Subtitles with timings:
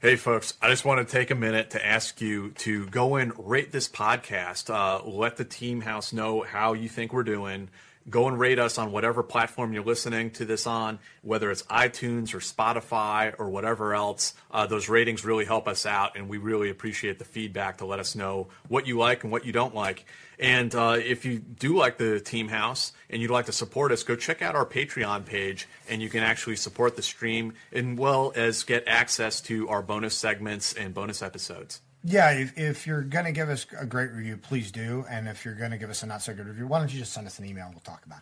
[0.00, 3.32] Hey, folks, I just want to take a minute to ask you to go and
[3.36, 4.72] rate this podcast.
[4.72, 7.68] Uh, let the team house know how you think we're doing.
[8.08, 12.32] Go and rate us on whatever platform you're listening to this on, whether it's iTunes
[12.32, 14.34] or Spotify or whatever else.
[14.52, 17.98] Uh, those ratings really help us out, and we really appreciate the feedback to let
[17.98, 20.06] us know what you like and what you don't like.
[20.38, 24.02] And uh, if you do like the Team House and you'd like to support us,
[24.02, 28.32] go check out our Patreon page, and you can actually support the stream as well
[28.36, 31.80] as get access to our bonus segments and bonus episodes.
[32.04, 35.04] Yeah, if, if you're going to give us a great review, please do.
[35.10, 37.00] And if you're going to give us a not so good review, why don't you
[37.00, 38.20] just send us an email and we'll talk about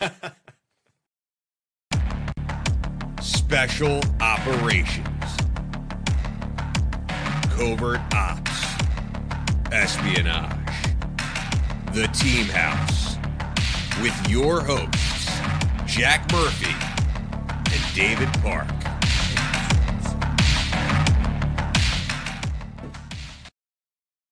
[0.00, 0.32] it.
[3.24, 5.06] Special Operations,
[7.56, 8.74] Covert Ops,
[9.72, 10.52] Espionage,
[11.94, 13.16] The Team House,
[14.02, 15.26] with your hosts,
[15.86, 16.74] Jack Murphy
[17.72, 18.66] and David Park.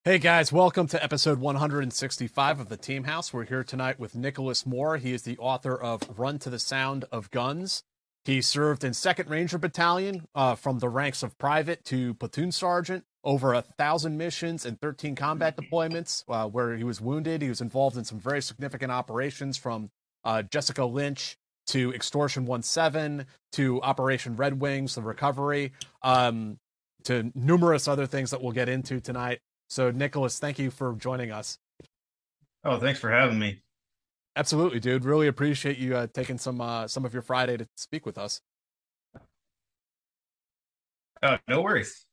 [0.05, 3.33] Hey guys, welcome to episode 165 of the Team House.
[3.33, 4.97] We're here tonight with Nicholas Moore.
[4.97, 7.85] He is the author of Run to the Sound of Guns.
[8.25, 13.05] He served in 2nd Ranger Battalion uh, from the ranks of private to platoon sergeant,
[13.25, 17.43] over a thousand missions and 13 combat deployments uh, where he was wounded.
[17.43, 19.91] He was involved in some very significant operations from
[20.25, 21.37] uh, Jessica Lynch
[21.69, 25.73] to Extortion 17 to Operation Red Wings, the recovery,
[26.03, 26.59] um,
[27.05, 29.41] to numerous other things that we'll get into tonight.
[29.69, 31.59] So, Nicholas, thank you for joining us.
[32.65, 33.63] Oh, thanks for having me.
[34.37, 35.05] Absolutely, dude.
[35.05, 38.41] Really appreciate you uh, taking some uh, some of your Friday to speak with us.
[41.23, 42.07] Uh, no worries.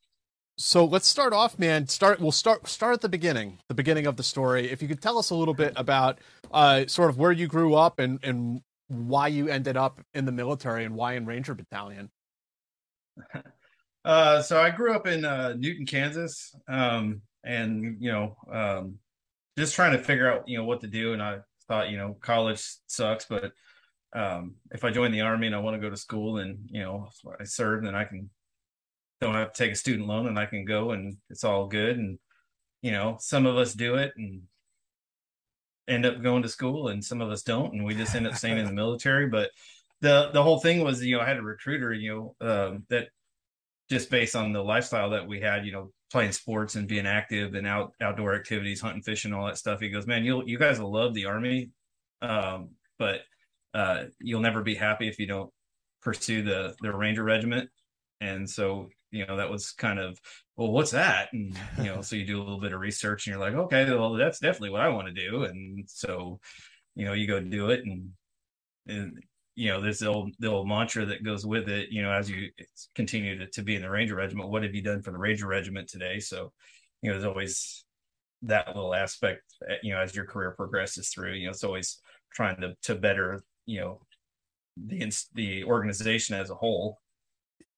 [0.62, 1.88] So let's start off, man.
[1.88, 2.20] Start.
[2.20, 4.70] We'll start start at the beginning, the beginning of the story.
[4.70, 6.20] If you could tell us a little bit about
[6.52, 10.32] uh, sort of where you grew up and and why you ended up in the
[10.32, 12.12] military and why in Ranger Battalion.
[14.06, 16.56] Uh, so I grew up in uh, Newton, Kansas.
[16.70, 18.96] Um, and you know um,
[19.58, 21.38] just trying to figure out you know what to do and i
[21.68, 23.52] thought you know college sucks but
[24.14, 26.82] um, if i join the army and i want to go to school and you
[26.82, 27.08] know
[27.40, 28.30] i serve and i can
[29.22, 31.98] don't have to take a student loan and i can go and it's all good
[31.98, 32.20] and
[32.82, 34.42] you know some of us do it and
[35.88, 38.36] end up going to school and some of us don't and we just end up
[38.36, 39.50] staying in the military but
[40.02, 43.08] the the whole thing was you know i had a recruiter you know um, that
[43.90, 47.54] just based on the lifestyle that we had you know playing sports and being active
[47.54, 49.80] and out outdoor activities, hunting, fishing, all that stuff.
[49.80, 51.70] He goes, man, you'll you guys will love the army,
[52.22, 53.22] um, but
[53.74, 55.52] uh, you'll never be happy if you don't
[56.02, 57.70] pursue the the Ranger Regiment.
[58.22, 60.20] And so you know that was kind of
[60.56, 61.30] well, what's that?
[61.34, 63.86] And you know, so you do a little bit of research and you're like, okay,
[63.90, 65.44] well, that's definitely what I want to do.
[65.44, 66.40] And so
[66.96, 68.10] you know, you go do it and
[68.88, 69.24] and
[69.56, 71.90] you know, there's the old the old mantra that goes with it.
[71.92, 72.50] You know, as you
[72.96, 75.48] continue to, to be in the Ranger Regiment, what have you done for the Ranger
[75.48, 76.20] Regiment today?
[76.20, 76.54] So,
[77.02, 77.84] you know, there's always
[78.44, 79.44] that little aspect.
[79.70, 82.00] Eh, you know, as your career progresses through, you know, it's always
[82.32, 84.02] trying to to better, you know,
[84.78, 87.02] the the organization as a whole.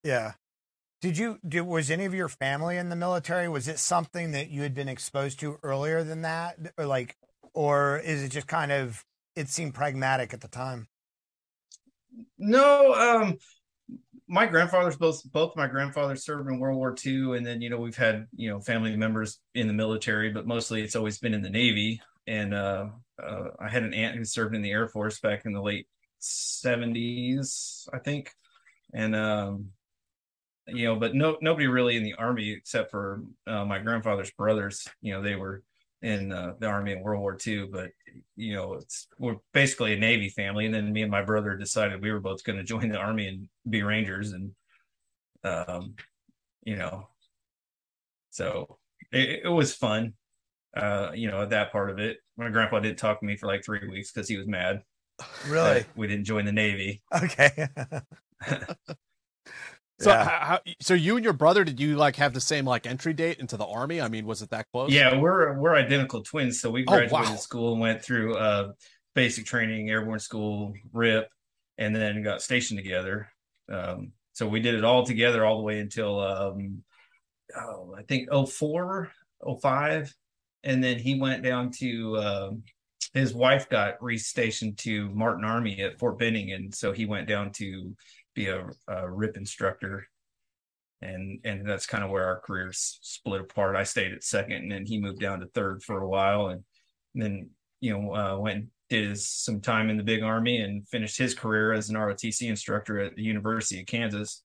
[0.04, 0.32] Yeah.
[1.02, 3.48] Did you did was any of your family in the military?
[3.48, 7.16] Was it something that you had been exposed to earlier than that, or like,
[7.54, 9.04] or is it just kind of
[9.34, 10.86] it seemed pragmatic at the time?
[12.38, 13.36] No, um,
[14.28, 17.78] my grandfathers both both my grandfathers served in World War II, and then you know
[17.78, 21.42] we've had you know family members in the military, but mostly it's always been in
[21.42, 22.00] the Navy.
[22.28, 22.86] And uh,
[23.20, 25.88] uh, I had an aunt who served in the Air Force back in the late
[26.20, 28.30] seventies, I think,
[28.94, 29.70] and um,
[30.68, 34.86] you know, but no nobody really in the Army except for uh, my grandfather's brothers.
[35.00, 35.62] You know, they were
[36.02, 37.90] in uh, the army in World War II, but
[38.36, 40.66] you know, it's we're basically a Navy family.
[40.66, 43.28] And then me and my brother decided we were both going to join the army
[43.28, 44.50] and be Rangers, and
[45.44, 45.94] um,
[46.64, 47.08] you know,
[48.30, 48.78] so
[49.12, 50.14] it, it was fun.
[50.74, 52.18] Uh, you know, at that part of it.
[52.38, 54.82] My grandpa didn't talk to me for like three weeks because he was mad.
[55.46, 55.84] Really?
[55.94, 57.02] we didn't join the Navy.
[57.14, 57.68] Okay.
[60.02, 60.24] So, Yeah.
[60.40, 63.38] how, so you and your brother, did you like have the same like entry date
[63.38, 64.00] into the army?
[64.00, 64.92] I mean, was it that close?
[64.92, 66.60] Yeah, we're we're identical twins.
[66.60, 67.36] So we Oh, graduated wow.
[67.38, 68.72] school and went through uh
[69.14, 71.28] basic training, airborne school, RIP,
[71.78, 73.28] and then got stationed together.
[73.68, 76.82] Um, so we did it all together all the way until um
[77.56, 79.10] oh, I think 04,
[79.60, 80.14] 05.
[80.64, 82.62] And then he went down to um
[83.14, 87.52] his wife got restationed to Martin Army at Fort Benning, and so he went down
[87.52, 87.94] to
[88.34, 90.06] be a, a RIP instructor
[91.02, 93.76] and and that's kind of where our careers split apart.
[93.76, 96.62] I stayed at second, and then he moved down to third for a while, and,
[97.14, 97.50] then
[97.80, 101.18] you know uh, went and did his, some time in the big army and finished
[101.18, 104.42] his career as an ROTC instructor at the University of Kansas.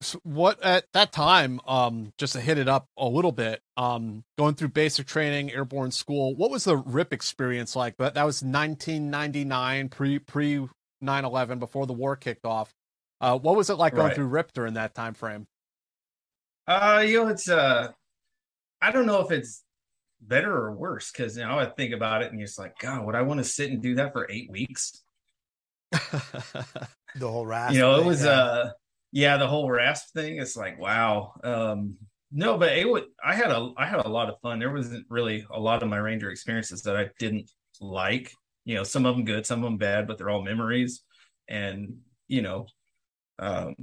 [0.00, 4.24] So what at that time, um, just to hit it up a little bit, um,
[4.36, 7.96] going through basic training, airborne school, what was the RIP experience like?
[7.96, 10.68] That that was 1999, pre pre
[11.02, 12.74] 9/11, before the war kicked off.
[13.20, 14.14] Uh, what was it like going Right.
[14.14, 15.46] through RIP during that time frame?
[16.66, 17.88] Uh, you know, it's uh,
[18.80, 19.64] I don't know if it's
[20.20, 23.22] better or worse because now I think about it and it's like, God, would I
[23.22, 25.02] want to sit and do that for eight weeks?
[25.92, 27.74] the whole rasp.
[27.74, 28.30] you know it thing, was yeah.
[28.30, 28.70] uh
[29.12, 31.96] yeah the whole rasp thing it's like wow um
[32.30, 35.06] no but it would i had a i had a lot of fun there wasn't
[35.08, 37.50] really a lot of my ranger experiences that i didn't
[37.80, 38.30] like
[38.68, 41.02] you know some of them good some of them bad but they're all memories.
[41.48, 42.66] And you know
[43.38, 43.74] um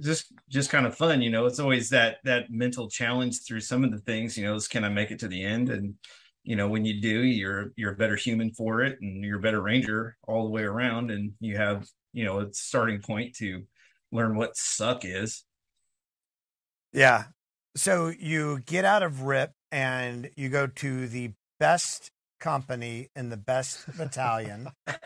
[0.00, 3.84] just just kind of fun you know it's always that that mental challenge through some
[3.84, 5.70] of the things you know is can i make it to the end?
[5.70, 5.94] And
[6.42, 9.42] you know when you do you're you're a better human for it and you're a
[9.42, 11.12] better ranger all the way around.
[11.12, 13.62] And you have you know a starting point to
[14.10, 15.44] learn what suck is.
[16.92, 17.24] Yeah.
[17.76, 23.36] So you get out of RIP and you go to the best company in the
[23.36, 24.68] best battalion.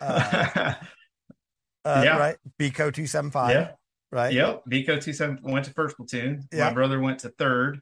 [0.00, 0.74] Uh,
[1.84, 2.16] Uh, Yeah.
[2.16, 2.36] Right.
[2.60, 3.50] BCO 275.
[3.50, 3.70] yeah
[4.12, 4.32] Right.
[4.32, 6.66] yep Bico 27 went to first platoon Yeah.
[6.68, 7.80] my brother went to third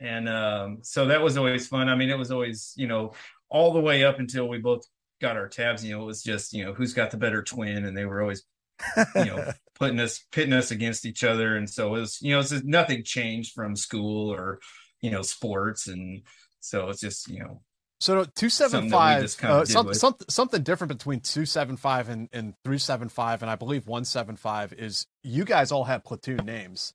[0.00, 3.12] and um so that was always fun i mean it was always you know
[3.50, 4.84] all the way up until we both
[5.20, 7.84] got our tabs you know it was just you know who's got the better twin
[7.84, 8.44] and they were always
[9.16, 12.38] you know putting us pitting us against each other and so it was you know
[12.40, 14.60] it's just nothing changed from school or
[15.00, 16.22] you know sports and
[16.60, 17.60] so it's just you know
[18.00, 19.96] So two seven five, Something that we five, just kinda uh, did some, with.
[19.96, 23.86] something something different between two seven five and and three seven five, and I believe
[23.86, 26.94] one seven five is you guys all have platoon names,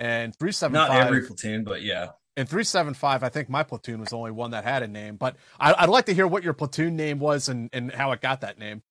[0.00, 3.22] and three seven not every platoon but yeah and three seven five.
[3.22, 5.88] I think my platoon was the only one that had a name, but I, I'd
[5.88, 8.82] like to hear what your platoon name was and and how it got that name.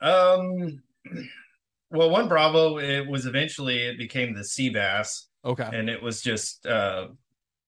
[0.00, 0.82] Um,
[1.90, 6.22] well, one Bravo, it was eventually it became the Sea Bass, Okay, and it was
[6.22, 7.08] just uh,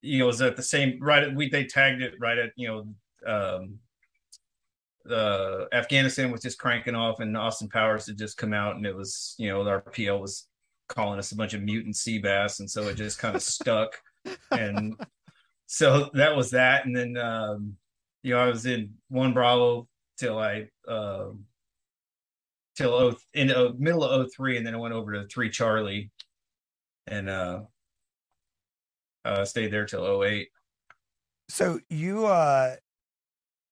[0.03, 1.25] you know, it was at the same right.
[1.25, 3.79] At, we they tagged it right at you know, um,
[5.11, 8.97] uh, Afghanistan was just cranking off, and Austin Powers had just come out, and it
[8.97, 10.47] was you know, our PL was
[10.89, 14.01] calling us a bunch of mutant sea bass, and so it just kind of stuck,
[14.51, 14.95] and
[15.67, 17.77] so that was that, and then um,
[18.23, 19.89] you know, I was in one Bravo
[20.19, 20.69] till I.
[20.89, 21.45] Um,
[22.77, 26.11] till oh, in uh, middle of 03 and then I went over to 3 Charlie
[27.07, 27.61] and uh
[29.25, 30.49] uh stayed there till 08.
[31.49, 32.77] So you uh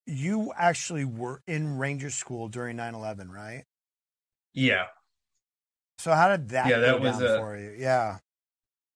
[0.05, 3.63] you actually were in Ranger School during 9/11, right?
[4.53, 4.85] Yeah.
[5.99, 7.75] So how did that Yeah, that was, uh, for you?
[7.77, 8.17] Yeah.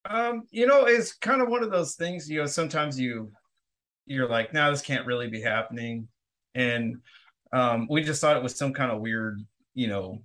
[0.06, 3.32] Um you know it's kind of one of those things you know sometimes you
[4.06, 6.10] you're like no this can't really be happening
[6.56, 6.98] and
[7.54, 9.40] um we just thought it was some kind of weird
[9.76, 10.22] you know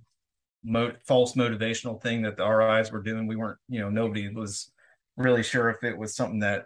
[0.65, 4.71] mo- false motivational thing that the RIs were doing we weren't you know nobody was
[5.19, 6.65] really sure if it was something that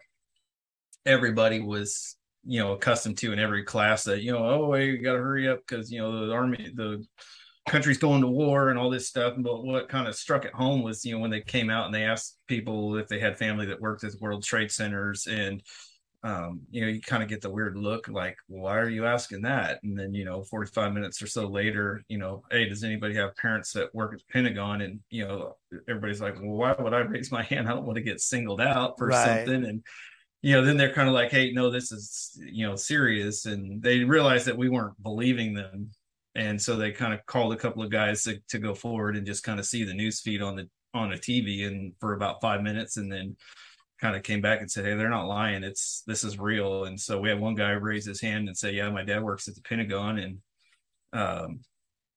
[1.05, 5.01] everybody was you know accustomed to in every class that you know oh wait, you
[5.01, 7.03] got to hurry up because you know the army the
[7.67, 9.33] country's going to war and all this stuff.
[9.37, 11.93] But what kind of struck at home was you know when they came out and
[11.93, 15.61] they asked people if they had family that worked at world trade centers and
[16.23, 19.41] um, you know you kind of get the weird look like why are you asking
[19.41, 19.79] that?
[19.83, 23.35] And then you know 45 minutes or so later you know hey does anybody have
[23.35, 24.81] parents that work at the pentagon?
[24.81, 27.67] And you know everybody's like well why would i raise my hand?
[27.67, 29.45] I don't want to get singled out for Right.
[29.45, 29.65] something.
[29.65, 29.83] And
[30.41, 33.45] you know then they're kind of like hey no this is you know serious.
[33.45, 35.91] And they realized that we weren't believing them.
[36.35, 39.25] And so they kind of called a couple of guys to, to go forward and
[39.25, 42.39] just kind of see the news feed on the on a TV and for about
[42.41, 43.35] five minutes, and then
[44.03, 45.63] kind of came back and said, "Hey, they're not lying.
[45.63, 48.73] It's this is real." And so we had one guy raise his hand and say,
[48.73, 50.39] "Yeah, my dad works at the Pentagon," and
[51.13, 51.61] um,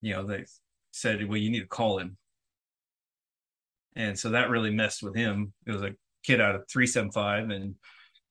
[0.01, 0.47] you know, they
[0.91, 2.17] said, "Well, you need to call him."
[3.95, 5.53] And so that really messed with him.
[5.65, 7.77] It was a kid out of 375, and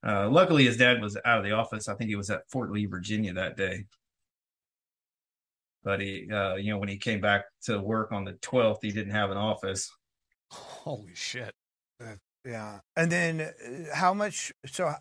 [0.06, 1.88] uh, luckily his dad was out of the office.
[1.88, 3.86] I think he was at Fort Lee, Virginia that day.
[5.82, 8.92] But he, uh, you know, when he came back to work on the 12th, he
[8.92, 9.90] didn't have an office.
[10.52, 11.54] Holy shit.
[12.46, 12.80] Yeah.
[12.96, 14.94] And then uh, how much, so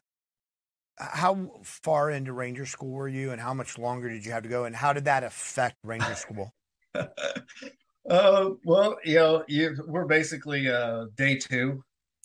[0.98, 4.48] how far into Ranger School were you and how much longer did you have to
[4.48, 4.64] go?
[4.64, 6.52] And how did that affect Ranger School?
[6.94, 11.82] uh, well, you know, you, we're basically uh, day two.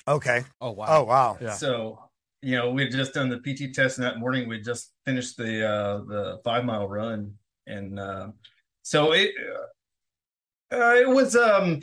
[0.07, 0.43] Okay.
[0.61, 0.85] Oh wow.
[0.89, 1.37] Oh, wow.
[1.41, 1.53] Yeah.
[1.53, 1.99] So,
[2.41, 4.47] you know, we'd just done the PT test and that morning.
[4.47, 7.33] We just finished the uh, the five mile run,
[7.67, 8.29] and uh,
[8.81, 9.31] so it
[10.71, 11.81] uh, it was um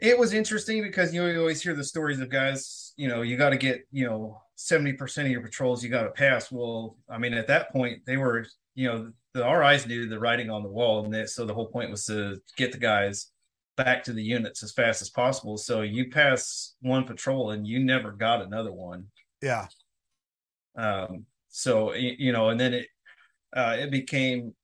[0.00, 2.92] it was interesting because you know you always hear the stories of guys.
[2.96, 6.04] You know, you got to get you know seventy percent of your patrols you got
[6.04, 6.50] to pass.
[6.52, 10.50] Well, I mean, at that point they were you know the RIs knew the writing
[10.50, 13.30] on the wall, and they, so the whole point was to get the guys
[13.76, 15.56] back to the units as fast as possible.
[15.56, 19.06] So you pass one patrol and you never got another one.
[19.40, 19.68] Yeah.
[20.76, 22.86] Um, so you know, and then it
[23.56, 24.54] uh, it became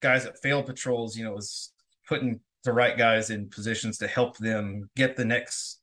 [0.00, 1.16] guys that failed patrols.
[1.16, 1.72] You know, was
[2.08, 5.80] putting the right guys in positions to help them get the next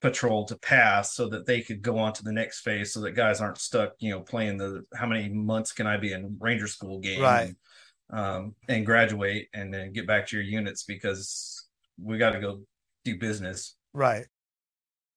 [0.00, 3.12] patrol to pass, so that they could go on to the next phase, so that
[3.12, 3.94] guys aren't stuck.
[3.98, 7.54] You know, playing the how many months can I be in Ranger School game, Right.
[8.10, 11.66] And, um, and graduate, and then get back to your units because
[12.00, 12.60] we got to go
[13.04, 13.74] do business.
[13.92, 14.26] Right.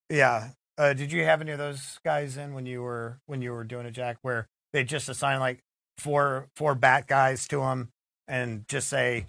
[0.10, 0.50] Yeah.
[0.78, 3.64] Uh, did you have any of those guys in when you were when you were
[3.64, 5.64] doing a jack where they just assign like
[5.98, 7.92] four four bat guys to them
[8.28, 9.26] and just say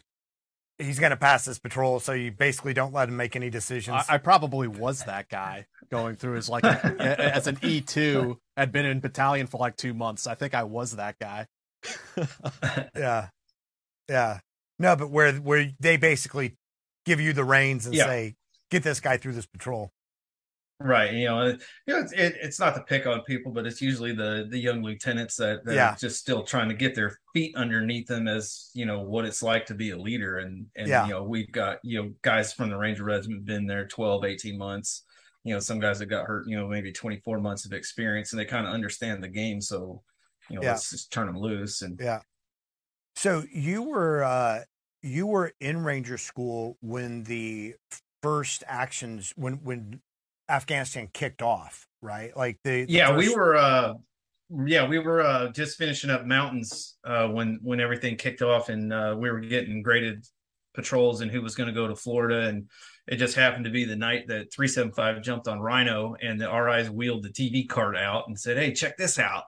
[0.78, 4.04] he's going to pass this patrol, so you basically don't let him make any decisions.
[4.08, 8.38] I, I probably was that guy going through as like a, as an E two
[8.56, 10.26] had been in battalion for like two months.
[10.26, 11.46] I think I was that guy.
[12.96, 13.28] yeah,
[14.08, 14.40] yeah.
[14.78, 16.54] No, but where where they basically
[17.06, 18.06] give you the reins and Yeah.
[18.06, 18.34] say,
[18.70, 19.90] "Get this guy through this patrol."
[20.80, 23.66] Right, you know, it, you know, it's, it, it's not to pick on people, but
[23.66, 25.92] it's usually the the young lieutenants that, that Yeah.
[25.92, 29.44] are just still trying to get their feet underneath them as you know what it's
[29.44, 31.06] like to be a leader, and and Yeah.
[31.06, 34.58] you know we've got you know guys from the Ranger Regiment been there 12, 18
[34.58, 35.04] months.
[35.44, 38.32] You know, some guys that got hurt, you know, maybe twenty four months of experience,
[38.32, 39.60] and they kind of understand the game.
[39.60, 40.02] So,
[40.50, 40.70] you know, Yeah.
[40.70, 41.82] let's just turn them loose.
[41.82, 42.22] And Yeah.
[43.14, 44.64] So you were uh
[45.02, 47.74] you were in Ranger School when the
[48.22, 50.00] first actions when when
[50.48, 52.36] Afghanistan kicked off, right?
[52.36, 53.94] Like the the yeah we were uh
[54.66, 58.92] yeah we were uh just finishing up mountains uh when when everything kicked off and
[58.92, 60.26] uh we were getting graded
[60.74, 62.68] patrols and who was going to go to florida and
[63.06, 66.88] it just happened to be the night that 375 jumped on rhino and the ris
[66.90, 69.44] wheeled the tv cart out and said hey check this out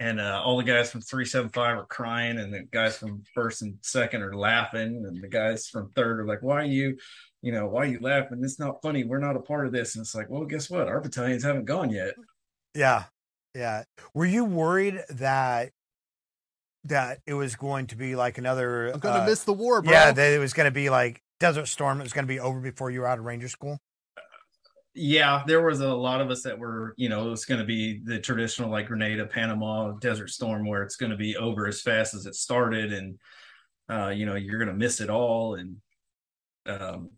[0.00, 3.76] and uh, all the guys from 375 are crying and the guys from first and
[3.80, 6.96] second are laughing and the guys from third are like why are you
[7.44, 9.94] you know why are you laughing it's not funny we're not a part of this
[9.94, 12.14] and it's like well guess what our battalions haven't gone yet
[12.74, 13.04] Yeah.
[13.54, 13.84] Yeah.
[14.14, 15.70] Were you worried that
[16.84, 19.92] that it was going to be like another I'm gonna uh, miss the war, bro.
[19.92, 22.00] Yeah, that it was going to be like Desert Storm.
[22.00, 23.78] It was going to be over before you were out of Ranger School.
[24.94, 27.66] yeah, there was a lot of us that were, you know, it was going to
[27.66, 31.80] be the traditional like Grenada, Panama, Desert Storm, where it's going to be over as
[31.80, 33.18] fast as it started, and
[33.88, 35.76] uh, you know, you're going to miss it all, and
[36.66, 37.10] um,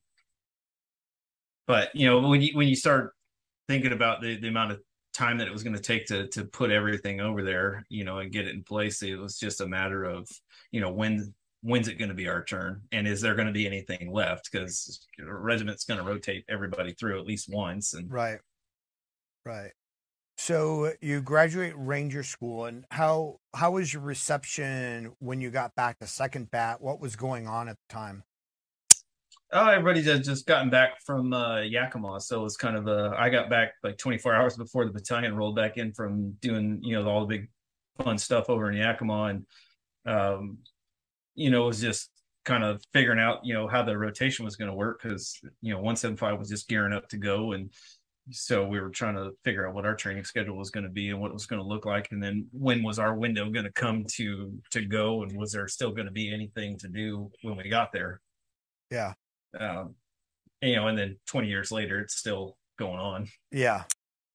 [1.67, 3.13] but you know, when you when you start
[3.69, 4.81] thinking about the the amount of
[5.15, 8.19] time that it was going to take to to put everything over there, you know,
[8.19, 10.29] and get it in place, it was just a matter of,
[10.71, 13.53] you know, when when's it going to be our turn and is there going to
[13.53, 18.11] be anything left because the regiment's going to rotate everybody through at least once and
[18.11, 18.39] Right.
[19.45, 19.73] Right.
[20.39, 25.99] So you graduate Ranger School, and how how was your reception when you got back
[26.01, 26.83] to Second Bat?
[26.83, 28.23] What was going on at the time?
[29.53, 33.29] Oh everybody just gotten back from uh yakima so it was kind of uh i
[33.29, 37.09] got back like 24 hours before the battalion rolled back in from doing you know
[37.09, 37.49] all the big
[38.03, 39.47] fun stuff over in yakima and
[40.07, 40.59] um
[41.35, 42.11] you know it was just
[42.45, 45.73] kind of figuring out you know how the rotation was going to work because you
[45.73, 47.73] know 175 was just gearing up to go and
[48.31, 51.11] so we were trying to figure out what our training schedule was going to be
[51.11, 53.65] and what it was going to look like and then when was our window going
[53.65, 57.31] to come to to go and was there still going to be anything to do
[57.43, 58.21] when we got there
[58.91, 59.15] Yeah.
[59.61, 59.95] Um,
[60.63, 63.29] you know, and then 20 years later, it's still going on.
[63.53, 63.85] Yeah.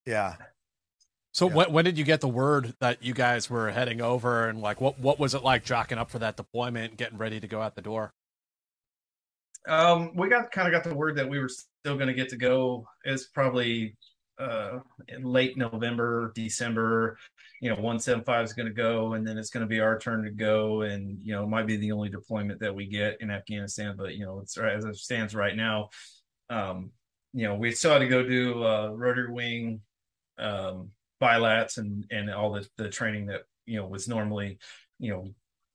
[0.06, 0.36] Yeah.
[1.34, 1.56] So Yeah.
[1.56, 4.82] when when did you get the word that you guys were heading over, and like
[4.82, 7.75] what what was it like jocking up for that deployment, getting ready to go out
[7.75, 8.13] the door?
[9.68, 12.30] Um, we got kind of got the word that we were still going to get
[12.30, 12.86] to go.
[13.04, 13.96] It's probably
[14.41, 14.79] uh,
[15.21, 17.17] late November, December.
[17.60, 19.79] You know, one seven five is going to go, and then it's going to be
[19.79, 22.88] our turn to go, and you know, it might be the only deployment that we
[22.88, 23.95] get in Afghanistan.
[23.98, 25.89] But you know, it's as it stands right now.
[26.50, 26.91] Um,
[27.33, 29.81] you know, we still had to go do uh, rotary wing,
[30.39, 30.89] um,
[31.21, 34.57] bilats, and and all the the training that you know was normally,
[35.00, 35.33] you know,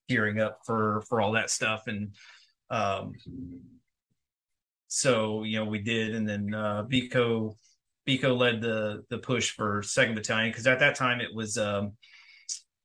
[0.08, 2.14] gearing up for for all that stuff, and
[2.70, 3.12] um,
[4.88, 7.54] so you know we did, and then uh, Bico
[8.06, 11.92] Bico led the the push for Second Battalion because at that time it was um,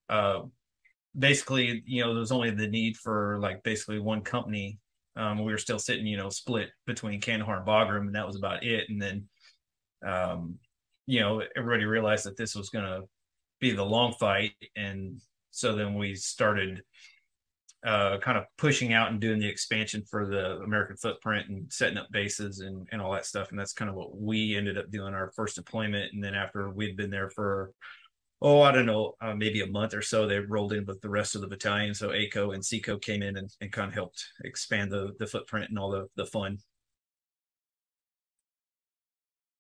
[0.10, 0.42] uh,
[1.18, 4.80] basically you know there was only the need for like basically one company.
[5.16, 8.36] Um, we were still sitting you know split between Kandahar and Bagram, and that was
[8.36, 8.90] about it.
[8.90, 9.28] And then
[10.06, 10.56] um,
[11.06, 13.02] you know everybody realized that this was going to
[13.60, 15.20] be the long fight, and
[15.52, 16.82] so then we started
[17.86, 21.98] uh, kind of pushing out and doing the expansion for the American footprint and setting
[21.98, 23.50] up bases and, and all that stuff.
[23.50, 26.14] And that's kind of what we ended up doing our first deployment.
[26.14, 27.72] And then after we'd been there for,
[28.42, 31.10] oh, I don't know, uh, maybe a month or so, they rolled in with the
[31.10, 31.94] rest of the battalion.
[31.94, 35.70] So ACO and SECO came in and, and kind of helped expand the, the footprint
[35.70, 36.60] and all the, the fun.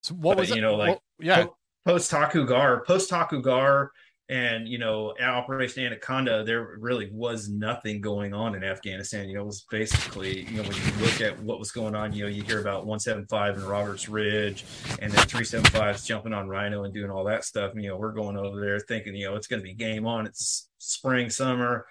[0.03, 0.55] So what But, was it?
[0.55, 1.45] you know, like Well, yeah.
[1.85, 3.91] post Takur Ghar, post Takur Ghar,
[4.31, 9.27] and you know, Operation Anaconda, there really was nothing going on in Afghanistan.
[9.27, 12.13] You know, it was basically, you know, when you look at what was going on,
[12.13, 14.63] you know, you hear about 175 and Roberts Ridge,
[14.99, 17.73] and then 375s jumping on Rhino and doing all that stuff.
[17.73, 20.07] And, you know, we're going over there thinking, you know, it's going to be game
[20.07, 20.25] on.
[20.25, 21.85] It's spring, summer,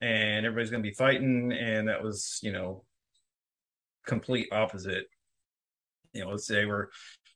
[0.00, 1.50] and everybody's going to be fighting.
[1.50, 2.84] And that was, you know,
[4.06, 5.06] complete opposite.
[6.12, 6.90] You know, they were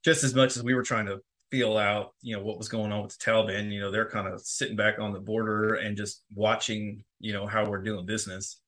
[0.04, 1.18] just as much as we were trying to
[1.50, 4.26] feel out, you know, what was going on with the Taliban, you know, they're kind
[4.26, 8.60] of sitting back on the border and just watching, you know, how we're doing business.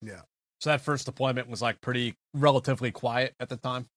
[0.00, 0.20] Yeah.
[0.60, 3.88] So that first deployment was like pretty relatively quiet at the time.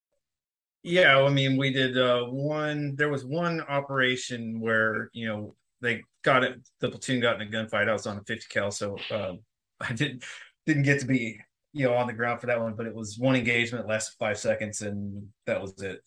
[0.83, 6.03] Yeah, I mean, we did uh one there was one operation where, you know, they
[6.23, 7.89] got it the platoon got in a gunfight.
[7.89, 9.39] I was on a 50 cal, so um
[9.81, 10.23] I didn't
[10.65, 11.39] didn't get to be,
[11.73, 14.37] you know, on the ground for that one, but it was one engagement lasted five
[14.37, 16.01] seconds and that was it.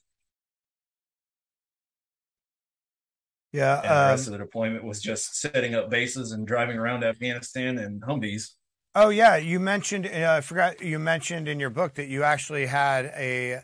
[3.53, 3.77] Yeah.
[3.81, 7.05] And the um, rest of the deployment was just setting up bases and driving around
[7.05, 8.51] Afghanistan and Humvees.
[8.95, 10.07] Oh yeah, you mentioned.
[10.07, 13.63] Uh, I forgot you mentioned in your book that you actually had a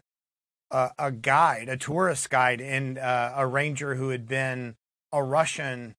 [0.70, 4.76] a, a guide, a tourist guide, in uh, a ranger who had been
[5.12, 5.96] a Russian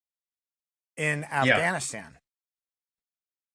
[0.95, 2.17] in Afghanistan.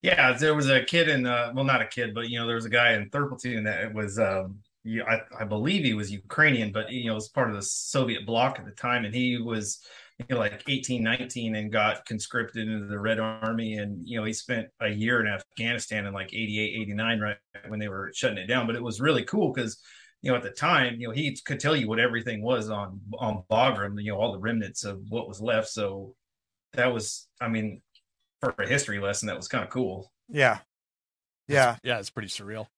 [0.03, 2.57] Yeah, there was a kid in uh well not a kid, but you know, there
[2.57, 6.73] was a guy in third platoon that was, um, I, I believe he was Ukrainian,
[6.73, 9.81] but you know, was part of the Soviet bloc at the time and he was
[10.31, 14.33] know, like 18, 19 and got conscripted into the Red Army and you know, he
[14.33, 17.37] spent a year in Afghanistan in like 88, 89 right
[17.69, 19.81] when they were shutting it down, but it was really cool cuz
[20.23, 23.01] you know, at the time, you know, he could tell you what everything was on
[23.19, 25.69] on Bagram, you know, all the remnants of what was left.
[25.69, 26.15] So
[26.75, 27.83] that was, I mean,
[28.41, 30.13] for a history lesson, that was kind of cool.
[30.29, 30.59] Yeah,
[31.49, 31.77] yeah.
[31.83, 32.69] Yeah, it's pretty surreal.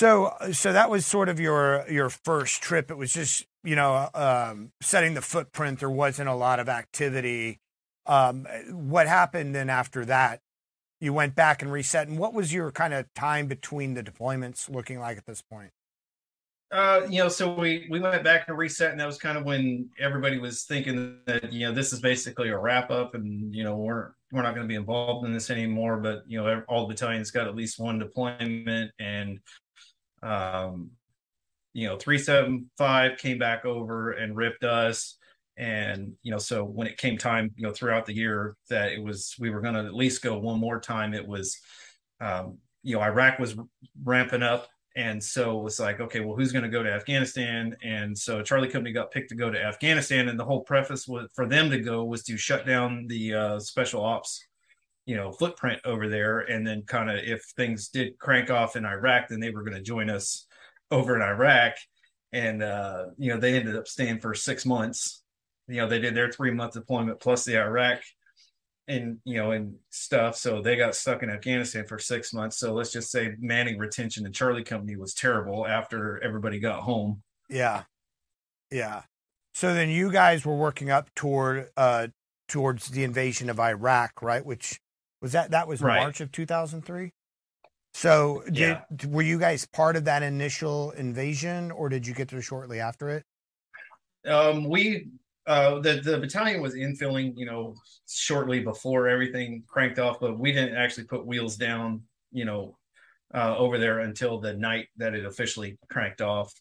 [0.00, 2.90] So, so that was sort of your your first trip.
[2.90, 5.80] It was just you know um, setting the footprint.
[5.80, 7.60] There wasn't a lot of activity.
[8.06, 10.40] Um, what happened then after that?
[11.02, 12.08] You went back and reset.
[12.08, 15.70] And what was your kind of time between the deployments looking like at this point?
[16.72, 19.44] Uh, you know, so we we went back and reset, and that was kind of
[19.44, 23.64] when everybody was thinking that you know this is basically a wrap up, and you
[23.64, 25.98] know we're we're not going to be involved in this anymore.
[25.98, 29.40] But you know, all the battalions got at least one deployment, and
[30.22, 30.90] um,
[31.72, 35.16] you know, three seven five came back over and ripped us,
[35.56, 39.02] and you know, so when it came time, you know, throughout the year that it
[39.02, 41.14] was we were going to at least go one more time.
[41.14, 41.58] It was,
[42.20, 43.56] um, you know, Iraq was
[44.02, 47.76] ramping up and so it was like, okay, well, who's going to go to Afghanistan?
[47.82, 51.30] And so Charlie Company got picked to go to Afghanistan, and the whole preface was
[51.34, 54.44] for them to go was to shut down the uh, special ops,
[55.06, 58.84] you know, footprint over there, and then kind of if things did crank off in
[58.84, 60.46] Iraq, then they were going to join us
[60.90, 61.74] over in Iraq,
[62.32, 65.22] and uh, you know they ended up staying for six months.
[65.68, 68.00] You know, they did their three month deployment plus the Iraq
[68.88, 72.72] and you know and stuff so they got stuck in afghanistan for six months so
[72.72, 77.82] let's just say manning retention and charlie company was terrible after everybody got home Yeah,
[78.70, 79.02] yeah.
[79.52, 82.08] So then you guys were working up toward uh
[82.48, 84.44] towards the invasion of Iraq, right?
[84.44, 84.80] Which
[85.20, 85.96] was that that was Right.
[86.00, 87.12] March of two thousand three.
[87.92, 88.82] So did Yeah.
[89.08, 93.08] were you guys part of that initial invasion, or did you get there shortly after
[93.10, 93.24] it?
[94.26, 95.08] um we
[95.46, 97.74] uh the the battalion was infilling you know
[98.06, 102.76] shortly before everything cranked off but we didn't actually put wheels down you know
[103.34, 106.52] uh, over there until the night that it officially cranked off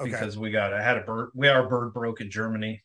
[0.00, 0.12] Okay.
[0.12, 2.84] because we got I had a bird we our bird broke in Germany.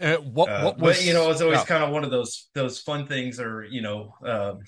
[0.00, 2.10] Uh, what, Uh, what was but you know it's always oh, kind of one of
[2.10, 4.58] those those fun things or you know um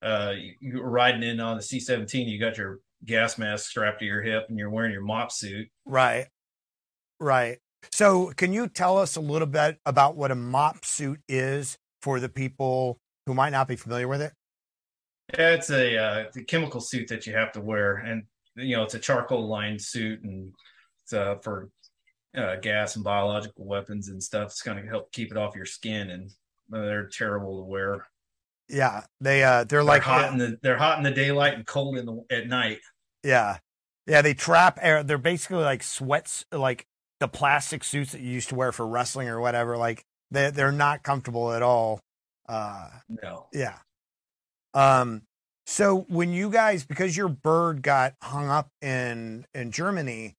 [0.00, 4.04] uh you were riding in on the C17 you got your gas mask strapped to
[4.04, 5.68] your hip and you're wearing your MOPP suit.
[5.84, 6.26] Right.
[7.20, 7.58] Right.
[7.90, 12.20] So, can you tell us a little bit about what a MOPP suit is for
[12.20, 14.32] the people who might not be familiar with it?
[15.36, 18.84] Yeah, it's a uh, it's chemical suit that you have to wear, and you know
[18.84, 20.52] it's a charcoal lined suit, and
[21.02, 21.70] it's uh, for
[22.36, 24.50] uh, gas and biological weapons and stuff.
[24.50, 26.30] It's going to help keep it off your skin, and
[26.74, 28.06] uh, they're terrible to wear.
[28.68, 31.66] Yeah, they uh they're They're like hot in the they're hot in the daylight and
[31.66, 32.78] cold in the at night.
[33.22, 33.58] yeah.
[34.06, 35.04] Yeah, they trap air.
[35.04, 36.86] They're basically like sweats like
[37.20, 39.76] the plastic suits that you used to wear for wrestling or whatever.
[39.76, 42.00] Like they they're not comfortable at all.
[42.48, 42.88] Uh
[43.22, 43.78] No, Yeah.
[44.74, 45.22] Um
[45.66, 50.34] so when you guys because your bird got hung up in in Germany,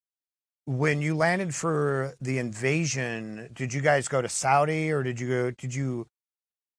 [0.65, 5.27] when you landed for the invasion, did you guys go to Saudi or did you
[5.27, 6.07] go did you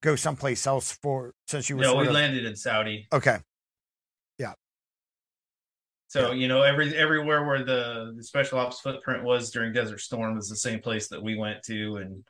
[0.05, 3.09] go someplace else for since you were no, we of- landed in Saudi.
[3.13, 3.39] Okay.
[4.39, 4.53] Yeah.
[6.09, 10.37] So you know, every everywhere where the, the special ops footprint was during Desert Storm
[10.37, 12.25] was the same place that we went to, and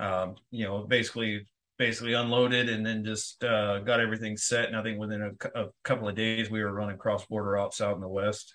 [0.00, 1.46] um, you know, basically
[1.78, 4.68] basically unloaded and then just uh, got everything set.
[4.68, 7.80] And I think within a, a couple of days, we were running cross border ops
[7.80, 8.52] out in the west.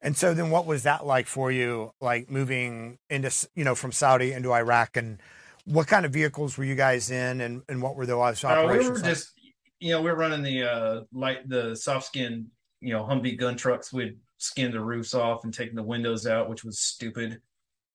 [0.00, 3.92] And so then what was that like for you like moving into you know from
[3.92, 5.20] Saudi into Iraq and
[5.64, 8.84] what kind of vehicles were you guys in and and what were those Uh, operations?
[8.84, 9.04] we were like?
[9.04, 9.32] just,
[9.80, 12.46] you know, we were running the uh, light, the soft skin,
[12.80, 13.92] you know, Humvee gun trucks.
[13.92, 17.40] We'd skin the roofs off and taking the windows out, which was stupid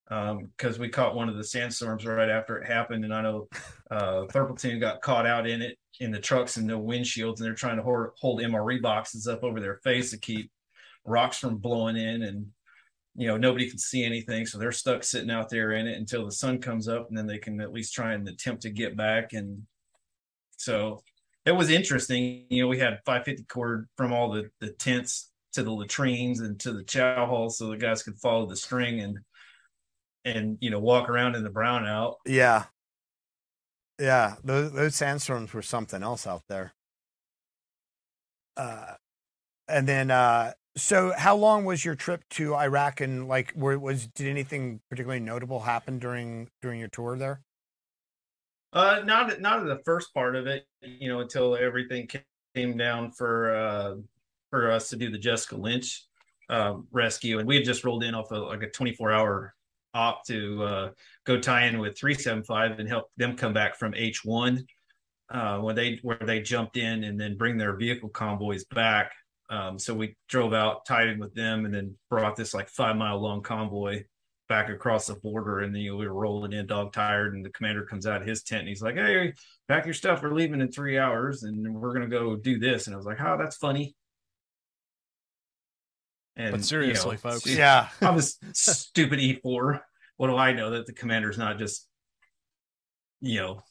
[0.08, 3.48] because we caught one of the sandstorms right after it happened, and I know
[3.90, 7.56] uh, platoon got caught out in it in the trucks and no windshields, and they're
[7.56, 10.52] trying to hold, hold MRE boxes up over their face to keep
[11.06, 12.48] rocks from blowing in and
[13.16, 14.46] you know nobody can see anything.
[14.46, 17.28] So they're stuck sitting out there in it until the sun comes up and then
[17.28, 19.34] they can at least try and attempt to get back.
[19.34, 19.64] And
[20.58, 21.04] so
[21.46, 22.46] it was interesting.
[22.50, 26.60] You know we had 550 cord from all the the tents to the latrines and
[26.62, 29.20] to the chow hall so the guys could follow the string and
[30.26, 32.66] and you know walk around in the brownout Yeah.
[34.00, 36.74] Yeah, those those sandstorms were something else out there.
[38.58, 38.96] Uh
[39.68, 44.08] and then uh so how long was your trip to Iraq and like were was
[44.08, 47.42] did anything particularly notable happen during during your tour there?
[48.72, 52.10] Uh, not not the first part of it, you know, until everything
[52.56, 53.96] came down for uh
[54.50, 56.06] for us to do the Jessica Lynch
[56.50, 59.54] um, rescue, and we had just rolled in off of like a 24 hour
[59.94, 60.90] op to uh,
[61.26, 64.66] go tie in with 375 and help them come back from H1
[65.32, 69.12] uh, when they where they jumped in and then bring their vehicle convoys back.
[69.54, 72.96] Um, so we drove out, tied in with them, and then brought this like five
[72.96, 74.04] mile long convoy
[74.50, 75.60] back across the border.
[75.60, 78.22] And then you know, we were rolling in dog tired and the commander comes out
[78.22, 79.34] of his tent and he's like hey
[79.68, 80.24] pack your stuff.
[80.24, 82.88] We're leaving in three hours and we're gonna go do this.
[82.88, 83.96] And i was like oh that's funny.
[86.36, 87.46] And But seriously, you know, folks.
[87.56, 87.90] Yeah.
[88.02, 89.82] i was stupid e4
[90.18, 91.88] what do i know that the commander's not just
[93.22, 93.62] you know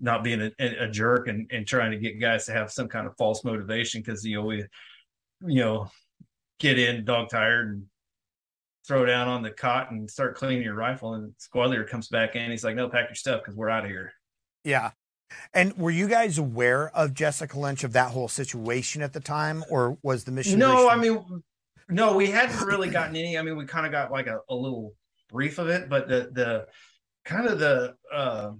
[0.00, 3.06] not being a, a jerk and, and trying to get guys to have some kind
[3.06, 4.64] of false motivation because you know we
[5.46, 5.90] you know
[6.58, 7.84] get in dog tired and
[8.86, 11.14] throw down on the cot and start cleaning your rifle.
[11.14, 12.50] And squad leader comes back in.
[12.50, 14.12] He's like, "No, pack your stuff because we're out of here."
[14.64, 14.90] Yeah.
[15.54, 19.64] And were you guys aware of Jessica Lynch of that whole situation at the time,
[19.70, 20.58] or was the mission?
[20.58, 21.42] No, I mean,
[21.88, 23.38] no, we hadn't really gotten any.
[23.38, 24.94] I mean, we kind of got like a, a little
[25.28, 26.66] brief of it, but the the
[27.24, 28.52] kind of the uh,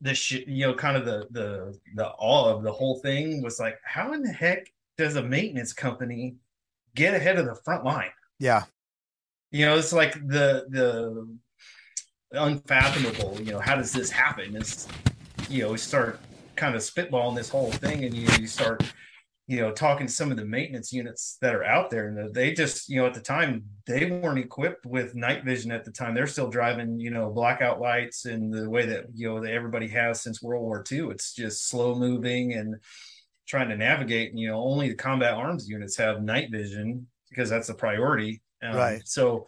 [0.00, 3.58] the sh- you know kind of the the the awe of the whole thing was
[3.60, 6.36] like, how in the heck does a maintenance company
[6.94, 8.10] get ahead of the front line?
[8.38, 8.64] yeah,
[9.50, 11.38] you know it's like the the
[12.32, 14.86] unfathomable you know how does this happen it's
[15.48, 16.20] you know we start
[16.54, 18.82] kind of spitballing this whole thing and you, you start
[19.50, 22.52] you know talking to some of the maintenance units that are out there and they
[22.52, 26.14] just you know at the time they weren't equipped with night vision at the time
[26.14, 29.88] they're still driving you know blackout lights and the way that you know that everybody
[29.88, 32.76] has since world war ii it's just slow moving and
[33.48, 37.50] trying to navigate and you know only the combat arms units have night vision because
[37.50, 39.02] that's a priority um, Right.
[39.04, 39.46] so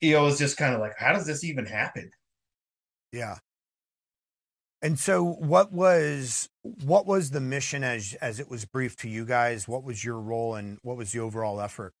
[0.00, 2.10] you know, it was just kind of like, how does this even happen?
[3.12, 3.36] yeah.
[4.80, 9.24] And so, what was what was the mission as as it was briefed to you
[9.24, 9.66] guys?
[9.66, 11.94] What was your role and what was the overall effort?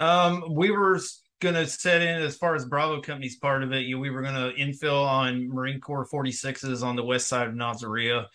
[0.00, 0.98] Um, we were
[1.40, 3.80] going to set in as far as Bravo Company's part of it.
[3.80, 7.54] You, we were going to infill on Marine Corps 46s on the west side of
[7.54, 8.26] Nasiriyah.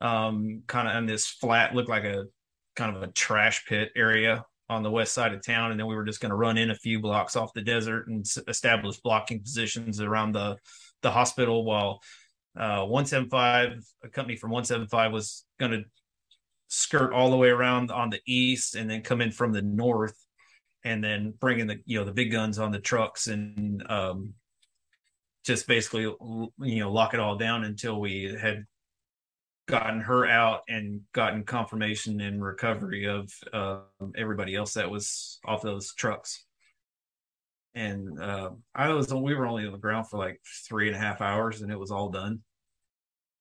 [0.00, 2.24] um, kind of on this flat, looked like a
[2.76, 5.94] kind of a trash pit area on the west side of town, and then we
[5.94, 9.40] were just going to run in a few blocks off the desert and establish blocking
[9.40, 10.56] positions around the
[11.02, 12.00] the hospital while
[12.56, 15.84] uh, 175, a company from 175 was going to
[16.68, 20.16] skirt all the way around on the east and then come in from the north
[20.84, 24.34] and then bringing the you know the big guns on the trucks and um,
[25.44, 28.64] just basically you know lock it all down until we had
[29.66, 33.78] gotten her out and gotten confirmation and recovery of uh,
[34.16, 36.43] everybody else that was off those trucks
[37.74, 40.98] and uh, I was we were only on the ground for like three and a
[40.98, 42.40] half hours, and it was all done.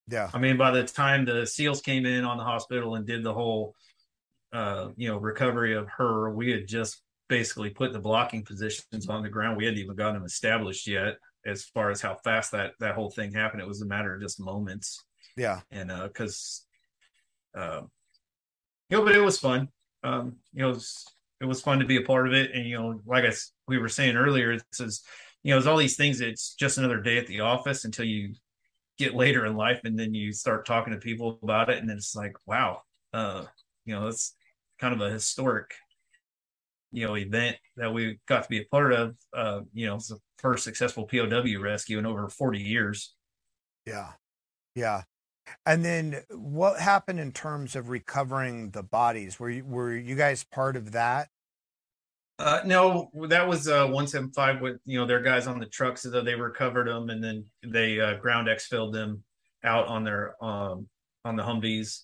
[0.08, 3.24] Yeah, I mean, by the time the SEALs came in on the hospital and did
[3.24, 3.74] the whole,
[4.52, 9.24] uh, you know, recovery of her, we had just basically put the blocking positions on
[9.24, 9.56] the ground.
[9.56, 11.16] We hadn't even gotten them established yet.
[11.46, 14.22] As far as how fast that that whole thing happened, it was a matter of
[14.22, 15.04] just moments.
[15.38, 16.66] Yeah, and uh, because,
[17.56, 17.82] uh,
[18.90, 19.70] you know, but it was fun.
[20.04, 21.06] Um, you know, it was,
[21.42, 22.52] it was fun to be a part of it.
[22.54, 23.34] And you know, like I
[23.68, 25.02] we were saying earlier, it says,
[25.44, 26.22] you know, there's all these things.
[26.22, 28.34] It's just another day at the office until you
[28.98, 32.16] get later in life, and then you start talking to people about it, and it's
[32.16, 32.82] like, wow,
[33.14, 33.46] uh,
[33.86, 34.36] you know, it's
[34.80, 35.74] kind of a historic,
[36.92, 39.16] you know, event that we got to be a part of.
[39.36, 43.16] Uh, you know, it's the first successful POW rescue in over 40 years.
[43.86, 44.12] Yeah,
[44.76, 45.04] yeah.
[45.66, 49.40] And then what happened in terms of recovering the bodies?
[49.40, 51.30] Were you, were you guys part of that?
[52.40, 56.22] Uh, no, that was uh, 175 with you know their guys on the trucks, so
[56.22, 59.24] they recovered them and then they uh, ground exfilled them
[59.64, 60.88] out on their um,
[61.24, 62.02] on the Humvees,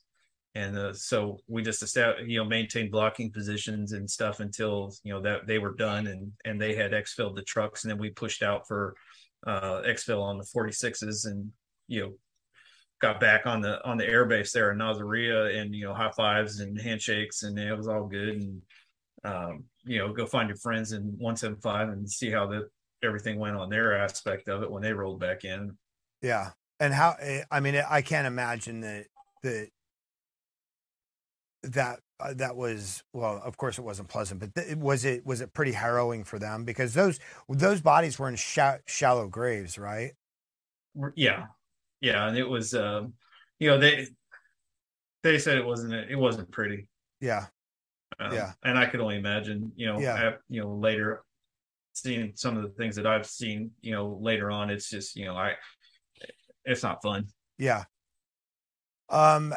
[0.53, 1.83] and uh, so we just
[2.25, 6.31] you know maintained blocking positions and stuff until you know that they were done and
[6.45, 8.95] and they had exfilled the trucks, and then we pushed out for
[9.47, 11.49] uh, exfil on the 46s and
[11.87, 12.13] you know
[13.01, 16.59] got back on the on the airbase there in Nasiriyah and you know high fives
[16.59, 18.61] and handshakes and it was all good and
[19.23, 22.69] um, you know go find your friends in 175 and see how that
[23.03, 25.77] everything went on their aspect of it when they rolled back in.
[26.21, 29.05] Yeah, and how eh, I mean I can't imagine that
[29.43, 29.69] that
[31.63, 35.41] that uh, that was well of course it wasn't pleasant but th- was it was
[35.41, 36.65] it pretty harrowing for them?
[36.65, 40.11] Because those those bodies were in sh- shallow graves right?
[41.15, 41.47] Yeah.
[42.01, 43.13] Yeah, and it was, um,
[43.59, 44.07] you know, they
[45.23, 46.87] they said it wasn't it wasn't pretty.
[47.19, 47.47] Yeah,
[48.19, 50.33] um, yeah, and I could only imagine, you know, yeah.
[50.49, 51.23] you know, later
[51.93, 55.25] seeing some of the things that I've seen, you know, later on, it's just, you
[55.25, 55.53] know, I,
[56.65, 57.27] it's not fun.
[57.57, 57.83] Yeah.
[59.09, 59.53] Um.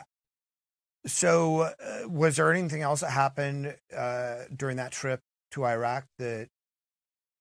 [1.04, 6.48] So, uh, was there anything else that happened uh, during that trip to Iraq that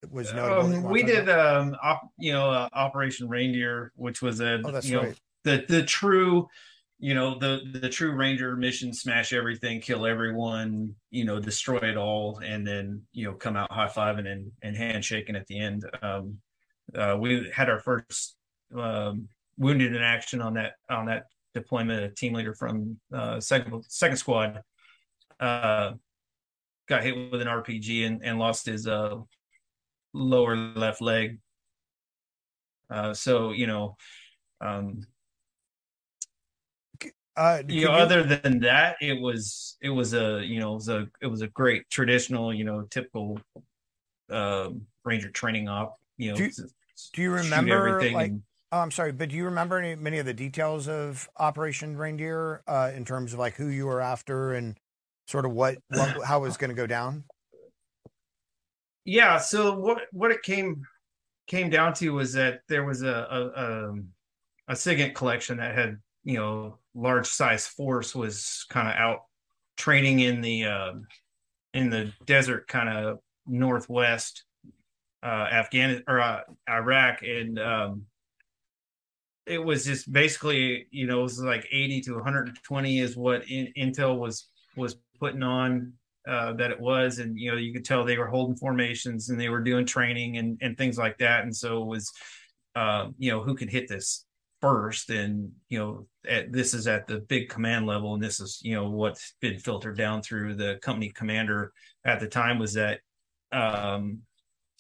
[0.10, 0.78] was notable?
[0.78, 4.98] Um, we did, um, op, you know, uh, Operation Reindeer, which was a, oh, you
[4.98, 5.08] right.
[5.10, 6.48] know, the the true,
[7.02, 11.98] you know, the the true Ranger mission: smash everything, kill everyone, you know, destroy it
[11.98, 15.84] all, and then you know, come out high fiving and and handshaking at the end.
[16.04, 16.38] Um,
[16.96, 18.36] uh, we had our first
[18.78, 22.04] um, wounded in action on that on that deployment.
[22.04, 24.62] A team leader from uh, second second squad
[25.40, 25.94] uh,
[26.88, 29.16] got hit with an RPG and, and lost his uh,
[30.14, 31.40] lower left leg.
[32.92, 33.98] Uh, so you know,
[34.64, 35.02] um,
[37.38, 37.98] uh, you know, you...
[37.98, 41.42] other than that, it was it was a you know it was a it was
[41.42, 43.40] a great traditional you know typical
[44.30, 44.70] uh,
[45.06, 46.00] ranger training op.
[46.18, 46.52] You know, do you,
[47.14, 48.32] do you remember like?
[48.32, 51.98] And, oh, I'm sorry, but do you remember any many of the details of Operation
[51.98, 54.78] Reindeer uh, in terms of like who you were after and
[55.28, 57.24] sort of what, what how it was going to go down?
[59.06, 60.84] yeah so what what it came
[61.48, 64.08] came down to was that there was a a, a, um,
[64.68, 69.20] a SIGINT collection that had you know large size force was kind of out
[69.78, 70.94] training in the uh,
[71.74, 74.44] in the desert kind of northwest
[75.24, 77.22] uh afghanistan or uh, iraq.
[77.24, 78.06] And um
[79.46, 83.72] it was just basically you know it was like 80 to 120 is what in,
[83.78, 85.94] intel was was putting on
[86.28, 89.40] uh, that it was, and you know you could tell they were holding formations and
[89.40, 92.12] they were doing training and and things like that, and so it was
[92.76, 94.26] uh, you know who could hit this
[94.62, 98.60] first, and you know at, this is at the big command level, and this is
[98.64, 101.74] you know what's been filtered down through the company commander
[102.06, 103.00] at the time was that
[103.52, 104.20] um,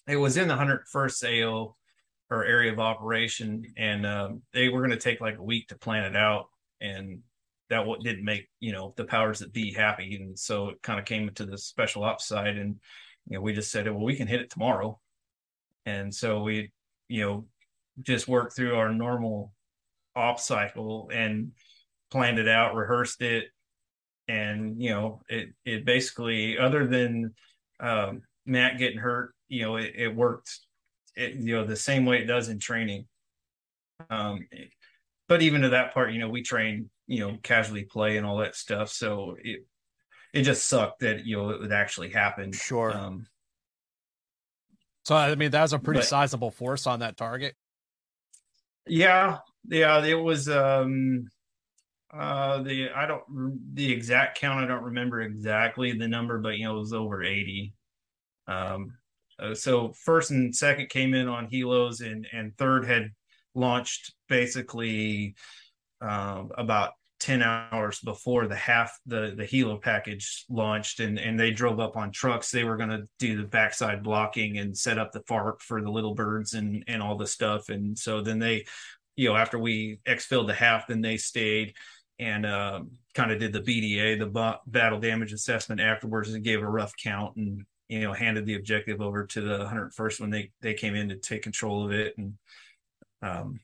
[0.07, 1.75] it was in the 101st AO
[2.29, 5.77] or area of operation, and um, they were going to take like a week to
[5.77, 6.45] plan it out,
[6.79, 7.19] and
[7.69, 10.99] that what didn't make you know the powers that be happy, and so it kind
[10.99, 12.77] of came to the special ops side, and
[13.27, 14.99] you know we just said, well, we can hit it tomorrow,
[15.85, 16.71] and so we
[17.09, 17.45] you know
[18.01, 19.51] just work through our normal
[20.15, 21.51] op cycle and
[22.09, 23.45] planned it out, rehearsed it,
[24.27, 27.33] and you know, it it basically, other than
[27.79, 30.59] um, Matt getting hurt, you know, it, it worked,
[31.15, 33.07] it, you know, the same way it does in training.
[34.09, 34.47] Um,
[35.27, 38.37] but even to that part, you know, we train, you know, casually play and all
[38.37, 38.89] that stuff.
[38.89, 39.65] So it
[40.33, 42.51] it just sucked that you know it would actually happen.
[42.51, 42.91] Sure.
[42.95, 43.27] Um,
[45.03, 47.55] So I mean, that was a pretty But- sizable force on that target.
[48.87, 51.25] Yeah, yeah, it was um
[52.13, 53.23] uh the I don't
[53.73, 57.23] the exact count I don't remember exactly the number but you know it was over
[57.23, 57.73] 80.
[58.47, 58.93] Um
[59.39, 63.11] uh, so first and second came in on helos and and third had
[63.55, 65.35] launched basically
[66.01, 71.51] um about 10 hours before the half the the helo package launched and and they
[71.51, 75.11] drove up on trucks they were going to do the backside blocking and set up
[75.11, 78.65] the FARP for the little birds and and all the stuff and so then they
[79.15, 81.73] you know after we exfilled the half then they stayed
[82.19, 86.61] and um, kind of did the BDA the ba- battle damage assessment afterwards and gave
[86.61, 90.51] a rough count and you know handed the objective over to the 101st when they
[90.61, 92.33] they came in to take control of it and
[93.21, 93.59] um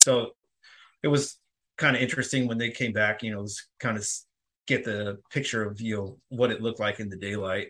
[0.00, 0.30] so
[1.02, 1.38] it was
[1.76, 4.06] kind of interesting when they came back you know was kind of
[4.66, 7.68] get the picture of you know what it looked like in the daylight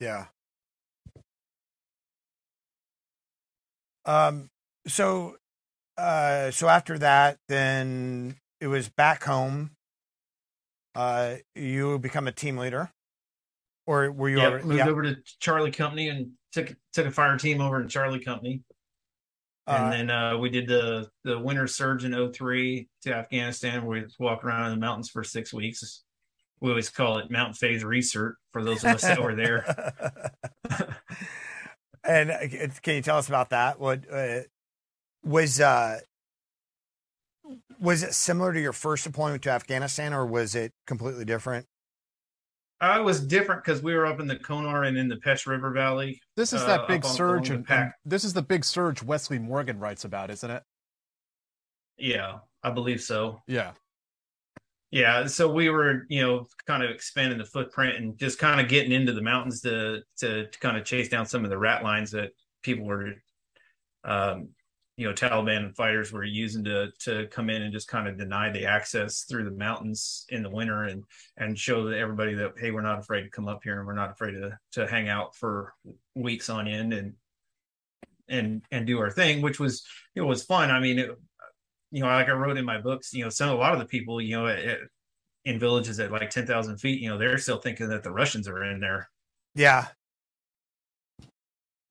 [0.00, 0.26] Yeah.
[4.04, 4.48] Um.
[4.88, 5.36] So,
[5.96, 6.50] uh.
[6.50, 9.70] So after that, then it was back home.
[10.94, 12.90] Uh, you become a team leader,
[13.86, 14.38] or were you?
[14.38, 14.88] yeah already, moved yeah.
[14.88, 18.62] over to charlie company and took took a fire team over to charlie company
[19.68, 23.84] and Uh, then uh, we did the the winter surge in 03 to Afghanistan.
[23.84, 26.04] Where we walked around in the mountains for six weeks.
[26.60, 29.64] We always call it mountain phase research for those of us that were there.
[32.04, 32.38] and uh,
[32.82, 33.78] can you tell us about that?
[33.78, 34.40] What uh,
[35.24, 36.00] was uh,
[37.80, 41.66] was it similar to your first deployment to Afghanistan, or was it completely different?
[42.80, 45.72] I was different because we were up in the Konar and in the Pesh River
[45.72, 46.20] Valley.
[46.36, 49.80] This is uh, that big surge, and, and this is the big surge Wesley Morgan
[49.80, 50.62] writes about, isn't it?
[51.96, 53.42] Yeah, I believe so.
[53.48, 53.72] Yeah.
[54.90, 58.68] Yeah, so we were, you know, kind of expanding the footprint and just kind of
[58.68, 61.82] getting into the mountains to to, to kind of chase down some of the rat
[61.82, 62.30] lines that
[62.62, 63.12] people were,
[64.04, 64.50] um,
[64.98, 68.50] you know, Taliban fighters were using to to come in and just kind of deny
[68.50, 71.04] the access through the mountains in the winter and
[71.36, 73.94] and show that everybody that hey, we're not afraid to come up here and we're
[73.94, 75.72] not afraid to to hang out for
[76.16, 77.14] weeks on end and
[78.28, 80.70] and and do our thing, which was it was fun.
[80.70, 81.10] I mean, it,
[81.92, 83.86] you know, like I wrote in my books, you know, some a lot of the
[83.86, 84.80] people, you know, at-
[85.44, 88.48] in villages at like ten thousand feet, you know, they're still thinking that the Russians
[88.48, 89.08] are in there,
[89.54, 89.86] Yeah,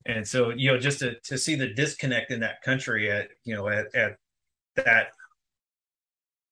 [0.08, 3.56] and so you know, just to to see the disconnect in that country at you
[3.56, 4.16] know at at
[4.78, 5.10] that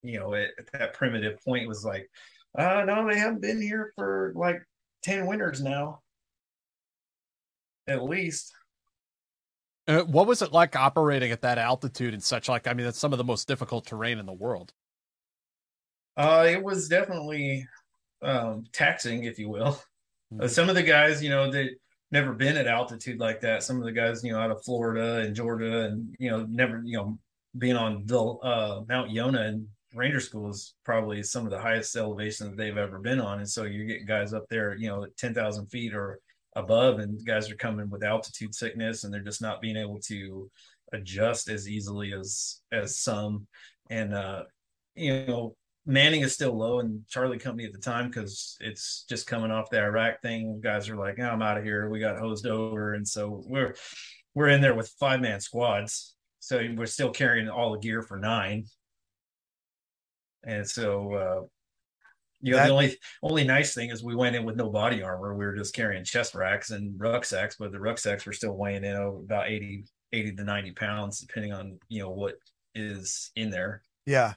[0.04, 2.10] you know at, at that primitive point was like,
[2.58, 4.62] uh no, they haven't been here for like
[5.04, 6.02] ten winters now,
[7.88, 8.52] at least.
[9.88, 12.50] Uh, what was it like operating at that altitude and such?
[12.50, 14.74] Like, I mean, that's some of the most difficult terrain in the world.
[16.18, 17.68] Uh, it was definitely
[18.24, 19.80] um, taxing, if you will.
[20.40, 21.70] Uh, some of the guys, you know, that
[22.16, 23.62] never been at altitude like that.
[23.62, 26.82] Some of the guys, you know, out of Florida and Georgia, and you know, never,
[26.84, 27.20] you know,
[27.58, 31.96] being on the uh, Mount Yonah and Ranger School is probably some of the highest
[31.96, 33.40] elevation that they've ever been on.
[33.40, 36.20] And so you're getting guys up there, you know, ten thousand feet or
[36.56, 40.50] above, and guys are coming with altitude sickness, and they're just not being able to
[40.94, 43.46] adjust as easily as as some.
[43.90, 44.44] And uh,
[44.96, 49.28] you know, Manning is still low in Charlie Company at the time because it's just
[49.28, 50.60] coming off the Iraq thing.
[50.62, 51.90] Guys are like, oh, "I'm out of here.
[51.90, 53.76] We got hosed over," and so we're
[54.34, 56.16] we're in there with five man squads.
[56.40, 58.66] So we're still carrying all the gear for nine,
[60.44, 61.42] and so uh,
[62.42, 65.02] you know That- the only only nice thing is we went in with no body
[65.04, 65.36] armor.
[65.36, 68.96] We were just carrying chest racks and rucksacks, but the rucksacks were still weighing in
[68.96, 72.36] about 80, 80 to ninety pounds, depending on you know what
[72.74, 73.84] is in there.
[74.06, 74.34] yeah,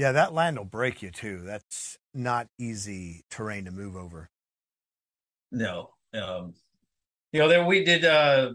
[0.00, 0.12] yeah.
[0.12, 1.42] That land will break you too.
[1.44, 4.30] That's not easy terrain to move over.
[5.52, 5.90] No.
[6.14, 6.54] Um,
[7.32, 8.52] you know, there we did uh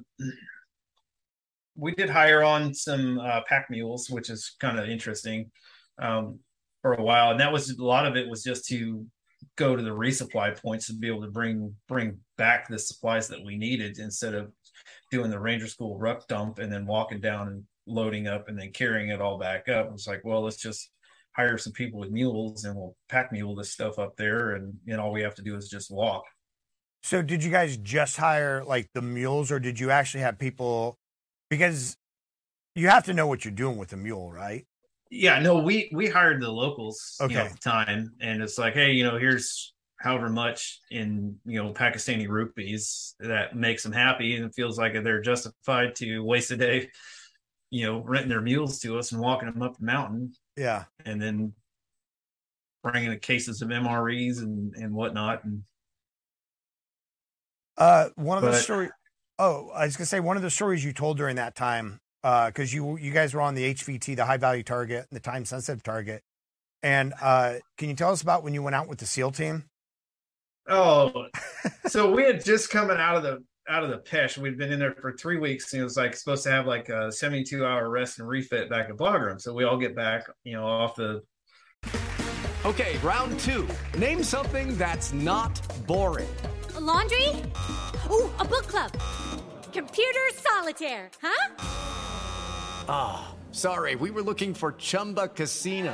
[1.76, 5.52] we did hire on some uh pack mules, which is kind of interesting
[6.02, 6.40] um
[6.82, 7.30] for a while.
[7.30, 9.06] And that was a lot of it was just to
[9.56, 13.46] go to the resupply points to be able to bring bring back the supplies that
[13.46, 14.52] we needed instead of
[15.12, 18.72] doing the ranger school ruck dump and then walking down and loading up and then
[18.72, 19.92] carrying it all back up.
[19.94, 20.90] It's like, well, let's just
[21.36, 24.96] hire some people with mules and we'll pack mule this stuff up there and you
[24.96, 26.24] know all we have to do is just walk.
[27.04, 30.98] So, did you guys just hire like the mules, or did you actually have people?
[31.50, 31.98] Because
[32.74, 34.66] you have to know what you're doing with a mule, right?
[35.12, 37.50] Yeah, no, we we hired the locals you know, Okay.
[37.50, 41.72] at the time, and it's like, hey, you know, here's however much in you know
[41.74, 46.58] Pakistani rupees that makes them happy, and it feels like they're justified to waste a
[46.58, 46.90] day,
[47.70, 50.86] you know, renting their mules to us and walking them up the mountain, Yeah.
[51.06, 51.54] and then
[52.84, 55.64] bringing the cases of MREs and and whatnot, and
[57.78, 58.90] Uh, one of the But- story.
[59.38, 62.74] Oh, I was gonna say one of the stories you told during that time, because
[62.74, 65.84] you you guys were on the HVT, the high value target, and the time sensitive
[65.84, 66.24] target.
[66.84, 69.66] And uh, can you tell us about when you went out with the SEAL team?
[70.68, 71.28] Oh,
[71.88, 74.38] so we had just coming out of the out of the pesh.
[74.38, 76.90] We'd been in there for three weeks, and it was like supposed to have like
[76.90, 79.40] a seventy two hour rest and refit back at Bagram.
[79.42, 81.22] So we all get back, you know, off the
[82.66, 83.68] Okay, round two.
[83.98, 86.28] Name something that's not boring.
[86.80, 87.30] laundry?
[88.12, 88.92] Ooh, a book club.
[89.72, 91.56] Computer solitaire, huh?
[92.90, 95.94] Ah, sorry, we were looking for Chumba Casino.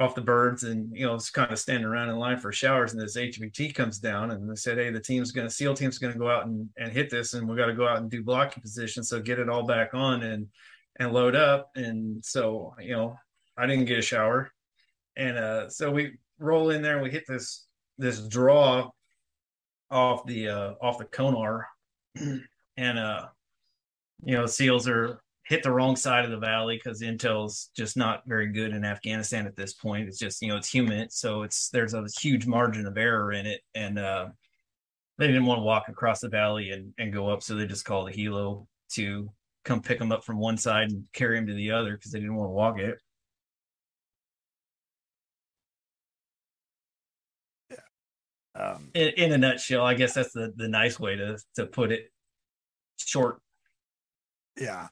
[0.00, 2.92] Off the birds, and you know, it's kind of standing around in line for showers.
[2.92, 5.98] And this HVT comes down, and they said, "Hey, the team's going to SEAL team's
[5.98, 8.10] going to go out and, and hit this, and we got to go out and
[8.10, 9.04] do blocking position.
[9.04, 10.48] So get it all back on and
[10.98, 13.16] and load up." And so you know,
[13.58, 14.50] I didn't get a shower,
[15.16, 17.66] and uh, so we roll in there and we hit this
[17.98, 18.88] this draw
[19.90, 21.68] off the uh off the conar
[22.16, 23.26] and uh
[24.24, 28.22] you know seals are hit the wrong side of the valley because intel's just not
[28.24, 31.70] very good in afghanistan at this point it's just you know it's humid so it's
[31.70, 34.28] there's a huge margin of error in it and uh
[35.18, 37.84] they didn't want to walk across the valley and, and go up so they just
[37.84, 39.28] called a helo to
[39.64, 42.20] come pick them up from one side and carry them to the other because they
[42.20, 42.96] didn't want to walk it
[47.70, 47.76] yeah.
[48.54, 51.90] Um, in, in a nutshell i guess that's the the nice way to to put
[51.90, 52.12] it
[52.98, 53.40] short
[54.56, 54.86] Yeah.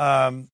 [0.00, 0.48] Um,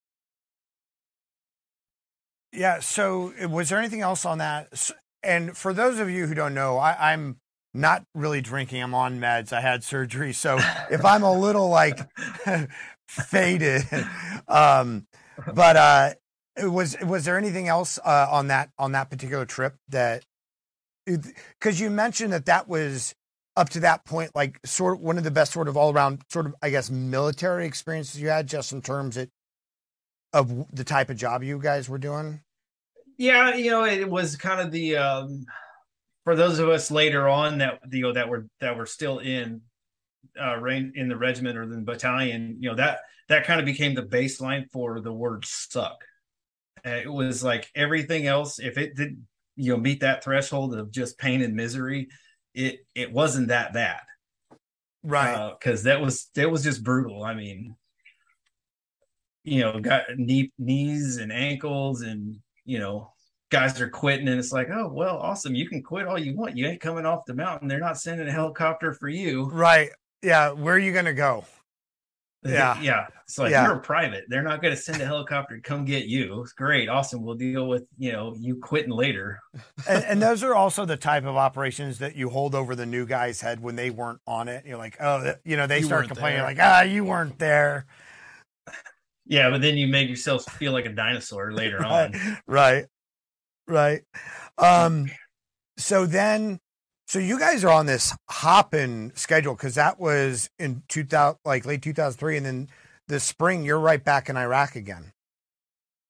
[2.53, 2.80] yeah.
[2.80, 4.90] So, uh, was there anything else on that?
[5.22, 7.36] And for those of you who don't know, I, I'm
[7.72, 8.82] not really drinking.
[8.82, 9.53] I'm on meds.
[9.53, 10.59] I had surgery, so
[10.90, 12.01] if I'm a little like
[13.09, 13.84] faded,
[14.49, 15.07] um,
[15.55, 16.14] but uh,
[16.64, 20.24] was was there anything else uh, on that on that particular trip that?
[21.07, 23.14] Because you mentioned that that was
[23.57, 26.22] up to that point, like sort of one of the best sort of all around
[26.30, 29.28] sort of I guess military experiences you had, just in terms of,
[30.33, 32.41] of the type of job you guys were doing.
[33.18, 35.45] yeah you know it was kind of the um
[36.24, 39.61] for those of us later on that you know that were that were still in
[40.41, 42.99] uh in the regiment or the battalion you know that
[43.29, 45.97] that kind of became the baseline for the word suck
[46.85, 50.91] Uh, it was like everything else if it didn't you know meet that threshold of
[50.91, 52.09] just pain and misery
[52.55, 54.01] it it wasn't that bad
[55.03, 55.53] Right.
[55.59, 57.77] because that was that was just brutal i mean
[59.47, 63.11] you know got knee knees and ankles and you know
[63.51, 66.57] guys are quitting and it's like oh well awesome you can quit all you want
[66.57, 69.90] you ain't coming off the mountain they're not sending a helicopter for you right.
[70.22, 70.51] Yeah.
[70.51, 71.44] Where are you going to go?
[72.44, 72.80] Yeah.
[72.80, 73.64] yeah it's like Yeah.
[73.66, 76.53] you're a private they're not going to send a helicopter to come get you it's
[76.53, 79.40] great awesome we'll deal with you know you quitting later
[79.88, 83.05] and, and those are also the type of operations that you hold over the new
[83.07, 84.64] guy's head when they weren't on it.
[84.66, 86.47] You're like, oh, you know, they You start complaining there.
[86.47, 87.86] like, ah, you weren't there.
[89.27, 92.12] Yeah but then you make yourself feel like a dinosaur later on
[92.47, 92.87] right.
[93.68, 94.03] Right.
[94.59, 95.11] Um,
[95.77, 96.61] so then,
[97.07, 101.83] so you guys are on this hopping schedule because that was in 2000, like late
[101.83, 102.37] 2003.
[102.37, 102.68] And then
[103.09, 105.12] the spring, you're right back in Iraq again.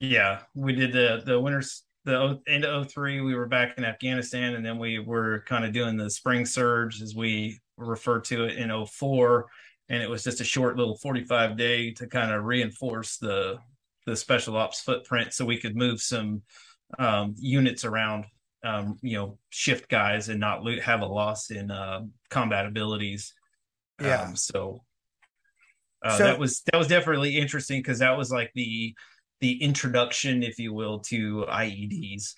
[0.01, 4.55] Yeah, we did the the winters the end of 03 we were back in Afghanistan
[4.55, 8.57] and then we were kind of doing the spring surge as we refer to it
[8.59, 9.47] in 04
[9.89, 13.59] and it was just a short little 45 day to kind of reinforce the
[14.07, 16.43] the special ops footprint so we could move some
[16.99, 18.24] um, units around
[18.64, 23.34] um, you know shift guys and not lo- have a loss in uh, combat abilities
[24.01, 24.22] Yeah.
[24.22, 24.82] um, so
[26.05, 28.95] uh, So- that was that was definitely interesting because that was like the
[29.41, 32.32] the introduction, if you will, to IEDs.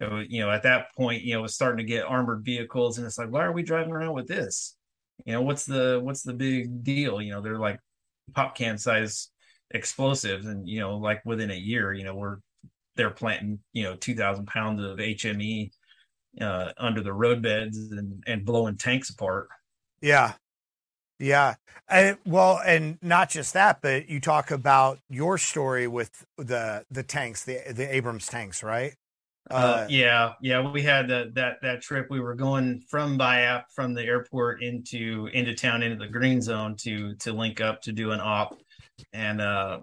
[0.00, 3.06] You know, at that point, you know, it was starting to get armored vehicles, and
[3.06, 4.76] it's like, why are we driving around with this?
[5.24, 7.20] You know, what's the what's the big deal?
[7.20, 7.80] You know, they're like
[8.34, 9.30] pop can size
[9.70, 12.38] explosives, and you know, like within a year, you know, we're
[12.96, 15.72] they're planting, you know, two thousand pounds of HME
[16.40, 19.48] uh, under the roadbeds and and blowing tanks apart.
[20.00, 20.34] Yeah.
[21.18, 21.56] Yeah.
[21.88, 27.02] I, well, and not just that, but you talk about your story with the the
[27.02, 28.94] tanks, the the Abrams tanks, right?
[29.50, 32.08] Uh, yeah, yeah, we had that that that trip.
[32.10, 36.76] We were going from Biap from the airport into into town into the green zone
[36.80, 38.58] to to link up to do an op,
[39.12, 39.80] and uh,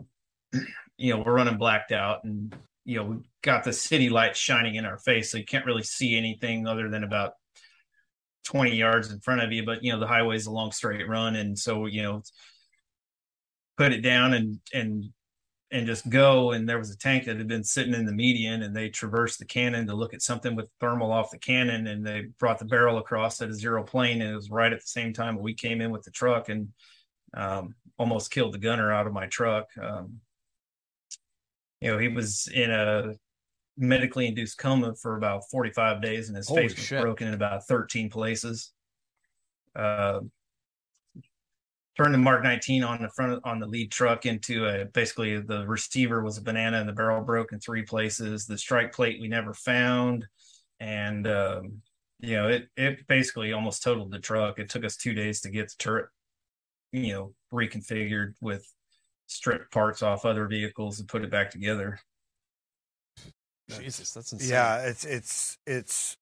[0.98, 4.76] you know we're running blacked out, and you know we got the city lights shining
[4.76, 7.34] in our face, so you can't really see anything other than about
[8.46, 9.66] 20 yards in front of you.
[9.66, 11.36] But you know the highway's a long straight run.
[11.36, 12.24] And so you know
[13.78, 15.06] put it down and and
[15.72, 18.64] and just go and there was a tank that had been sitting in the median
[18.64, 22.06] and they traversed the cannon to look at something with thermal off the cannon and
[22.06, 24.88] they brought the barrel across at a zero plane and it was right at the
[24.88, 26.70] same time we came in with the truck and
[27.36, 30.20] um, almost killed the gunner out of my truck um,
[31.82, 33.16] you know he was in a
[33.78, 37.02] medically induced coma for about 45 days and his Holy face was shit.
[37.02, 38.72] broken in about 13 places.
[39.76, 40.22] Uh,
[41.98, 45.66] turned the Mark 19 on the front on the lead truck into a basically the
[45.66, 48.46] receiver was a banana and the barrel broke in three places.
[48.46, 50.26] The strike plate we never found,
[50.80, 51.82] and um,
[52.20, 54.60] you know it it basically almost totaled the truck.
[54.60, 56.10] It took us two days to get the turret,
[56.92, 58.66] you know, reconfigured with
[59.28, 62.00] stripped parts off other vehicles and put it back together.
[63.70, 64.50] Jesus, that's insane.
[64.50, 66.18] Yeah, it's it's it's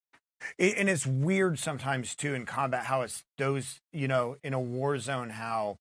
[0.57, 4.59] it, and it's weird sometimes too in combat how it's those you know in a
[4.59, 5.77] war zone how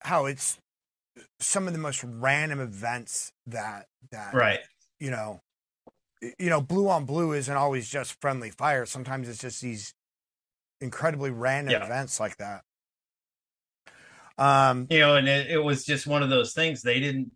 [0.00, 0.58] how it's
[1.40, 4.60] some of the most random events that that Right.
[5.00, 5.40] you know
[6.38, 9.94] you know blue on blue isn't always just friendly fire sometimes it's just these
[10.80, 11.84] incredibly random Yeah.
[11.84, 12.62] events like that
[14.38, 17.32] um you know and it, it was just one of those things they didn't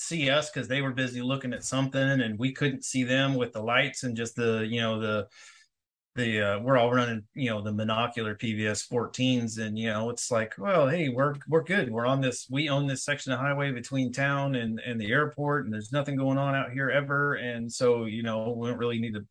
[0.00, 3.52] see us because they were busy looking at something and we couldn't see them with
[3.52, 5.26] the lights and just the you know the
[6.16, 10.30] the uh, we're all running you know the monocular pvs 14s and you know it's
[10.30, 11.90] like well hey we're we're good.
[11.90, 15.64] We're on this we own this section of highway between town and and the airport
[15.66, 17.34] and there's nothing going on out here ever.
[17.34, 19.24] And so you know we don't really need to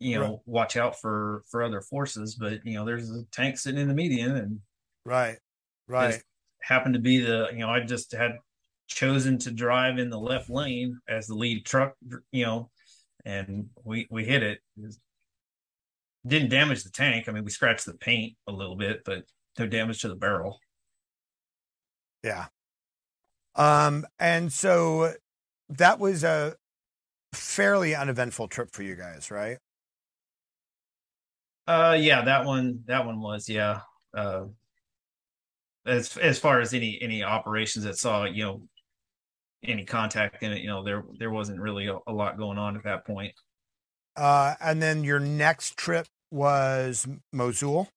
[0.00, 0.38] you know Right.
[0.46, 3.94] watch out for for other forces but you know there's a tank sitting in the
[3.94, 4.60] median and
[5.04, 5.38] right.
[5.88, 6.22] right.
[6.62, 8.38] happened to be the you know I just had
[8.88, 11.94] chosen to drive in the left lane as the lead truck
[12.32, 12.70] you know
[13.24, 14.96] and we we hit it It
[16.26, 19.24] didn't damage the tank I mean we scratched the paint a little bit but
[19.58, 20.58] no damage to the barrel
[22.22, 22.46] Yeah.
[23.54, 25.14] Um, and so
[25.68, 26.54] that was a
[27.34, 29.58] fairly uneventful trip for you guys, right?
[31.66, 33.80] uh yeah that one that one was yeah
[34.16, 34.44] uh
[35.86, 38.62] as as far as any any operations that saw you know
[39.64, 42.76] any contact in it you know there there wasn't really a, a lot going on
[42.76, 43.32] at that point
[44.16, 47.88] Uh, and then your next trip was Mosul.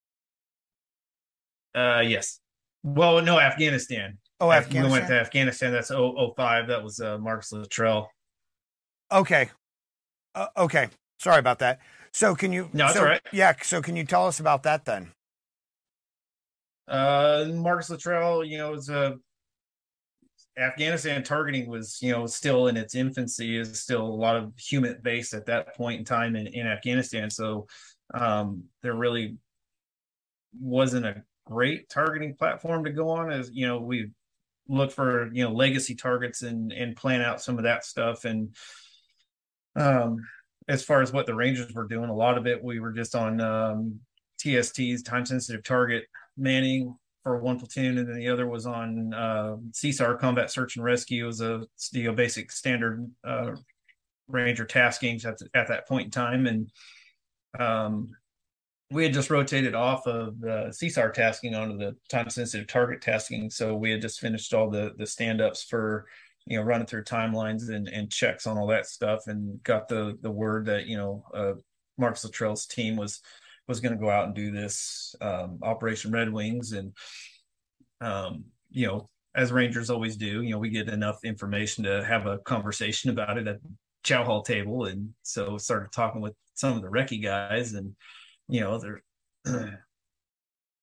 [1.75, 2.39] Uh, yes.
[2.83, 4.17] Well, no, Afghanistan.
[4.39, 5.71] Oh, Af- We went to Afghanistan.
[5.71, 6.67] That's 005.
[6.67, 8.09] That was uh, Marcus Luttrell.
[9.11, 9.49] Okay.
[10.35, 10.89] Uh, okay.
[11.19, 11.79] Sorry about that.
[12.13, 12.69] So can you?
[12.73, 13.21] No, it's so, all right.
[13.31, 13.53] Yeah.
[13.61, 15.11] So can you tell us about that then?
[16.87, 19.13] Uh, Marcus Luttrell, you know, was uh,
[20.57, 23.57] Afghanistan targeting was, you know, still in its infancy.
[23.57, 27.29] Is still a lot of human based at that point in time in, in Afghanistan.
[27.29, 27.67] So
[28.13, 29.37] um, there really
[30.59, 33.31] wasn't a great targeting platform to go on.
[33.31, 34.11] As you know, we
[34.67, 38.25] look for you know legacy targets and and plan out some of that stuff.
[38.25, 38.55] And
[39.75, 40.17] um,
[40.67, 43.15] as far as what the Rangers were doing, a lot of it we were just
[43.15, 43.99] on um,
[44.43, 46.03] TSTs, time sensitive target
[46.37, 50.85] manning for one platoon, and then the other was on uh, CSAR, combat search and
[50.85, 53.51] rescue, It was a you know, basic standard uh,
[54.27, 56.71] Ranger taskings at, at that point in time, and
[57.59, 58.09] um,
[58.89, 63.49] we had just rotated off of the CSAR tasking onto the time sensitive target tasking,
[63.49, 66.07] so we had just finished all the the stand ups for
[66.45, 70.17] you know running through timelines and, and checks on all that stuff, and got the
[70.21, 71.53] the word that you know uh,
[71.97, 73.21] Marcus Luttrell's team was
[73.67, 76.93] was going to go out and do this um, Operation Red Wings, and
[78.01, 82.25] um, you know, as Rangers always do, you know, we get enough information to have
[82.25, 83.59] a conversation about it at
[84.03, 87.95] chow hall table, and so started talking with some of the recce guys, and
[88.47, 89.03] you know, they're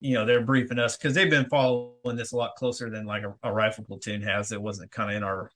[0.01, 3.25] you know they're briefing us because they've been following this a lot closer than like
[3.25, 4.53] a, a rifle platoon has.
[4.53, 5.51] It wasn't kind of in our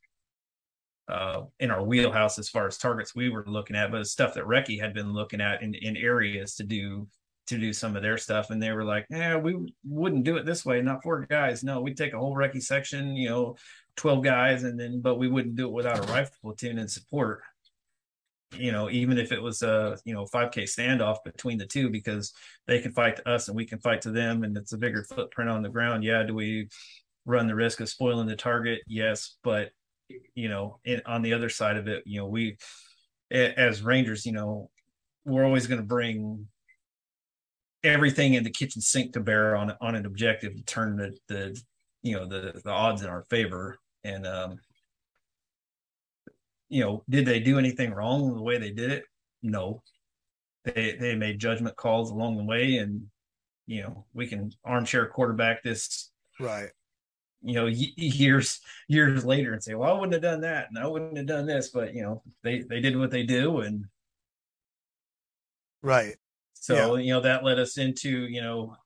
[1.09, 4.45] uh, in our wheelhouse as far as targets we were looking at, but stuff that
[4.45, 7.07] Recce had been looking at in, in areas to do
[7.49, 8.51] to do some of their stuff.
[8.51, 11.65] And they were like, yeah, we wouldn't do it this way, not four guys.
[11.65, 13.57] No, we'd take a whole Recce section, you know,
[13.97, 17.43] 12 guys, and then but we wouldn't do it without a rifle platoon and support.
[18.57, 22.33] You know, even if it was a you know 5k standoff between the two, because
[22.67, 25.05] they can fight to us and we can fight to them, and it's a bigger
[25.05, 26.05] footprint on the ground.
[26.05, 26.69] Yeah, do we
[27.25, 28.81] run the risk of spoiling the target?
[28.87, 29.71] Yes, but
[30.35, 32.57] you know, on the other side of it, you know, we
[33.31, 34.71] as Rangers, you know,
[35.25, 36.47] we're always going to bring
[37.85, 41.61] everything in the kitchen sink to bear on on an objective to turn the the
[42.03, 43.79] you know the the odds in our favor.
[44.05, 44.59] And um,
[46.69, 49.05] you know, did they do anything wrong the way they did it?
[49.43, 49.83] No.
[50.65, 53.07] They they made judgment calls along the way, and
[53.67, 56.71] you know, we can armchair quarterback this right
[57.43, 60.87] you know years years later and say well i wouldn't have done that and i
[60.87, 63.85] wouldn't have done this but you know they they did what they do and
[65.83, 66.17] right
[66.55, 67.03] so yeah.
[67.03, 68.77] you know that led us into you know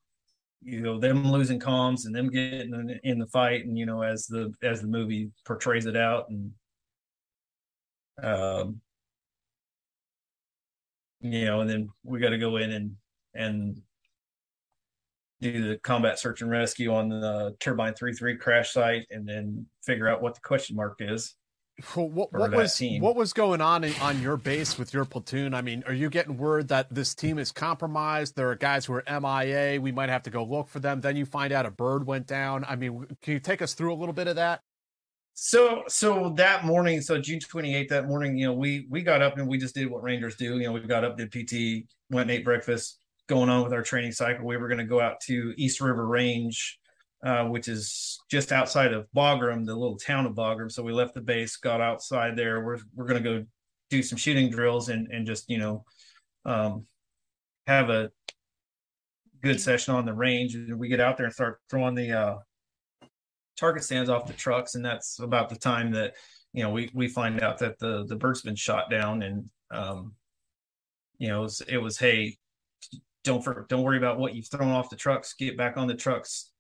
[0.63, 4.03] you know them losing comms and them getting in, in, the fight and you know
[4.03, 6.51] as the as the movie portrays it out and
[8.23, 8.81] um
[11.21, 12.97] you know and then we got to go in and
[13.35, 13.83] and
[15.41, 20.09] do the combat search and rescue on the turbine 3-3 crash site and then figure
[20.09, 21.35] out what the question mark is
[21.95, 23.03] well, what, what was team.
[23.03, 25.53] what was going on in, on your base with your platoon?
[25.53, 28.35] I mean, are you getting word that this team is compromised?
[28.35, 29.81] There are guys who are MIA.
[29.81, 31.01] We might have to go look for them.
[31.01, 32.65] Then you find out a bird went down.
[32.67, 34.61] I mean, can you take us through a little bit of that?
[35.35, 39.37] So, so that morning, so June 28th, that morning, you know, we we got up
[39.37, 40.57] and we just did what Rangers do.
[40.59, 43.83] You know, we got up, did PT, went and ate breakfast, going on with our
[43.83, 46.79] training cycle, we were going to go out to East River Range,
[47.25, 50.71] uh, which is just outside of Bagram, the little town of Bagram.
[50.71, 52.65] So we left the base, got outside there.
[52.65, 53.45] We're we're going to go
[53.91, 55.85] do some shooting drills and and just you know
[56.45, 56.87] um,
[57.67, 58.11] have a
[59.43, 60.55] good session on the range.
[60.55, 62.37] And we get out there and start throwing the uh,
[63.59, 66.15] target stands off the trucks, and that's about the time that
[66.53, 70.15] you know we we find out that the the bird's been shot down and um,
[71.19, 72.37] you know it was, it was hey
[73.27, 75.35] don't for, don't worry about what you've thrown off the trucks.
[75.35, 76.53] Get back on the trucks.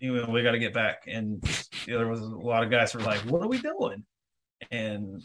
[0.00, 1.02] You know, we got to get back.
[1.06, 1.44] And
[1.86, 4.04] you know, there was a lot of guys who were like, "What are we doing?"
[4.70, 5.20] And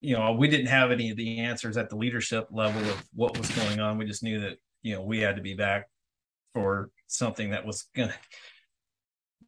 [0.00, 3.36] you know, we didn't have any of the answers at the leadership level of what
[3.36, 3.98] was going on.
[3.98, 5.88] We just knew that you know we had to be back
[6.52, 8.14] for something that was gonna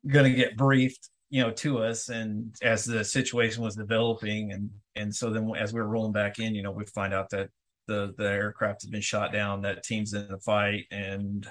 [0.07, 5.15] gonna get briefed you know to us and as the situation was developing and and
[5.15, 7.51] so then as we were rolling back in you know we find out that
[7.91, 9.63] the the aircraft has been shot down.
[9.63, 11.47] That team's in the fight, and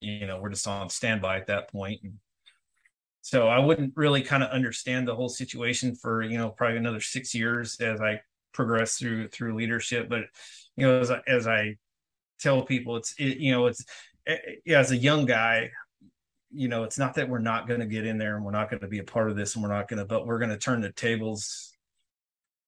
[0.00, 2.00] you know we're just on standby at that point.
[2.02, 2.14] And
[3.22, 7.00] so I wouldn't really kind of understand the whole situation for you know probably another
[7.00, 8.20] six years as I
[8.52, 10.08] progress through through leadership.
[10.08, 10.24] But
[10.76, 11.76] you know as I, as I
[12.40, 13.84] tell people, it's it, you know it's
[14.26, 15.70] eh, as a young guy,
[16.50, 18.70] you know, it's not that we're not going to get in there and we're not
[18.70, 20.50] going to be a part of this and we're not going to, but we're going
[20.50, 21.73] to turn the tables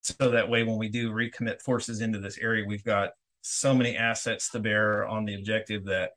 [0.07, 3.11] so that way when we do recommit forces into this area we've got
[3.43, 6.11] so many assets to bear on the objective that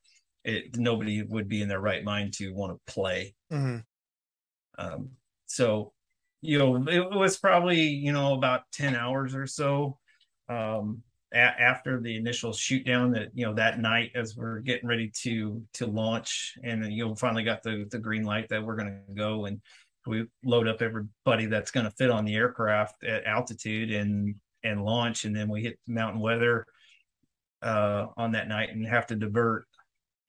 [0.43, 3.77] it nobody would be in their right mind to want to play mm-hmm.
[4.77, 5.09] um,
[5.45, 5.93] so
[6.41, 9.97] you know it was probably you know about 10 hours or so
[10.47, 11.01] um,
[11.33, 15.11] a- after the initial shoot down that you know that night as we're getting ready
[15.21, 18.75] to to launch and then you know finally got the the green light that we're
[18.75, 19.61] going to go and
[20.09, 24.83] we load up everybody that's going to fit on the aircraft at altitude and and
[24.83, 26.65] launch and then we hit mountain weather
[27.61, 29.65] uh, on that night and have to divert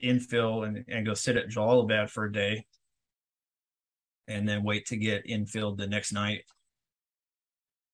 [0.02, 2.64] infill and, and go sit at Jalalabad for a day
[4.28, 6.44] and then wait to get infilled the next night.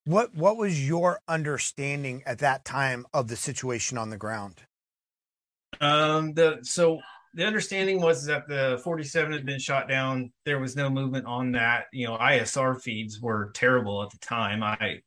[0.05, 4.63] What what was your understanding at that time of the situation on the ground?
[5.81, 7.01] Um the so
[7.37, 10.33] the understanding was that the 47 had been shot down.
[10.47, 11.85] There was no movement on that.
[11.93, 14.63] You know, ISR feeds were terrible at the time.
[14.63, 15.01] I,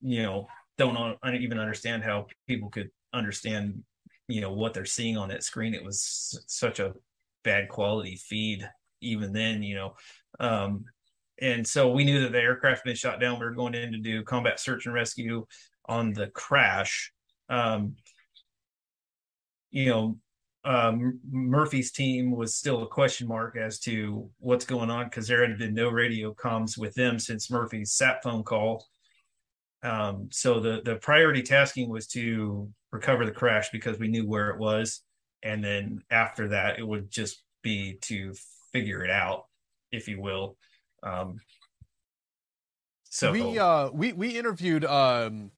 [0.00, 0.48] you know,
[0.78, 3.84] don't even understand how people could understand,
[4.26, 5.74] you know, what they're seeing on that screen.
[5.74, 6.92] It was such a
[7.44, 8.68] bad quality feed
[9.00, 9.94] even then, you know.
[10.40, 10.86] Um,
[11.40, 13.38] and so we knew that the aircraft had been shot down.
[13.38, 15.46] We were going in to do combat search and rescue
[15.86, 17.12] on the crash.
[17.48, 17.94] Um,
[19.70, 20.16] you know,
[20.64, 25.46] um, Murphy's team was still a question mark as to what's going on because there
[25.46, 28.86] had been no radio comms with them since Murphy's sat phone call.
[29.82, 34.50] Um, so the the priority tasking was to recover the crash because we knew where
[34.50, 35.02] it was,
[35.42, 38.32] and then after that, it would just be to
[38.72, 39.46] figure it out,
[39.90, 40.56] if you will.
[41.02, 41.40] Um,
[43.10, 45.50] so we uh we we interviewed um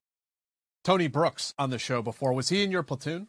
[0.83, 2.33] Tony Brooks on the show before.
[2.33, 3.27] Was he in your platoon?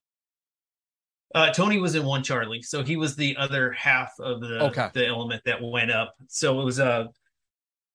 [1.35, 4.89] Uh, Tony was in one Charlie, so he was the other half of the Okay.
[4.95, 6.15] the element that went up.
[6.29, 7.11] So it was a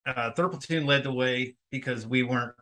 [0.06, 2.52] uh, uh, third platoon led the way because we weren't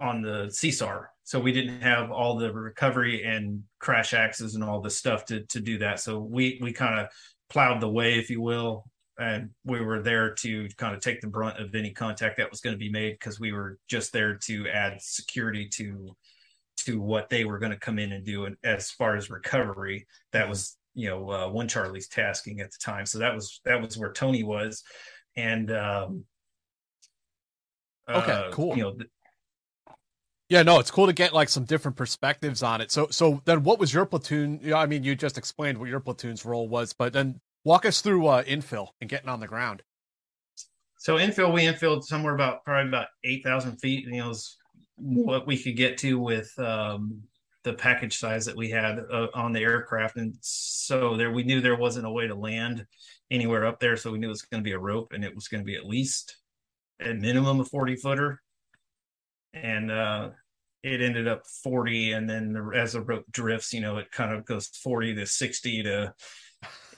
[0.00, 4.80] on the CSAR, so we didn't have all the recovery and crash axes and all
[4.80, 6.00] the stuff to to do that.
[6.00, 7.08] So we we kind of
[7.50, 8.84] plowed the way, if you will,
[9.18, 12.60] and we were there to kind of take the brunt of any contact that was
[12.60, 16.14] going to be made because we were just there to add security to
[16.84, 20.06] to what they were going to come in and do and as far as recovery
[20.32, 23.80] that was you know uh, one charlie's tasking at the time so that was that
[23.80, 24.82] was where tony was
[25.36, 26.24] and um
[28.08, 28.76] Okay, uh, cool.
[28.76, 29.10] you know th-
[30.48, 32.90] Yeah, no, it's cool to get like some different perspectives on it.
[32.90, 34.60] So, so then, what was your platoon?
[34.62, 38.00] Yeah, I mean, you just explained what your platoon's role was, but then walk us
[38.00, 39.82] through uh, infill and getting on the ground.
[40.98, 44.57] so infill we infilled somewhere about probably about 8000 feet you know is
[44.98, 47.22] what we could get to with um
[47.64, 50.16] the package size that we had uh, on the aircraft.
[50.16, 52.86] And so there we knew there wasn't a way to land
[53.30, 53.96] anywhere up there.
[53.96, 55.66] So we knew it was going to be a rope and it was going to
[55.66, 56.36] be at least
[57.00, 58.40] at minimum a 40 footer.
[59.52, 60.30] And uh
[60.82, 64.44] it ended up 40 and then as the rope drifts you know it kind of
[64.44, 66.14] goes 40 to 60 to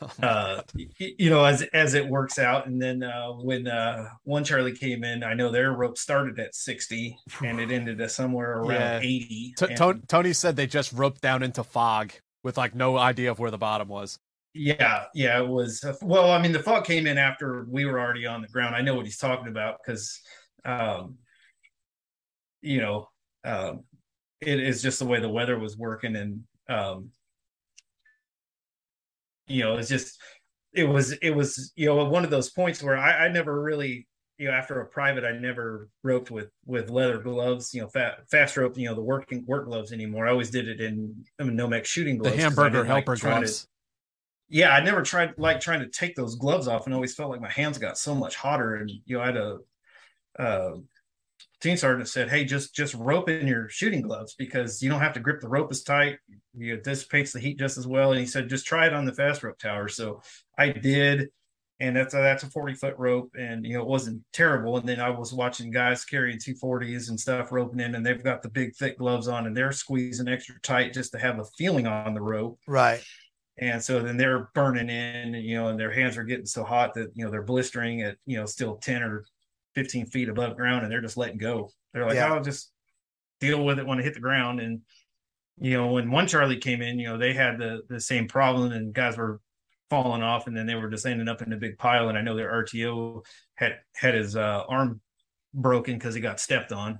[0.22, 0.62] uh
[0.98, 5.04] you know as as it works out and then uh when uh one charlie came
[5.04, 8.98] in i know their rope started at 60 and it ended at somewhere around Yeah.
[9.00, 12.96] 80 T- and- Tony, Tony said they just roped down into fog with like no
[12.96, 14.18] idea of where the bottom was.
[14.54, 15.84] Yeah, yeah, it was.
[16.02, 18.74] Well, I mean, the fog came in after we were already on the ground.
[18.74, 20.18] I know what he's talking about because,
[20.64, 21.18] um,
[22.60, 23.08] you know,
[23.44, 23.84] um,
[24.40, 27.10] it is just the way the weather was working, and um,
[29.50, 30.20] you know, it's just
[30.72, 34.06] it was it was you know one of those points where I, I never really
[34.38, 38.18] you know after a private I never roped with with leather gloves you know fa-
[38.30, 40.26] fast rope you know the working work gloves anymore.
[40.28, 42.58] I always did it in, in Nomex shooting gloves The gloves.
[42.58, 43.66] I hamburger didn't like helper trying to-
[44.48, 47.40] yeah, I never tried like trying to take those gloves off and always felt like
[47.40, 48.76] my hands got so much hotter.
[48.76, 49.58] And you know, I had a
[50.38, 50.72] uh
[51.60, 55.12] team sergeant said, Hey, just just rope in your shooting gloves because you don't have
[55.14, 56.18] to grip the rope as tight.
[56.56, 58.12] You it dissipates the heat just as well.
[58.12, 59.88] And he said, just try it on the fast rope tower.
[59.88, 60.22] So
[60.58, 61.28] I did,
[61.78, 64.76] and that's a that's a 40 foot rope, and you know, it wasn't terrible.
[64.76, 68.42] And then I was watching guys carrying 240s and stuff roping in, and they've got
[68.42, 71.86] the big thick gloves on and they're squeezing extra tight just to have a feeling
[71.86, 73.02] on the rope Right.
[73.58, 76.94] and so then they're burning in you know and their hands are getting so hot
[76.94, 79.24] that you know they're blistering at you know still 10 or
[79.74, 82.32] 15 feet above ground and they're just letting go they're like Yeah.
[82.32, 82.72] i'll just
[83.40, 84.80] deal with it when i hit the ground and
[85.58, 88.72] you know when one charlie came in you know they had the the same problem
[88.72, 89.40] and guys were
[89.88, 92.22] falling off and then they were just ending up in a big pile and i
[92.22, 95.00] know their rto had had his uh, arm
[95.54, 96.98] broken because he got stepped on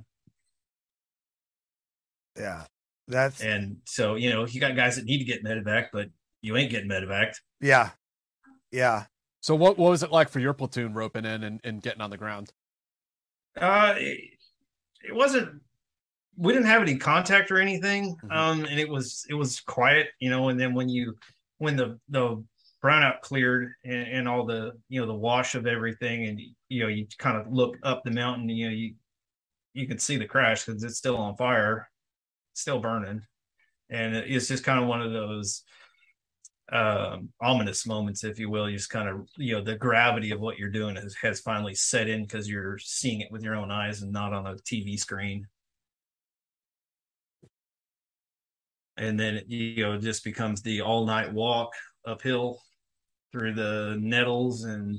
[2.37, 2.64] Yeah.
[3.09, 6.09] That's and so you know you got guys that need to get medevac but
[6.43, 7.91] you ain't getting medevac yeah.
[8.73, 9.05] Yeah.
[9.43, 12.11] So, what, what was it like for your platoon roping in and, and getting on
[12.11, 12.53] the ground?
[13.59, 14.31] Uh, it,
[15.03, 15.61] it wasn't.
[16.37, 18.17] We didn't have any contact or anything.
[18.25, 18.33] Mhm.
[18.33, 20.49] Um, and it was it was quiet, you know.
[20.49, 21.17] And then when you
[21.59, 22.43] when the the
[22.83, 26.89] brownout cleared and, and all the you know the wash of everything, and you know
[26.89, 28.95] you kind of look up the mountain, you know you
[29.75, 31.89] you can see the crash because it's still on fire,
[32.55, 33.23] still burning,
[33.91, 35.63] and it's just kind of one of those
[36.73, 40.39] um ominous moments if you will you just kind of you know the gravity of
[40.39, 43.71] what you're doing has, has finally set in because you're seeing it with your own
[43.73, 45.47] eyes and not on a tv screen.
[48.97, 51.73] And then you know it just becomes the all night walk
[52.07, 52.61] uphill
[53.33, 54.97] through the nettles and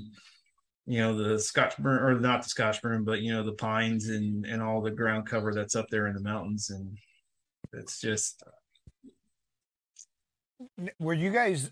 [0.86, 4.10] you know the scotch burn or not the scotch burn but you know the pines
[4.10, 6.70] and and all the ground cover that's up there in the mountains.
[6.70, 6.98] And
[7.74, 8.44] it's just
[11.00, 11.72] Were you guys?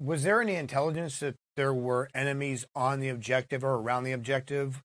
[0.00, 4.82] Was there any intelligence that there were enemies on the objective or around the objective?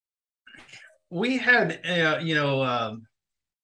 [1.11, 3.05] we had uh, you know um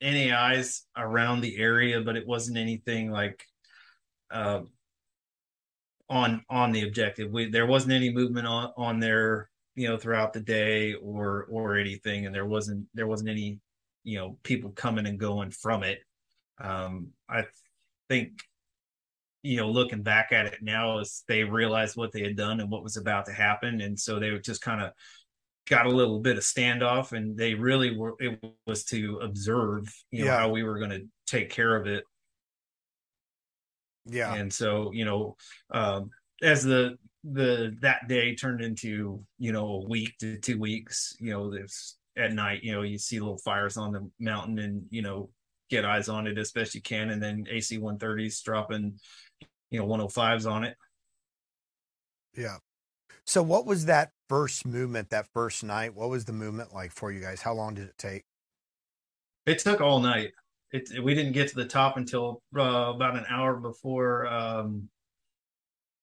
[0.01, 3.43] NAIs around the area, but it wasn't anything like
[4.29, 4.61] uh,
[6.09, 7.31] on on the objective.
[7.31, 11.77] We there wasn't any movement on on there, you know, throughout the day or or
[11.77, 13.59] anything, and there wasn't there wasn't any
[14.03, 15.99] you know people coming and going from it.
[16.59, 17.45] Um, I
[18.09, 18.33] think
[19.47, 22.69] you know looking back at it now is they realized what they had done and
[22.71, 24.91] what was about to happen, and so they were just kind of
[25.69, 30.23] got a little bit of standoff and they really were it was to observe you
[30.25, 30.37] know Yeah.
[30.37, 32.05] how we were going to take care of it
[34.05, 34.33] Yeah.
[34.35, 35.35] And so, you know,
[35.71, 36.09] um,
[36.41, 41.31] as the the that day turned into, you know, a week to two weeks, you
[41.31, 45.01] know, there's at night, you know, you see little fires on the mountain and, you
[45.01, 45.29] know,
[45.69, 47.09] get eyes on it as best you can.
[47.09, 48.99] And then AC 130s dropping,
[49.69, 50.75] you know, 105s on it.
[52.35, 52.57] Yeah.
[53.25, 55.95] So what was that first movement, that first night?
[55.95, 57.41] What was the movement like for you guys?
[57.41, 58.23] How long did it take?
[59.45, 60.31] It took all night.
[60.71, 64.89] It, we didn't get to the top until uh, about an hour before, um,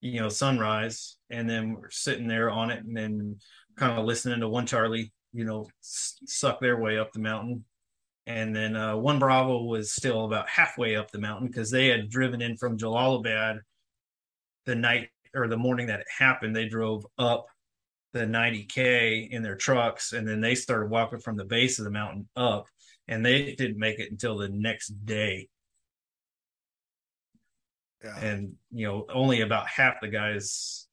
[0.01, 1.17] you know, sunrise.
[1.31, 3.39] And then we're sitting there on it and then
[3.77, 7.65] kind of listening to one Charlie, you know, s- suck their way up the mountain.
[8.27, 12.09] And then uh, one Bravo was still about halfway up the mountain because they had
[12.09, 13.59] driven in from Jalalabad
[14.64, 16.57] the night or the morning that it happened.
[16.57, 17.47] They drove up
[18.14, 21.91] the 90K in their trucks and then they started walking from the base of the
[21.91, 22.66] mountain up
[23.09, 25.49] and they didn't make it until the next day.
[28.03, 28.18] Yeah.
[28.20, 30.87] And you know, only about half the guys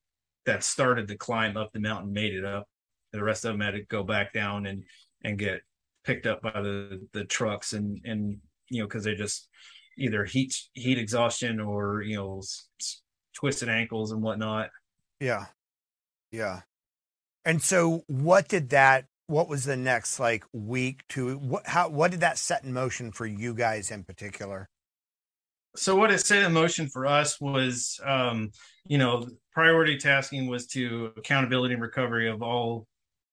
[0.46, 2.68] that started to climb up the mountain made it up.
[3.14, 4.84] The rest of them had to go back down and
[5.24, 5.62] and get
[6.04, 8.38] picked up by the the trucks and and
[8.70, 9.48] you know because they just
[9.98, 13.02] either heat heat exhaustion or you know s- s-
[13.36, 14.70] twisted ankles and whatnot.
[15.20, 15.46] Yeah.
[16.32, 16.62] Yeah.
[17.46, 22.12] And so what did that what was the next like week to what how what
[22.12, 24.68] did that set in motion for you guys in particular?
[25.78, 28.52] so what it set in motion for us was um
[28.86, 32.86] you know priority tasking was to accountability and recovery of all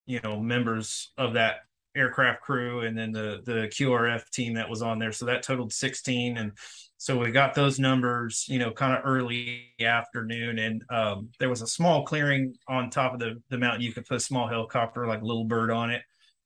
[0.07, 1.57] you know members of that
[1.99, 5.13] aircraft crew and then the the qrf team that was on there.
[5.13, 6.53] So that totaled 16 and
[7.01, 10.59] so we got those numbers you know kind of early afternoon.
[10.59, 13.83] And um there was a small clearing on top of the the mountain.
[13.83, 16.03] You could put a small helicopter like little bird on it.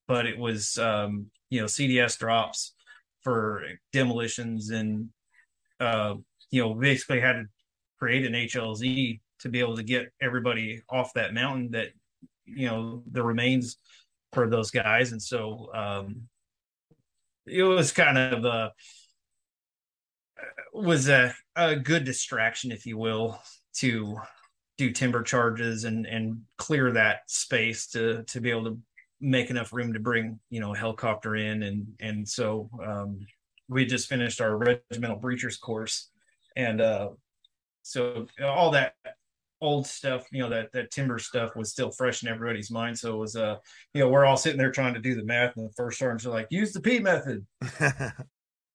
[0.08, 2.74] But it was um you know cds drops
[3.22, 5.10] for demolitions and
[5.82, 6.14] uh,
[6.50, 7.44] you know, basically had to
[7.98, 11.88] create an HLZ to be able to get everybody off that mountain that,
[12.44, 13.78] you know, the remains
[14.32, 15.12] for those guys.
[15.12, 16.22] And so um,
[17.46, 18.72] it was kind of a,
[20.72, 23.40] was a, a good distraction, if you will,
[23.76, 24.16] to
[24.78, 28.78] do timber charges and, and clear that space to, to be able to
[29.20, 31.62] make enough room to bring, you know, a helicopter in.
[31.62, 33.20] And, and so, um,
[33.68, 36.10] we just finished our regimental breachers course
[36.56, 37.08] and uh
[37.82, 38.94] so all that
[39.62, 42.98] old stuff you know that that timber stuff was still fresh in everybody's mind.
[42.98, 43.56] So it was uh
[43.94, 46.26] you know we're all sitting there trying to do the math and the first sergeants
[46.26, 47.46] are like use the p method.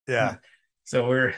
[0.08, 0.36] Yeah.
[0.86, 1.34] So we're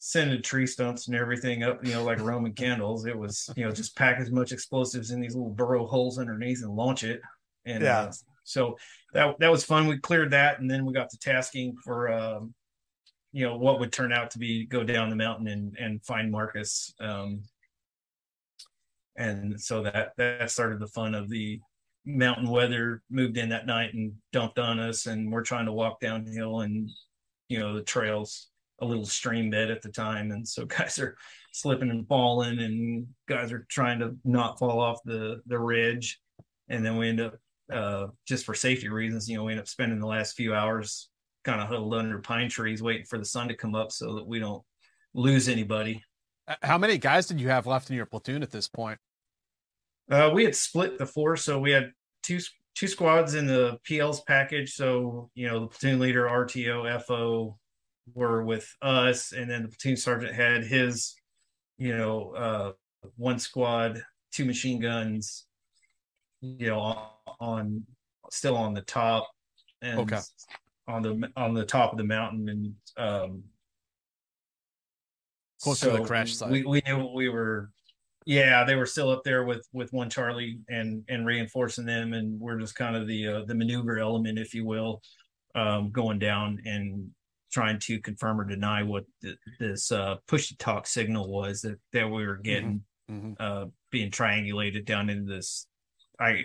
[0.00, 3.06] sending tree stumps and everything up you know like roman candles.
[3.06, 6.64] It was you know just pack as much explosives in these little burrow holes underneath
[6.64, 7.20] and launch it.
[7.64, 8.00] And Yeah.
[8.00, 8.12] uh,
[8.42, 8.76] so
[9.12, 9.86] that that was fun.
[9.86, 12.52] We cleared that and then we got to tasking for um
[13.32, 16.32] you know what would turn out to be go down the mountain and and find
[16.32, 16.92] Marcus.
[17.00, 17.42] Um,
[19.16, 21.60] and so that that started the fun of the
[22.06, 26.00] mountain weather moved in that night and dumped on us and we're trying to walk
[26.00, 26.90] downhill and
[27.48, 28.50] you know the trails
[28.80, 30.30] a little stream bed at the time.
[30.30, 31.16] And so guys are
[31.52, 36.20] slipping and falling and guys are trying to not fall off the the ridge.
[36.68, 37.34] And then we end up
[37.72, 41.08] uh just for safety reasons you know we end up spending the last few hours
[41.44, 44.26] kind of huddled under pine trees waiting for the sun to come up so that
[44.26, 44.64] we don't
[45.14, 46.02] lose anybody
[46.62, 48.98] How many guys did you have left in your platoon at this point?
[50.10, 51.92] Uh, we had split the force, so we had
[52.22, 52.40] two
[52.74, 54.74] two squads in the PL's package.
[54.74, 57.58] So you know, the platoon leader, RTO, FO
[58.14, 61.14] were with us, and then the platoon sergeant had his,
[61.78, 62.72] you know, uh,
[63.16, 65.46] one squad, two machine guns,
[66.40, 67.82] you know, on, on
[68.30, 69.28] still on the top,
[69.82, 70.18] and Okay.
[70.88, 73.44] on the on the top of the mountain, and um,
[75.62, 76.50] Close to the crash site.
[76.50, 77.70] We, we knew we were,
[78.24, 82.40] yeah, they were still up there with with one Charlie and and reinforcing them, and
[82.40, 85.02] we're just kind of the uh, the maneuver element, if you will,
[85.54, 87.10] um, going down and
[87.52, 91.78] trying to confirm or deny what th- this uh, push to talk signal was that
[91.92, 93.34] that we were getting Mhm.
[93.40, 95.66] uh, being triangulated down into this.
[96.20, 96.44] I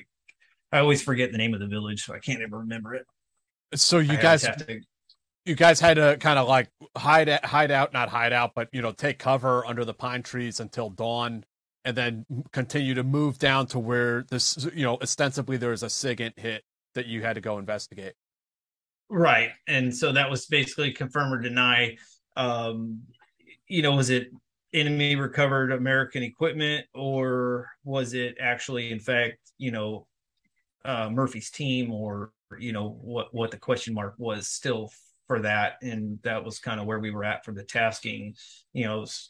[0.72, 3.06] I always forget the name of the village, so I can't ever remember it.
[3.76, 4.82] So you always guys, have to
[5.46, 8.68] you guys had to kind of like hide at, hide out, not hide out, but
[8.72, 11.46] you know, take cover under the pine trees until dawn,
[11.86, 15.88] and then continue to move down to where this, you know, ostensibly there was a
[15.88, 16.64] SIGINT hit
[16.96, 18.14] that you had to go investigate.
[19.08, 19.52] Right.
[19.68, 21.98] And so that was basically confirm or deny.
[22.36, 23.04] Um,
[23.68, 24.30] you know, was it
[24.74, 30.08] enemy recovered American equipment or was it actually, in fact, you know,
[30.84, 34.92] uh, Murphy's team or, you know, what, what the question mark was still
[35.28, 35.74] for that.
[35.82, 38.36] And that was kind of where we were at for the tasking,
[38.74, 39.28] you know, s-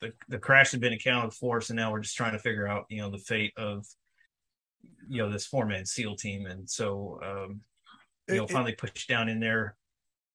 [0.00, 2.84] the the crash had been accounted for, so now we're just trying to figure out
[2.90, 3.86] you know the fate of
[5.08, 7.60] you know this four man SEAL team, and so um,
[8.28, 9.76] you know It- finally pushed down in there.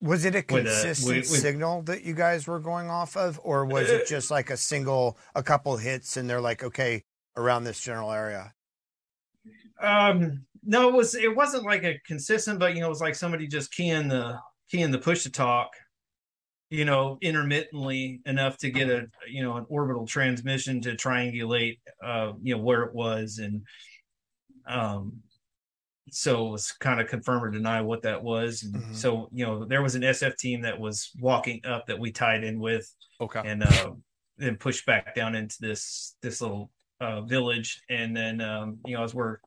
[0.02, 3.66] Was it a a- consistent with- signal that you guys were going off of, or
[3.68, 7.04] was it just like a single, a couple hits, and they're like, okay,
[7.38, 8.52] around this general area?
[9.80, 13.14] Um, no, it was it wasn't like a consistent, but you know, it was like
[13.16, 14.40] somebody just keying the
[14.72, 15.74] keying the push to talk,
[16.70, 22.34] you know, intermittently enough to get a you know an orbital transmission to triangulate, uh,
[22.42, 23.64] you know, where it was, and
[24.66, 25.22] um,
[26.10, 28.96] so it was kind of confirm or deny what that was, and Mhm.
[28.96, 32.44] so you know, there was an SF team that was walking up that we tied
[32.44, 33.42] in with, Okay.
[33.46, 33.92] and uh,
[34.38, 39.04] then pushed back down into this this little uh, village, and then um, you know,
[39.04, 39.38] as we're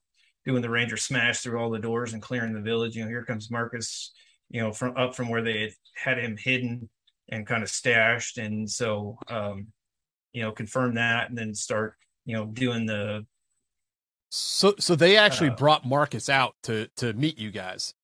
[0.44, 2.94] doing the ranger smash through all the doors and clearing the village.
[2.96, 4.12] You know, here comes Marcus,
[4.54, 6.90] you know, from up from where they had, had him hidden
[7.30, 8.38] and kind of stashed.
[8.38, 9.68] And so, um,
[10.32, 11.96] you know, confirm that and then start,
[12.26, 13.26] you know, doing the,
[14.30, 17.94] So so they actually Uh, brought Marcus out to to meet you guys.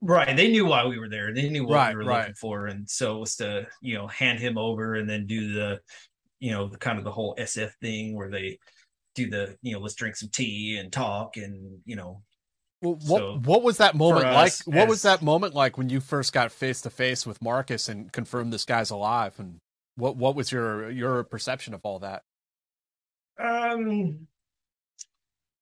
[0.00, 0.36] right.
[0.36, 1.32] They knew why we were there.
[1.34, 2.18] They knew what Right, we were right.
[2.20, 2.66] looking for.
[2.66, 5.80] And so it was to, you know, hand him over and then do the,
[6.40, 8.58] you know, the kind of the whole SF thing where they
[9.14, 12.22] do the, you know, let's drink some tea and talk and, you know,
[12.82, 14.52] Well, what So, what was that moment like?
[14.52, 17.88] us What was that moment like when you first got face to face with Marcus
[17.88, 19.34] and confirmed this guy's alive?
[19.38, 19.60] And
[19.96, 22.22] what what was your your perception of all that?
[23.38, 24.26] Um,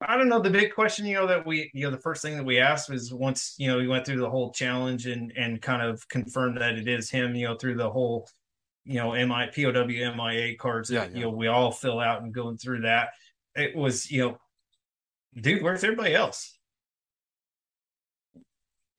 [0.00, 0.40] I don't know.
[0.40, 2.88] The big question, you know, that we, you know, the first thing that we asked
[2.88, 6.56] was once, you know, we went through the whole challenge and and kind of confirmed
[6.58, 8.26] that it is him, you know, through the whole,
[8.84, 12.32] you know, MI POW MIA cards that Yeah, you know we all fill out and
[12.32, 13.10] going through that.
[13.54, 14.38] It was, you know,
[15.38, 16.58] dude, where's everybody else?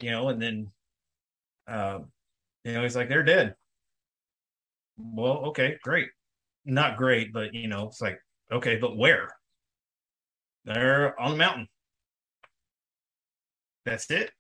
[0.04, 0.72] You know, and then,
[1.68, 2.12] um,
[2.64, 3.56] you know, he's like, they're dead.
[4.98, 6.10] Well, okay, great,
[6.66, 8.20] not great, but you know, it's like,
[8.52, 9.30] okay, but where?
[10.66, 11.68] They're on the mountain.
[13.86, 14.32] That's it.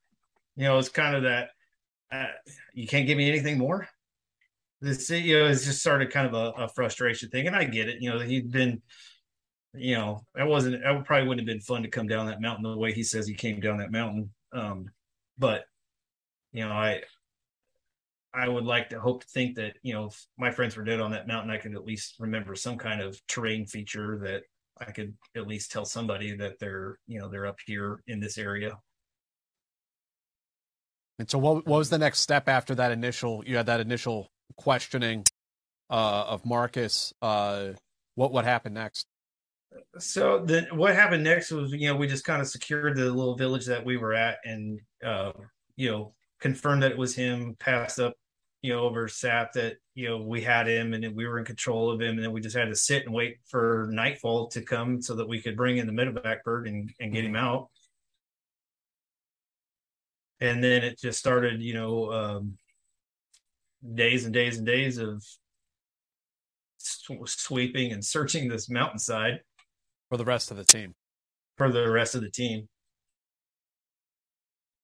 [0.56, 1.50] You know, it's kind of that.
[2.12, 2.28] Uh,
[2.74, 3.88] you can't give me anything more.
[4.82, 7.88] This, you know, it's just started kind of a, a frustration thing, and I get
[7.88, 8.02] it.
[8.02, 8.82] You know, he'd been,
[9.74, 10.84] you know, that wasn't.
[10.84, 13.26] That probably wouldn't have been fun to come down that mountain the way he says
[13.26, 14.32] he came down that mountain.
[14.54, 14.90] Um,
[15.42, 15.64] but
[16.54, 17.02] you know, I,
[18.34, 21.02] I would like to hope to think that you know, if my friends were dead
[21.02, 24.44] on that mountain, I could at least remember some kind of terrain feature that
[24.80, 28.38] I could at least tell somebody that they're, you know, they're up here in this
[28.38, 28.78] area.
[31.20, 34.32] And so what what was the next step after that initial you had that initial
[34.56, 35.26] questioning
[35.90, 37.70] uh of Marcus uh
[38.16, 39.08] what what happened next?
[40.00, 43.36] So then what happened next was, you know, we just kind of secured the little
[43.36, 45.32] village that we were at and, uh,
[45.76, 48.14] you know, confirmed that it was him, passed up,
[48.62, 51.90] you know, over SAP that, you know, we had him and we were in control
[51.90, 52.16] of him.
[52.16, 55.28] And then we just had to sit and wait for nightfall to come so that
[55.28, 57.70] we could bring in the medevac bird and, and get him out.
[60.42, 62.58] And then it just started, you know, um,
[63.94, 65.24] days and days and days of
[66.80, 69.42] sweeping and searching this mountainside
[70.12, 70.94] For the rest of the team.
[71.58, 72.68] for the rest of the team.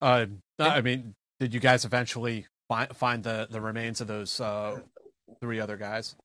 [0.01, 4.80] Uh I mean, did you guys eventually find find the the remains of those uh
[5.41, 6.15] three other guys?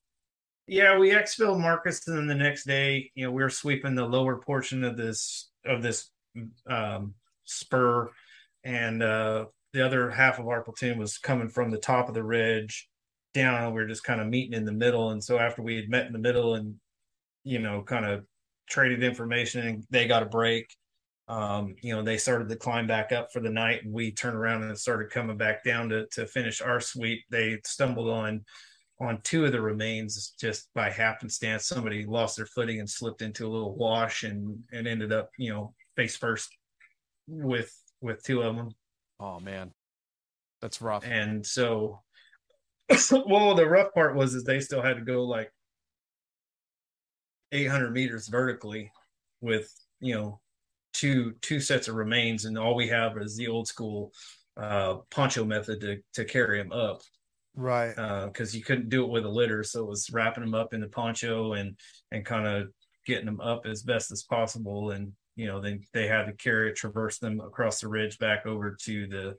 [0.67, 4.05] Yeah, we exfilled Marcus, and then the next day, you know, we were sweeping the
[4.05, 6.09] lower portion of this of this
[6.67, 8.09] um, spur,
[8.63, 12.23] and uh, the other half of our platoon was coming from the top of the
[12.23, 12.87] ridge
[13.33, 13.61] down.
[13.61, 15.89] And we were just kind of meeting in the middle, and so after we had
[15.89, 16.75] met in the middle and
[17.43, 18.25] you know, kind of
[18.73, 20.75] traded information, and they got a break.
[21.27, 24.35] Um, you know, they started to climb back up for the night, and we turned
[24.35, 27.23] around and started coming back down to to finish our sweep.
[27.29, 28.43] They stumbled on
[28.99, 31.67] on two of the remains just by happenstance.
[31.67, 35.53] Somebody lost their footing and slipped into a little wash and and ended up, you
[35.53, 36.49] know, face first
[37.27, 37.71] with
[38.01, 38.71] with two of them.
[39.19, 39.71] Oh man.
[40.61, 41.05] That's rough.
[41.05, 42.01] And so,
[43.11, 45.51] well, the rough part was is they still had to go like
[47.53, 48.91] 800 meters vertically
[49.41, 50.41] with you know
[50.93, 54.11] two two sets of remains, and all we have is the old school
[54.57, 57.01] uh poncho method to to carry them up
[57.55, 57.95] Right.
[58.27, 60.81] because you couldn't do it with a litter, so it was wrapping them up in
[60.81, 61.77] the poncho and
[62.11, 62.69] and kind of
[63.05, 66.69] getting them up as best as possible, and you know then they had to carry
[66.69, 69.35] it, traverse them across the ridge back over to the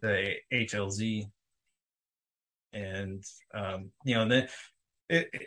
[0.00, 1.24] the HLZ,
[2.72, 4.48] and um, you know then
[5.08, 5.42] it, it,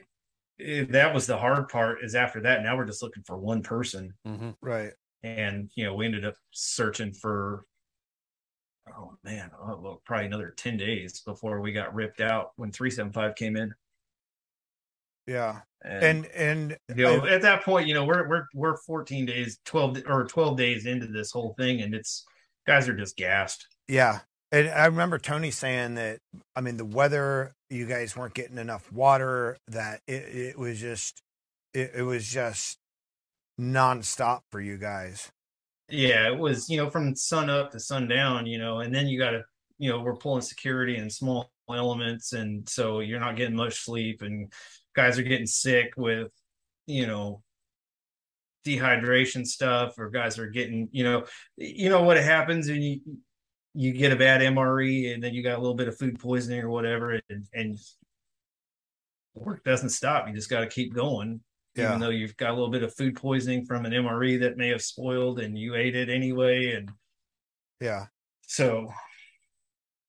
[0.60, 2.04] it that was the hard part.
[2.04, 4.52] Is after that now we're just looking for one person, Mm-hmm.
[4.62, 4.92] Right.
[5.24, 7.66] and you know we ended up searching for
[8.96, 13.36] oh man oh, well, probably another 10 days before we got ripped out when 375
[13.36, 13.72] came in
[15.28, 15.60] Yeah.
[15.84, 19.60] And and you know, I- at that point, you know, we're we're we're 14 days,
[19.66, 22.26] 12 or 12 days into this whole thing, and it's
[22.68, 23.66] guys are just gassed.
[23.88, 24.20] Yeah.
[24.52, 26.20] And I remember Tony saying that,
[26.56, 31.22] I mean, the weather, you guys weren't getting enough water, that it, it was just,
[31.74, 32.80] it, it was just
[33.60, 35.32] nonstop for you guys.
[35.88, 39.20] Yeah, it was, you know, from sun up to sundown, you know, and then you
[39.20, 39.44] got to,
[39.78, 44.22] you know, we're pulling security and small elements, and so you're not getting much sleep,
[44.24, 44.52] and
[44.96, 46.32] guys are getting sick with,
[46.88, 47.44] you know,
[48.66, 51.26] dehydration stuff, or guys are getting, you know,
[51.56, 53.00] you know what happens, and you
[53.80, 56.60] you get a bad MRE, and then you got a little bit of food poisoning
[56.60, 57.78] or whatever, and and
[59.36, 60.28] work doesn't stop.
[60.28, 61.40] You just got to keep going,
[61.76, 61.88] Yeah.
[61.88, 64.68] even though you've got a little bit of food poisoning from an MRE that may
[64.68, 66.92] have spoiled, and you ate it anyway, and
[67.80, 68.08] Yeah.
[68.42, 68.92] so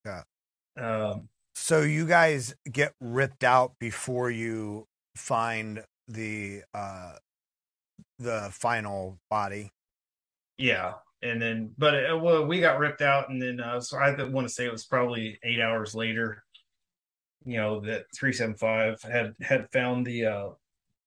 [0.04, 0.24] Yeah.
[0.76, 7.18] um, So you guys get ripped out before you find the, uh,
[8.18, 9.70] the final body.
[10.58, 14.10] yeah, and then but uh, well, we got ripped out, and then uh, so I
[14.24, 16.44] want to say it was probably eight hours later.
[17.44, 20.48] You know that three seven five had had found the uh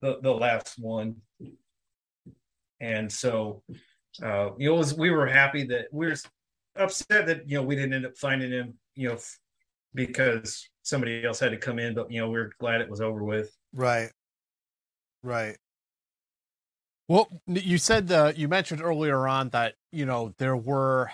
[0.01, 1.15] the the last one,
[2.79, 3.63] and so
[4.23, 6.15] uh you know it was we were happy that we were
[6.75, 9.17] upset that you know we didn't end up finding him you know
[9.93, 13.01] because somebody else had to come in, but you know we are glad it was
[13.01, 13.55] over with.
[13.73, 14.09] Right.
[15.23, 15.57] Right.
[17.07, 21.11] Well, you said uh, you mentioned earlier on that you know there were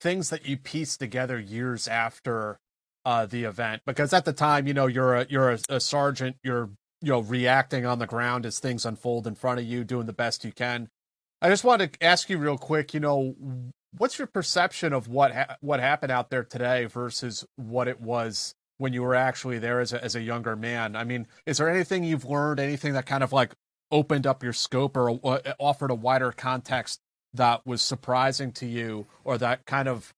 [0.00, 2.58] things that you pieced together years after
[3.04, 6.36] uh, the event because at the time you know you're a you're a, a sergeant
[6.42, 6.70] you're
[7.02, 10.12] you know reacting on the ground as things unfold in front of you doing the
[10.12, 10.88] best you can.
[11.42, 13.34] I just wanted to ask you real quick, you know,
[13.98, 18.54] what's your perception of what ha- what happened out there today versus what it was
[18.78, 20.96] when you were actually there as a, as a younger man?
[20.96, 23.52] I mean, is there anything you've learned, anything that kind of like
[23.90, 27.00] opened up your scope or uh, offered a wider context
[27.34, 30.12] that was surprising to you, or that kind of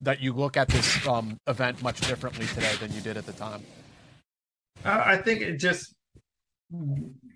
[0.00, 3.32] that you look at this um, event much differently today than you did at the
[3.32, 3.62] time?
[4.84, 5.94] I think it just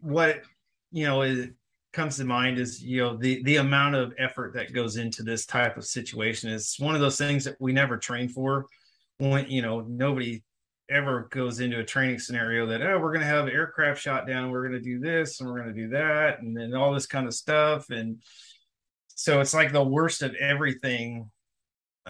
[0.01, 0.43] what
[0.91, 1.49] you know is
[1.93, 5.47] comes to mind is you know the the amount of effort that goes into this
[5.47, 8.67] type of situation is one of those things that we never train for.
[9.19, 10.43] When you know nobody
[10.91, 14.51] ever goes into a training scenario that oh we're going to have aircraft shot down,
[14.51, 17.07] we're going to do this and we're going to do that, and then all this
[17.07, 18.21] kind of stuff, and
[19.17, 21.29] so it's like the worst of everything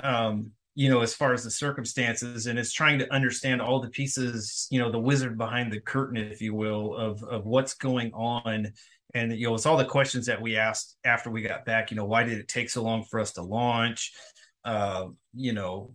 [0.03, 3.89] um you know as far as the circumstances and it's trying to understand all the
[3.89, 8.13] pieces you know the wizard behind the curtain if you will of of what's going
[8.13, 8.73] on.
[9.15, 11.97] And you know it's all the questions that we asked after we got back you
[11.97, 14.13] know why did it take so long for us to launch?
[14.65, 15.95] Uh you know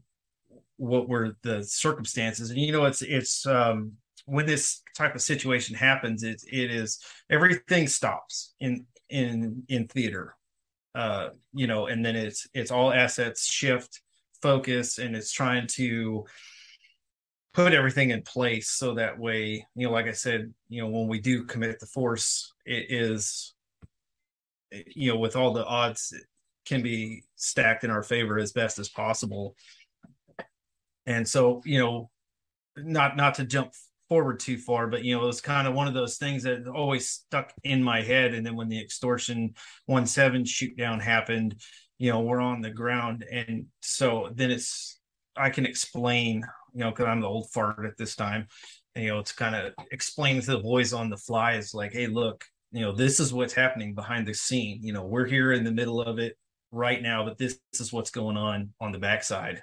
[0.77, 2.49] what were the circumstances?
[2.49, 3.91] And you know it's it's um
[4.25, 6.99] when this type of situation happens it it is
[7.29, 10.35] everything stops in in in theater
[10.95, 14.01] uh you know and then it's it's all assets shift
[14.41, 16.25] focus and it's trying to
[17.53, 21.07] put everything in place so that way you know like i said you know when
[21.07, 23.53] we do commit the force it is
[24.71, 26.23] you know with all the odds it
[26.65, 29.55] can be stacked in our favor as best as possible.
[31.05, 32.09] And so you know
[32.77, 33.73] not not to jump
[34.11, 36.67] forward too far but you know it was kind of one of those things that
[36.67, 39.53] always stuck in my head and then when the extortion
[39.89, 41.55] 1-7 shoot down happened
[41.97, 44.99] you know we're on the ground and so then it's
[45.37, 48.45] i can explain you know because i'm the old fart at this time
[48.97, 52.07] you know it's kind of explain to the boys on the fly is like hey
[52.07, 55.63] look you know this is what's happening behind the scene you know we're here in
[55.63, 56.35] the middle of it
[56.73, 59.61] right now but this, this is what's going on on the backside.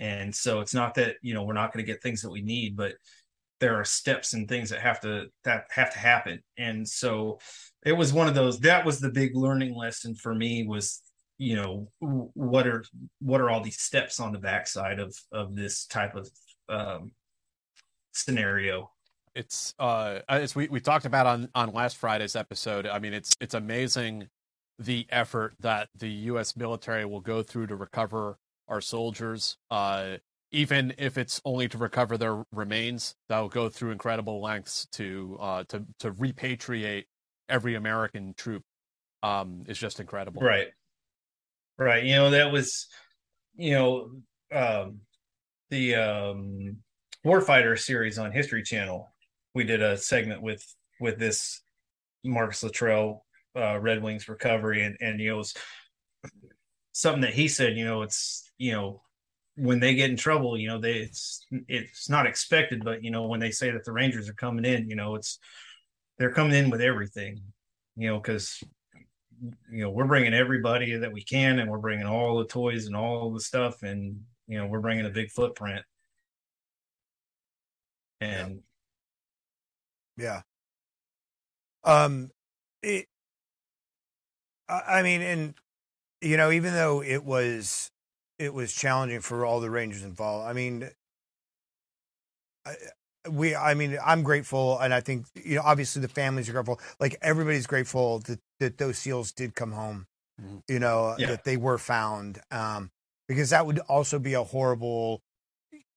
[0.00, 2.40] And so it's not that you know we're not going to get things that we
[2.40, 2.94] need but
[3.60, 6.40] there are steps and things that have to that have to happen.
[6.56, 7.38] And so
[7.84, 11.02] it was one of those that was the big learning lesson for me was
[11.38, 12.84] you know what are
[13.20, 16.28] what are all these steps on the backside of of this type of
[16.68, 17.12] um
[18.12, 18.90] scenario?
[19.34, 23.36] It's uh as we, we talked about on on last friday's episode i mean it's
[23.40, 24.26] it's amazing
[24.78, 29.56] the effort that the us military will go through to recover our soldiers.
[29.70, 30.16] Uh
[30.50, 35.64] even if it's only to recover their remains they'll go through incredible lengths to uh
[35.68, 37.04] to to repatriate
[37.48, 38.62] every american troop.
[39.22, 40.42] Um is just incredible.
[40.42, 40.68] Right.
[41.78, 42.04] Right.
[42.04, 42.86] You know that was
[43.56, 44.10] you know
[44.52, 45.00] um
[45.70, 46.76] the um
[47.26, 49.12] warfighter series on history channel.
[49.54, 50.64] We did a segment with
[51.00, 51.60] with this
[52.24, 53.24] marcus luttrell
[53.56, 54.84] uh red wings recovery.
[54.84, 55.54] And and you know it was
[56.92, 59.02] something that he said you know it's you know
[59.58, 63.26] when they get in trouble you know they it's it's not expected but you know
[63.26, 65.38] when they say that the rangers are coming in you know it's
[66.18, 67.40] they're coming in with everything,
[67.96, 68.62] you know, because
[69.70, 72.96] you know we're bringing everybody that we can, and we're bringing all the toys and
[72.96, 75.82] all the stuff, and you know we're bringing a big footprint.
[78.20, 78.62] And
[80.16, 80.42] yeah,
[81.84, 82.30] um,
[82.82, 83.06] it.
[84.68, 85.54] I mean, and
[86.20, 87.90] you know, even though it was
[88.38, 90.48] it was challenging for all the Rangers involved.
[90.48, 90.88] I mean,
[92.64, 92.74] I,
[93.28, 96.80] we, I mean, I'm grateful, and I think you know, obviously the families are grateful.
[97.00, 100.06] Like everybody's grateful that that those seals did come home.
[100.40, 100.58] Mm-hmm.
[100.68, 101.26] You know yeah.
[101.28, 102.90] that they were found, um,
[103.26, 105.20] because that would also be a horrible,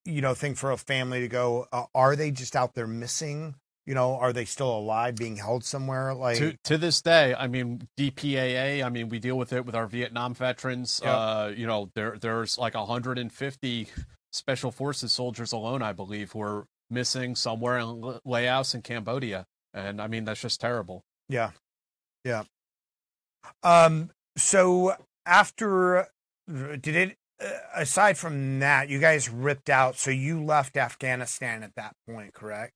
[0.05, 1.67] you know, thing for a family to go.
[1.71, 3.55] Uh, are they just out there missing?
[3.91, 6.13] You know, are they still alive, being held somewhere?
[6.13, 8.85] Like to to this day, I mean, DPAA.
[8.85, 11.01] I mean, we deal with it with our Vietnam veterans.
[11.03, 11.13] Yep.
[11.13, 13.87] Uh, you know, there there's like 150
[14.31, 20.01] special forces soldiers alone, I believe, who are missing somewhere in Laos in Cambodia, and
[20.01, 21.03] I mean that's just terrible.
[21.27, 21.51] Yeah,
[22.23, 22.43] yeah.
[23.61, 24.11] Um.
[24.37, 24.95] So
[25.25, 26.07] after,
[26.47, 27.17] did it?
[27.43, 29.97] Uh, aside from that, you guys ripped out.
[29.97, 32.71] So you left Afghanistan at that point, correct?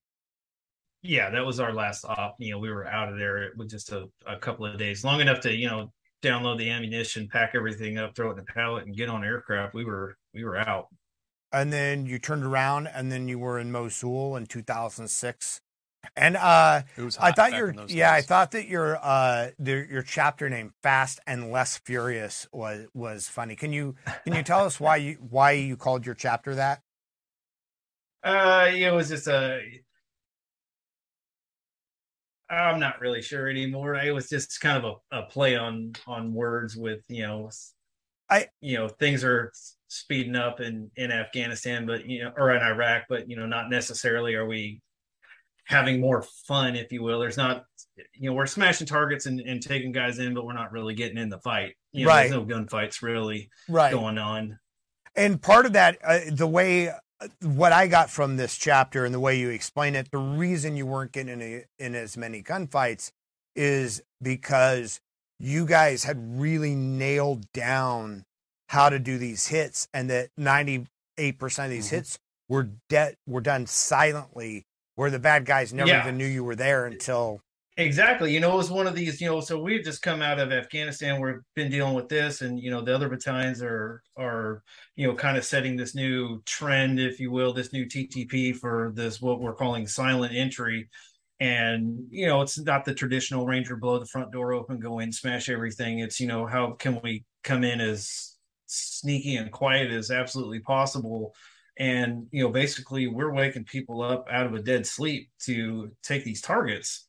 [1.06, 2.36] Yeah, that was our last op.
[2.40, 5.22] You know, we were out of there with just a, a couple of days, long
[5.22, 5.92] enough to you know
[6.24, 9.74] download the ammunition, pack everything up, throw it in the pallet, and get on aircraft.
[9.74, 10.88] We were we were out.
[11.52, 15.62] And then you turned around, and then you were in Mosul in 2006.
[16.16, 16.82] And uh,
[17.20, 18.00] I thought your yeah, days.
[18.00, 23.28] I thought that your uh the, your chapter name "Fast and Less Furious" was was
[23.28, 23.56] funny.
[23.56, 26.82] Can you can you tell us why you why you called your chapter that?
[28.24, 29.62] Uh, it was just a
[32.50, 33.96] I'm not really sure anymore.
[33.96, 37.50] It was just kind of a, a play on on words with you know,
[38.30, 39.52] I you know things are
[39.88, 43.70] speeding up in in Afghanistan, but you know, or in Iraq, but you know, not
[43.70, 44.82] necessarily are we
[45.66, 47.20] having more fun, if you will.
[47.20, 47.66] There's not,
[48.14, 51.18] you know, we're smashing targets and, and taking guys in, but we're not really getting
[51.18, 51.76] in the fight.
[51.92, 52.30] You know, right.
[52.30, 53.92] There's no gunfights really right.
[53.92, 54.60] going on.
[55.16, 56.92] And part of that, uh, the way
[57.42, 60.86] what I got from this chapter and the way you explain it, the reason you
[60.86, 63.12] weren't getting in, a, in as many gunfights
[63.56, 65.00] is because
[65.40, 68.26] you guys had really nailed down
[68.70, 70.88] how to do these hits, and that ninety
[71.18, 71.98] eight percent of these mm-hmm.
[71.98, 72.20] hits
[72.50, 74.66] were dead were done silently,
[74.96, 76.02] where the bad guys never yeah.
[76.02, 77.42] even knew you were there until
[77.78, 78.34] Exactly.
[78.34, 80.54] You know, it was one of these, you know, so we've just come out of
[80.54, 81.20] Afghanistan.
[81.20, 84.64] We've been dealing with this and, you know, the other battalions are, are,
[84.96, 88.94] you know, kind of setting this new trend, if you will, this new TTP for
[88.96, 90.88] this, what we're calling silent entry.
[91.42, 95.12] And, you know, it's not the traditional ranger blow the front door open, go in,
[95.12, 96.00] smash everything.
[96.00, 98.38] It's, you know, how can we come in as
[98.68, 101.36] sneaky and quiet as absolutely possible?
[101.78, 106.24] And, you know, basically we're waking people up out of a dead sleep to take
[106.24, 107.08] these targets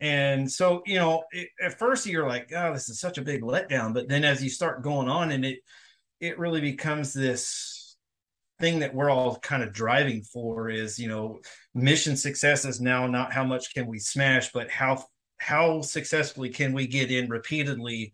[0.00, 3.42] and so, you know, it, at first you're like, oh, this is such a big
[3.42, 3.94] letdown.
[3.94, 5.60] But then as you start going on and it,
[6.20, 7.96] it really becomes this
[8.58, 11.40] thing that we're all kind of driving for is, you know,
[11.74, 15.02] mission success is now not how much can we smash, but how,
[15.38, 18.12] how successfully can we get in repeatedly,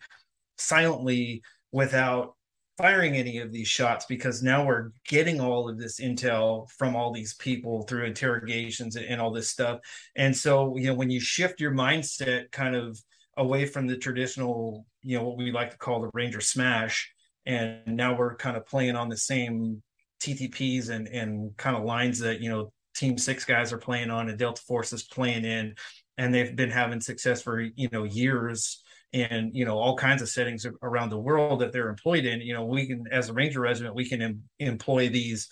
[0.59, 1.42] silently
[1.72, 2.34] without
[2.78, 7.12] firing any of these shots because now we're getting all of this intel from all
[7.12, 9.78] these people through interrogations and, all this stuff.
[10.16, 12.99] And so, you know, when you shift your mindset kind of
[13.36, 17.12] away from the traditional, you know, what we like to call the Ranger smash,
[17.44, 19.82] and now we're kind of playing on the same
[20.23, 24.28] TTPs and and kind of lines that you know Team Six guys are playing on
[24.28, 25.74] and Delta Force is playing in,
[26.19, 28.81] and they've been having success for you know years
[29.12, 32.55] and you know all kinds of settings around the world that they're employed in you
[32.55, 35.51] know we can as a ranger regiment we can em- employ these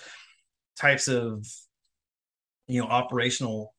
[0.78, 1.47] types of
[2.66, 3.74] you know operational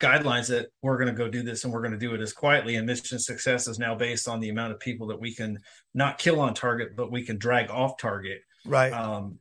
[0.00, 2.32] guidelines that we're going to go do this and we're going to do it as
[2.32, 2.76] quietly.
[2.76, 5.58] And mission success is now based on the amount of people that we can
[5.94, 8.40] not kill on target but we can drag off target.
[8.64, 8.92] Right.
[8.92, 9.38] Um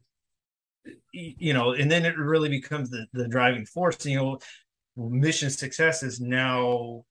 [1.12, 4.06] you know and then it really becomes the, the driving force.
[4.06, 4.40] You know
[4.96, 7.04] mission success is now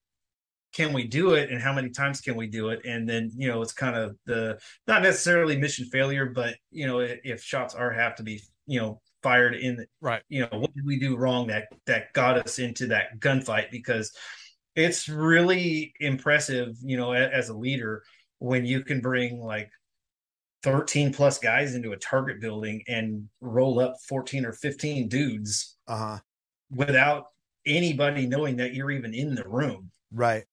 [0.74, 2.80] can we do it and how many times can we do it?
[2.84, 6.98] And then you know it's kind of the not necessarily mission failure but you know
[7.00, 10.22] if shots are have to be you know fired in the, right.
[10.28, 13.70] you know what did we do wrong that that got us into that gunfight?
[13.70, 14.12] Because
[14.74, 18.02] it's really impressive you know as a leader
[18.40, 19.70] when you can bring like
[20.64, 26.18] 13 plus guys into a target building and roll up 14 or 15 dudes uh-huh.
[26.70, 27.26] without
[27.66, 29.90] anybody knowing that you're even in the room.
[30.10, 30.44] Right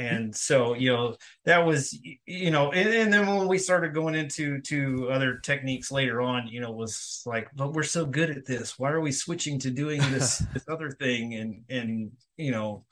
[0.00, 1.14] and so you know
[1.44, 5.92] that was you know and, and, then when we started going into to other techniques
[5.92, 8.78] later on you know was like but we're so good at this.
[8.78, 11.34] Why are we switching to doing this this other thing?
[11.34, 12.86] And and you know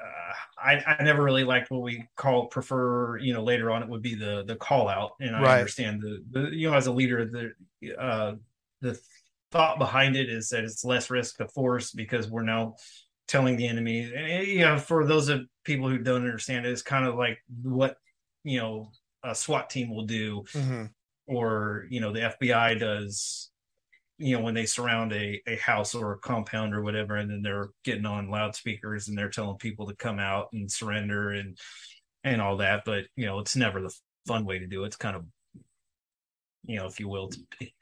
[0.00, 3.88] uh, I, I never really liked what we call prefer you know later on it
[3.88, 5.12] would be the the call out.
[5.20, 5.58] And I right.
[5.58, 7.24] understand the, the you know as a leader
[7.80, 8.34] the uh
[8.80, 8.98] the
[9.52, 12.74] thought behind it is that it's less risk to force because we're now
[13.26, 16.82] telling the enemy and, you know for those of people who don't understand it it's
[16.82, 17.96] kind of like what
[18.42, 18.90] you know
[19.22, 20.84] a SWAT team will do mm-hmm.
[21.26, 23.50] or you know the FBI does
[24.18, 27.42] you know when they surround a, a house or a compound or whatever and then
[27.42, 31.58] they're getting on loudspeakers and they're telling people to come out and surrender and
[32.22, 33.94] and all that but you know it's never the
[34.26, 34.88] fun way to do it.
[34.88, 35.24] It's kind of
[36.64, 37.30] you know if you will
[37.60, 37.72] it's,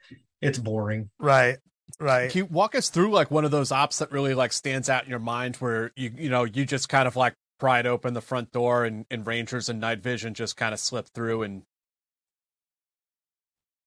[0.41, 1.09] it's boring.
[1.19, 1.57] Right
[1.99, 4.89] right can you walk us through like one of those ops that really like stands
[4.89, 8.13] out in your mind where you you know you just kind of like pried open
[8.13, 11.63] the front door and, and rangers and night vision just kind of slipped through and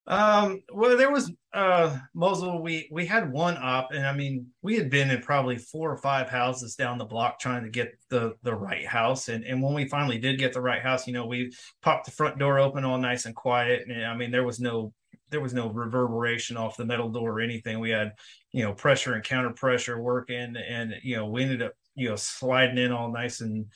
[0.09, 2.63] um, well, there was uh Mosul.
[2.63, 5.97] We we had one op, and I mean, we had been in probably four or
[5.97, 9.29] five houses down the block trying to get the the right house.
[9.29, 11.53] And and when we finally did get the right house, you know, we
[11.83, 13.89] popped the front door open all nice and quiet.
[13.89, 14.93] And I mean, there was no
[15.31, 17.81] there was no reverberation off the metal door or anything.
[17.81, 18.13] We had
[18.53, 22.17] you know pressure and counter pressure working, and you know we ended up you know
[22.17, 23.67] sliding in all nice and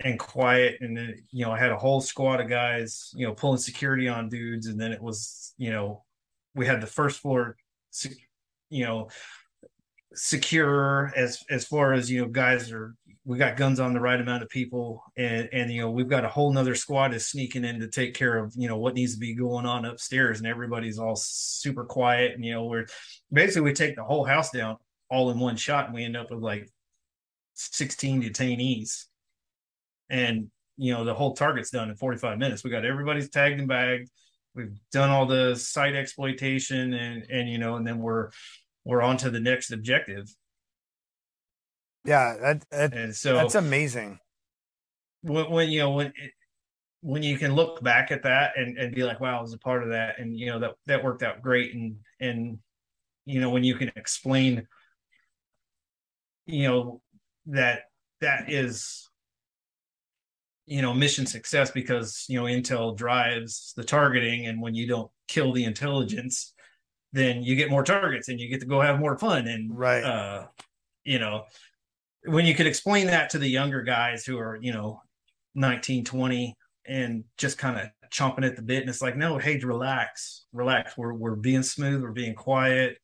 [0.00, 3.34] and quiet and then you know i had a whole squad of guys you know
[3.34, 6.04] pulling security on dudes and then it was you know
[6.54, 7.56] we had the first floor
[8.70, 9.08] you know
[10.14, 12.94] secure as as far as you know guys are
[13.28, 16.24] we got guns on the right amount of people and and you know we've got
[16.24, 19.12] a whole nother squad is sneaking in to take care of you know what needs
[19.12, 22.86] to be going on upstairs and everybody's all super quiet and you know we're
[23.30, 24.76] basically we take the whole house down
[25.10, 26.68] all in one shot and we end up with like
[27.54, 29.04] 16 detainees.
[30.10, 32.64] And you know the whole target's done in 45 minutes.
[32.64, 34.08] We got everybody's tagged and bagged.
[34.54, 38.30] We've done all the site exploitation and and you know and then we're
[38.84, 40.28] we're on to the next objective
[42.08, 44.18] yeah that, that and so that's amazing.
[45.22, 46.32] When, when you know when it,
[47.00, 49.58] when you can look back at that and, and be like wow i was a
[49.58, 52.58] part of that and you know that that worked out great and and
[53.24, 54.66] you know when you can explain
[56.46, 57.00] you know
[57.46, 57.82] that
[58.20, 59.08] that is
[60.66, 65.10] you know mission success because you know intel drives the targeting and when you don't
[65.28, 66.52] kill the intelligence
[67.12, 70.04] then you get more targets and you get to go have more fun and right.
[70.04, 70.46] uh
[71.04, 71.44] you know
[72.24, 75.00] when you could explain that to the younger guys who are you know
[75.54, 76.54] 19 20
[76.86, 80.96] and just kind of chomping at the bit and it's like no hey relax relax.
[80.96, 82.02] We're we're being smooth.
[82.02, 82.98] We're being quiet.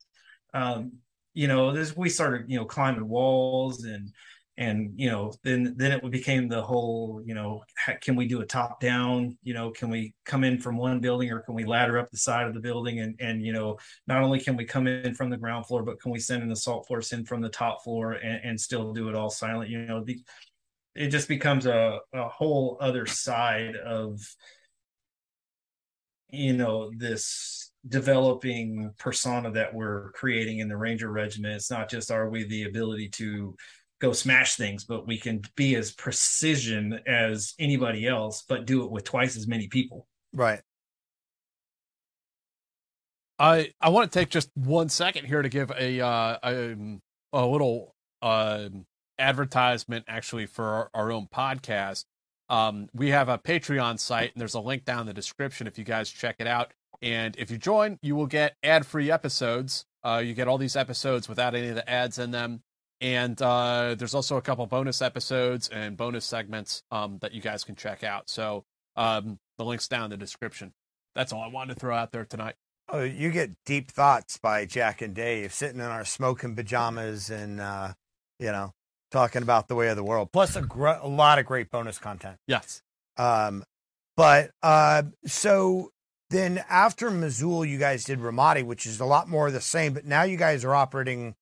[0.53, 0.93] Um
[1.35, 4.11] you know this we started you know climbing walls and
[4.57, 7.63] and you know then then it became the whole you know
[8.01, 9.37] can we do a top down?
[9.43, 12.17] You know can we come in from one building or can we ladder up the
[12.17, 13.01] side of the building?
[13.01, 16.01] And and you know not only can we come in from the ground floor but
[16.01, 19.09] can we send an assault force in from the top floor and, and still do
[19.09, 19.71] it all silent?
[19.71, 20.05] You know
[20.95, 24.21] it just becomes a, a whole other side of
[26.31, 31.57] you know this developing persona that we're creating in the ranger regiment.
[31.57, 33.55] It's not just are we the ability to
[34.01, 38.91] go smash things, but we can be as precision as anybody else, but do it
[38.91, 40.07] with twice as many people.
[40.33, 40.61] Right.
[43.39, 46.77] I I want to take just one second here to give a uh, a,
[47.33, 48.69] a little uh,
[49.19, 52.05] advertisement actually for our, our own podcast.
[52.49, 55.79] Um, we have a Patreon site, and there's a link down in the description if
[55.79, 56.73] you guys check it out.
[57.03, 59.85] And if you join, you will get ad free episodes.
[60.05, 62.63] Uh, you get all these episodes without any of the ads in them
[63.05, 67.63] and uh, there's also a couple bonus episodes and bonus segments um, that you guys
[67.63, 68.31] can check out.
[68.31, 68.65] So
[68.97, 70.73] um, the link's down in the description.
[71.15, 72.55] That's all I wanted to throw out there tonight.
[72.89, 77.61] Oh, you get deep thoughts by Jack and Dave sitting in our smoking pajamas and
[77.61, 77.93] uh,
[78.39, 78.73] you know
[79.11, 80.31] talking about the way of the world.
[80.33, 82.39] Plus a, gr- a lot of great bonus content.
[82.49, 82.83] Yes.
[83.19, 83.65] Um,
[84.17, 85.91] but uh, so
[86.31, 89.93] then after Mosul, you guys did Ramadi, which is a lot more of the same.
[89.93, 91.35] But now you guys are operating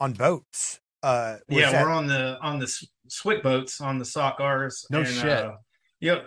[0.00, 0.80] on boats.
[1.04, 1.84] Uh, yeah, that...
[1.84, 4.86] we're on the on the SWCC boats on the SOC-Rs.
[4.90, 5.26] No and, shit.
[5.26, 5.52] Uh,
[6.00, 6.20] yeah,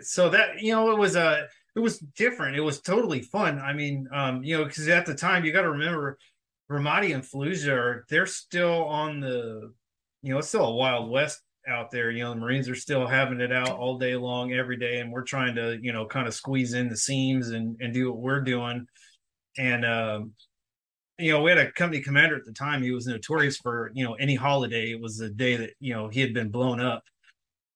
[0.00, 1.42] so that you know it was a uh,
[1.76, 2.56] it was different.
[2.56, 3.58] It was totally fun.
[3.58, 6.18] I mean, um, you know, because at the time you got to remember,
[6.70, 9.72] Ramadi and Fallujah they're still on the,
[10.22, 12.10] you know, it's still a wild west out there.
[12.10, 15.12] You know, the Marines are still having it out all day long, every day, and
[15.12, 18.22] we're trying to, you know, kind of squeeze in the seams and and do what
[18.22, 18.86] we're doing.
[19.58, 20.32] And um,
[21.18, 22.82] you know, we had a company commander at the time.
[22.82, 24.90] He was notorious for, you know, any holiday.
[24.90, 27.04] It was a day that, you know, he had been blown up.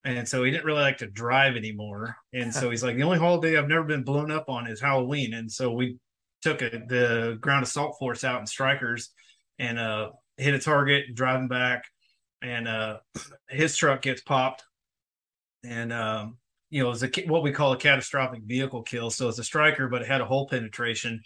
[0.05, 2.17] and so he didn't really like to drive anymore.
[2.33, 5.35] And so he's like, the only holiday I've never been blown up on is Halloween.
[5.35, 5.99] And so we
[6.43, 9.09] took a, the ground assault force out in Strykers
[9.59, 11.85] and uh, hit a target, driving back,
[12.43, 12.99] and uh,
[13.49, 14.65] his truck gets popped,
[15.65, 16.39] and um,
[16.71, 19.11] you know, it was a, what we call a catastrophic vehicle kill.
[19.11, 21.21] So it's a Stryker, but it had a hole penetration,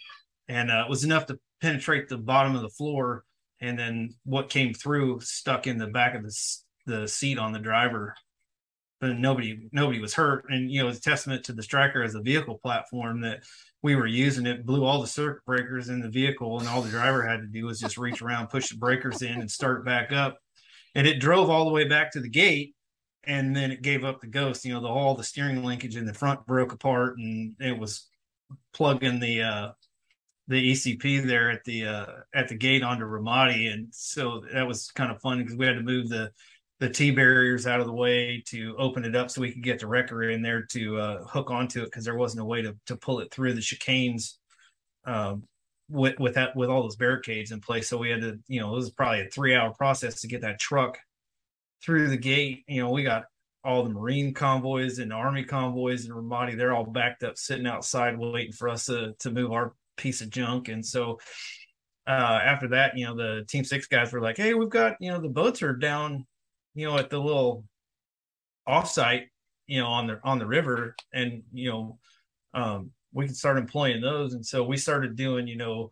[0.47, 3.23] and uh, it was enough to penetrate the bottom of the floor,
[3.61, 7.59] and then what came through stuck in the back of the the seat on the
[7.59, 8.13] driver.
[8.99, 12.15] But nobody nobody was hurt, and you know, it's a testament to the Stryker as
[12.15, 13.43] a vehicle platform that
[13.81, 16.89] we were using it blew all the circuit breakers in the vehicle and all the
[16.89, 20.11] driver had to do was just reach around push the breakers in and start back
[20.11, 20.39] up.
[20.95, 22.75] And it drove all the way back to the gate
[23.25, 24.63] and then it gave up the ghost.
[24.63, 28.07] You know the all the steering linkage in the front broke apart and it was
[28.73, 29.71] plugging the uh
[30.47, 34.91] the ECP there at the uh at the gate onto Ramadi and so that was
[34.91, 36.31] kind of fun because we had to move the
[36.79, 39.79] the T barriers out of the way to open it up so we could get
[39.79, 42.75] the wrecker in there to uh, hook onto it because there wasn't a way to
[42.87, 44.33] to pull it through the chicanes
[45.05, 45.43] um,
[45.89, 47.87] with with that with all those barricades in place.
[47.87, 50.41] So we had to, you know, it was probably a three hour process to get
[50.41, 50.97] that truck
[51.83, 52.63] through the gate.
[52.67, 53.25] You know, we got
[53.63, 58.17] all the Marine convoys and Army convoys and Ramadi, they're all backed up, sitting outside
[58.17, 60.69] waiting for us to to move our piece of junk.
[60.69, 61.19] And so
[62.07, 65.11] uh, after that, you know, the Team Six guys were like, "Hey, we've got you
[65.11, 66.25] know the boats are down
[66.75, 67.65] you know, at the little
[68.67, 69.27] offsite,
[69.67, 71.99] you know, on the on the river, and you know,
[72.53, 74.33] um, we can start employing those.
[74.33, 75.91] And so we started doing, you know,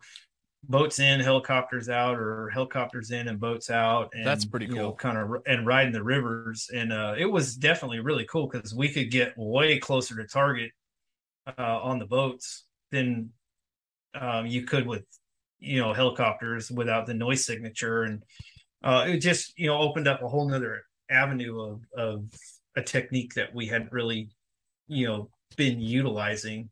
[0.64, 4.10] boats in, helicopters out, or helicopters in and boats out.
[4.14, 4.76] And, That's pretty cool.
[4.76, 8.48] You know, kind of and riding the rivers, and uh, it was definitely really cool
[8.48, 10.72] because we could get way closer to target
[11.46, 13.30] uh, on the boats than
[14.14, 15.04] um, you could with
[15.58, 18.02] you know helicopters without the noise signature.
[18.02, 18.22] And
[18.82, 22.24] uh, it just you know opened up a whole nother avenue of of
[22.76, 24.30] a technique that we hadn't really
[24.88, 26.70] you know been utilizing.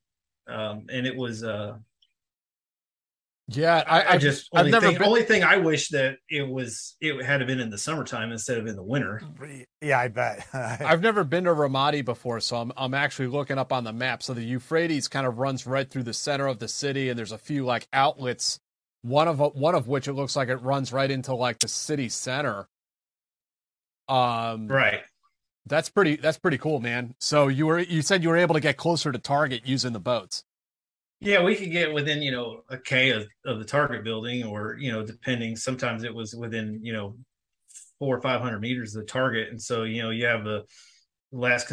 [0.48, 1.76] Um and it was uh
[3.52, 6.48] yeah i, I just i've only never thing, been, only thing i wish that it
[6.48, 9.20] was it had been in the summertime instead of in the winter
[9.82, 10.46] Yeah, I bet.
[10.52, 14.22] I've never been to Ramadi before, so I'm I'm actually looking up on the map.
[14.22, 17.32] So the Euphrates kind of runs right through the center of the city, and there's
[17.32, 18.58] a few like outlets.
[19.02, 22.10] One of one of which it looks like it runs right into like the city
[22.10, 22.68] center.
[24.08, 25.00] Um, right.
[25.66, 26.16] That's pretty.
[26.16, 27.14] That's pretty cool, man.
[27.20, 30.00] So you were you said you were able to get closer to target using the
[30.00, 30.44] boats.
[31.20, 34.76] Yeah, we could get within, you know, a K of, of the target building, or
[34.78, 35.54] you know, depending.
[35.54, 37.16] Sometimes it was within, you know,
[37.98, 40.64] four or five hundred meters of the target, and so you know, you have the
[41.32, 41.70] last,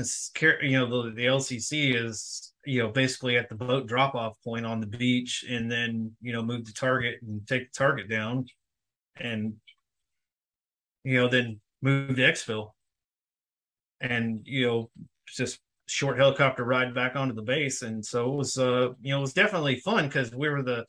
[0.61, 4.65] you know, the, the LCC is, you know, basically at the boat drop off point
[4.65, 8.45] on the beach, and then you know, move the target and take the target down,
[9.17, 9.53] and
[11.05, 12.71] you know, then move to exfil,
[14.01, 14.89] and you know,
[15.25, 17.81] just short helicopter ride back onto the base.
[17.81, 20.85] And so it was uh you know it was definitely fun because we were the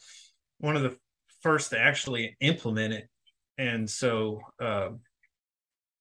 [0.59, 0.97] one of the
[1.41, 3.09] first to actually implement it.
[3.57, 4.91] And so uh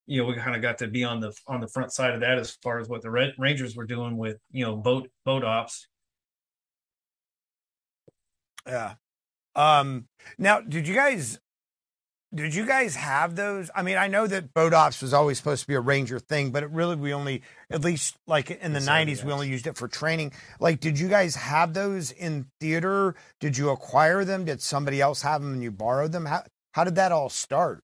[0.05, 2.21] you know we kind of got to be on the on the front side of
[2.21, 5.43] that as far as what the Red rangers were doing with you know boat boat
[5.43, 5.87] ops.
[8.65, 8.95] Yeah.
[9.55, 10.07] Um,
[10.37, 11.39] now, did you guys
[12.33, 13.71] did you guys have those?
[13.73, 16.51] I mean, I know that boat ops was always supposed to be a ranger thing,
[16.51, 19.77] but it really we only at least like in the nineties we only used it
[19.77, 20.33] for training.
[20.59, 23.15] Like, did you guys have those in theater?
[23.39, 24.45] Did you acquire them?
[24.45, 26.25] Did somebody else have them and you borrowed them?
[26.25, 26.43] How
[26.73, 27.83] how did that all start?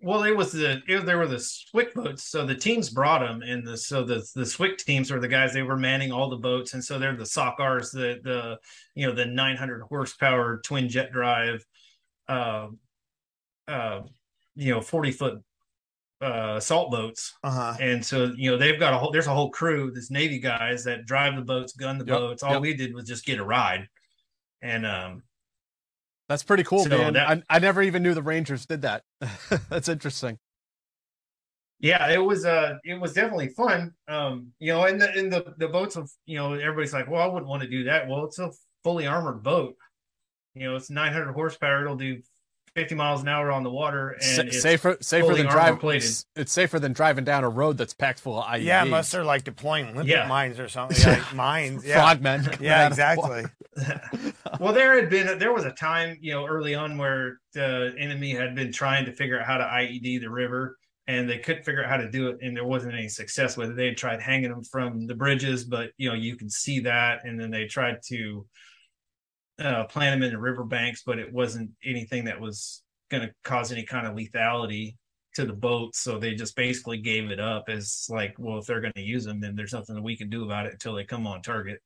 [0.00, 3.42] Well, it was the it, there were the SWCC boats, so the teams brought them,
[3.42, 6.36] and the so the the SWCC teams were the guys they were manning all the
[6.36, 8.58] boats, and so they're the SOCRs, the the
[8.94, 11.64] you know the 900 horsepower twin jet drive,
[12.28, 12.68] uh,
[13.68, 14.02] uh,
[14.56, 15.42] you know 40 foot
[16.20, 17.74] uh assault boats, Uh huh.
[17.80, 20.82] and so you know they've got a whole there's a whole crew, this Navy guys
[20.84, 22.42] that drive the boats, gun the Yep, boats.
[22.42, 22.62] All yep.
[22.62, 23.86] we did was just get a ride,
[24.62, 25.22] and um
[26.28, 27.12] That's pretty cool, So man.
[27.12, 29.02] that- I, I never even knew the Rangers did that.
[29.70, 30.38] That's interesting.
[31.80, 35.54] yeah it was uh it was definitely fun um you know and the in the
[35.58, 38.24] the boats of you know everybody's like well i wouldn't want to do that well
[38.24, 38.50] it's a
[38.82, 39.76] fully armored boat
[40.54, 42.20] you know it's 900 horsepower it'll do
[42.78, 45.78] 50 miles an hour on the water and Sa- it's safer safer than armor driving.
[45.80, 46.04] plated.
[46.08, 48.62] It's, it's safer than driving down a road that's packed full of IEDs.
[48.64, 50.28] Yeah, unless they're like deploying limpet Yeah.
[50.28, 50.96] mines or something.
[51.04, 51.84] Yeah, like mines.
[51.84, 51.94] Yeah.
[51.94, 52.44] frogmen.
[52.44, 54.32] coming Yeah, out of the exactly.
[54.60, 58.30] well there had been there was a time you know early on where the enemy
[58.32, 60.76] had been trying to figure out how to ied the river
[61.06, 63.70] and they couldn't figure out how to do it and there wasn't any success with
[63.70, 66.80] it they had tried hanging them from the bridges but you know you can see
[66.80, 68.46] that and then they tried to
[69.58, 73.72] uh, plant them in the riverbanks, but it wasn't anything that was going to cause
[73.72, 74.94] any kind of lethality
[75.34, 78.80] to the boats, so they just basically gave it up as like, well, if they're
[78.80, 81.04] going to use them, then there's nothing that we can do about it until they
[81.04, 81.80] come on target.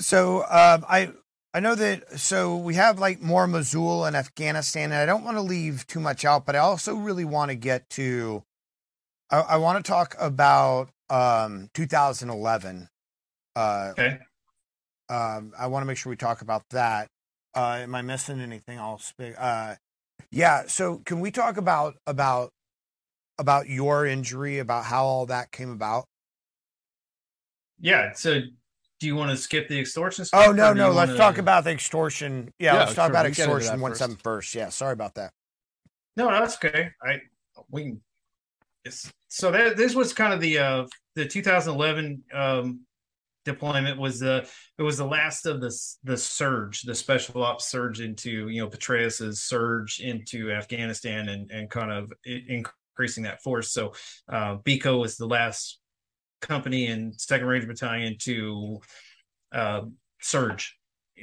[0.00, 1.12] So um, I
[1.52, 5.36] I know that so we have like more Mosul and Afghanistan, and I don't want
[5.36, 8.44] to leave too much out, but I also really want to get to.
[9.30, 12.88] I, I want to talk about um, 2011.
[13.56, 14.18] Uh, okay.
[15.08, 17.08] Um, I want to make sure we talk about that.
[17.54, 18.78] Uh, am I missing anything?
[18.78, 19.34] I'll speak.
[19.38, 19.76] Uh,
[20.30, 20.64] yeah.
[20.66, 22.50] So can we talk about about
[23.38, 26.04] about your injury, about how all that came about?
[27.80, 28.12] Yeah.
[28.12, 28.40] So
[29.00, 30.26] do you want to skip the extortion?
[30.32, 30.90] Oh no, no.
[30.90, 31.18] Let's wanna...
[31.18, 32.52] talk about the extortion.
[32.58, 33.98] Yeah, Yeah, let's talk sure, about we get into extortion one first.
[34.00, 34.54] seven first.
[34.54, 35.32] Yeah, sorry about that.
[36.16, 36.90] No, no, that's okay.
[37.02, 37.20] I
[37.70, 38.00] we can.
[38.84, 42.80] It's, so that this was kind of the uh the 2011 um
[43.44, 44.48] deployment was the
[44.78, 45.74] it was the last of the
[46.04, 51.70] the surge, the special ops surge into you know Petraeus's surge into Afghanistan and and
[51.70, 53.72] kind of increasing that force.
[53.72, 53.92] So
[54.28, 55.78] uh, BICO was the last
[56.40, 58.80] company in Second Ranger Battalion to
[59.52, 59.82] uh,
[60.20, 60.76] surge,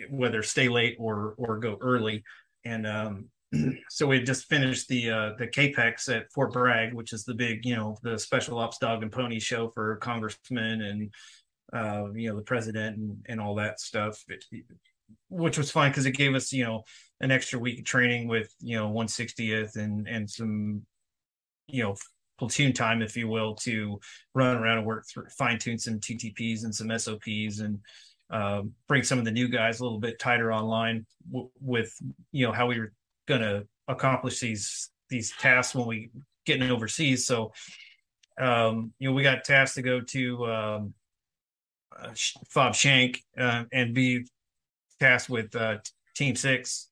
[0.09, 2.23] whether stay late or or go early,
[2.63, 3.29] and um,
[3.89, 7.65] so we just finished the uh, the CAPEX at Fort Bragg, which is the big
[7.65, 11.13] you know the special ops dog and pony show for congressmen and
[11.75, 14.23] uh, you know the president and, and all that stuff.
[14.27, 14.45] It-
[15.29, 16.83] which was fine because it gave us you know
[17.21, 20.81] an extra week of training with you know 160th and and some
[21.67, 21.95] you know
[22.39, 23.99] platoon time if you will to
[24.33, 27.79] run around and work through fine tune some ttps and some sops and
[28.31, 31.93] um, bring some of the new guys a little bit tighter online w- with
[32.31, 32.91] you know how we were
[33.27, 36.09] going to accomplish these these tasks when we
[36.45, 37.51] getting overseas so
[38.41, 40.93] um you know we got tasked to go to um
[41.99, 42.13] uh,
[42.49, 44.25] fob shank uh, and be
[44.99, 45.77] tasked with uh
[46.15, 46.89] team six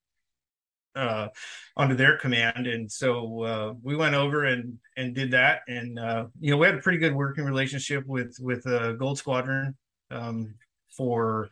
[0.95, 1.27] uh
[1.75, 2.67] under their command.
[2.67, 5.61] And so uh we went over and and did that.
[5.67, 9.17] And uh you know we had a pretty good working relationship with with uh gold
[9.17, 9.75] squadron
[10.11, 10.53] um
[10.95, 11.49] for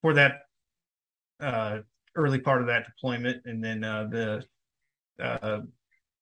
[0.00, 0.40] for that
[1.40, 1.78] uh
[2.16, 3.44] early part of that deployment.
[3.46, 4.44] And then uh the
[5.22, 5.60] uh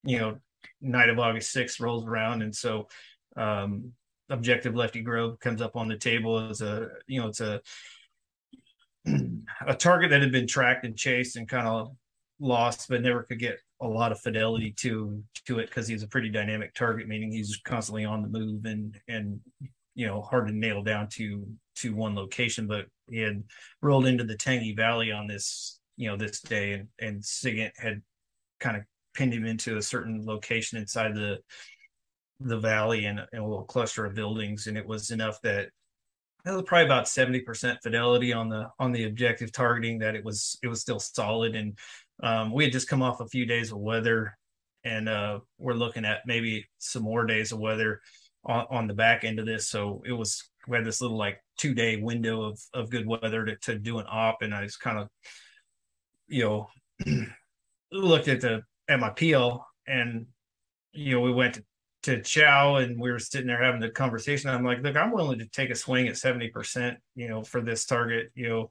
[0.04, 0.38] you know
[0.82, 2.42] night of august 6th rolls around.
[2.42, 2.88] And so
[3.36, 3.92] um
[4.30, 7.60] objective lefty grove comes up on the table as a you know it's a
[9.66, 11.90] a target that had been tracked and chased and kind of
[12.38, 16.08] lost but never could get a lot of fidelity to to it because he's a
[16.08, 19.40] pretty dynamic target meaning he's constantly on the move and and
[19.94, 21.46] you know hard to nail down to
[21.76, 22.66] to one location.
[22.66, 23.42] But he had
[23.82, 28.02] rolled into the tangi valley on this you know this day and and sigint had
[28.60, 28.84] kind of
[29.14, 31.38] pinned him into a certain location inside the
[32.40, 35.68] the valley and, and a little cluster of buildings and it was enough that
[36.46, 40.58] it was probably about 70% fidelity on the on the objective targeting that it was
[40.62, 41.54] it was still solid.
[41.54, 41.78] And
[42.22, 44.38] um, we had just come off a few days of weather
[44.82, 48.00] and uh, we're looking at maybe some more days of weather
[48.46, 49.68] on, on the back end of this.
[49.68, 53.44] So it was we had this little like two day window of of good weather
[53.44, 55.08] to, to do an op and i was kind of
[56.28, 56.68] you know
[57.92, 60.26] looked at the at my peel and
[60.92, 61.64] you know we went to
[62.02, 64.50] to Chow and we were sitting there having the conversation.
[64.50, 67.84] I'm like, look, I'm willing to take a swing at 70%, you know, for this
[67.84, 68.70] target, you know,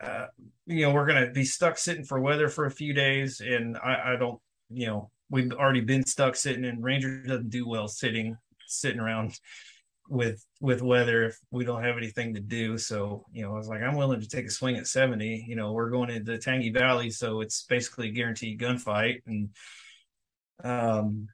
[0.00, 0.26] uh,
[0.66, 3.40] you know, we're going to be stuck sitting for weather for a few days.
[3.40, 4.40] And I, I don't,
[4.70, 8.36] you know, we've already been stuck sitting and Ranger doesn't do well sitting,
[8.66, 9.38] sitting around
[10.08, 12.78] with, with weather if we don't have anything to do.
[12.78, 15.56] So, you know, I was like, I'm willing to take a swing at 70, you
[15.56, 17.10] know, we're going into Tangi Valley.
[17.10, 19.20] So it's basically a guaranteed gunfight.
[19.26, 19.50] And,
[20.64, 21.28] um,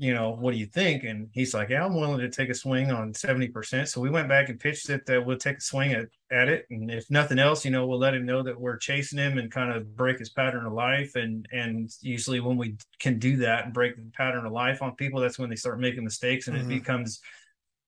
[0.00, 1.04] you know, what do you think?
[1.04, 3.86] And he's like, yeah, I'm willing to take a swing on 70%.
[3.86, 6.64] So we went back and pitched it that we'll take a swing at, at it.
[6.70, 9.52] And if nothing else, you know, we'll let him know that we're chasing him and
[9.52, 11.16] kind of break his pattern of life.
[11.16, 14.96] And, and usually when we can do that and break the pattern of life on
[14.96, 16.62] people, that's when they start making mistakes and Mhm.
[16.62, 17.20] it becomes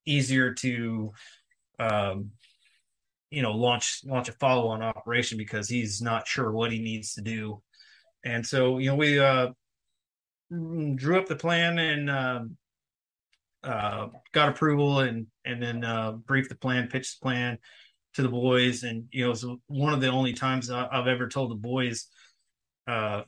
[0.05, 1.13] easier to,
[1.79, 2.33] um,
[3.31, 7.15] you know, launch, launch a follow on operation because he's not sure what he needs
[7.15, 7.63] to do.
[8.23, 9.53] And so, you know, we, uh,
[10.97, 12.57] drew up the plan and um,
[13.65, 17.59] uh, got approval and and then uh, briefed the plan, pitched the plan
[18.15, 21.29] to the boys, and you know it was one of the only times I've ever
[21.29, 22.07] told the boys.
[22.87, 23.23] Uh,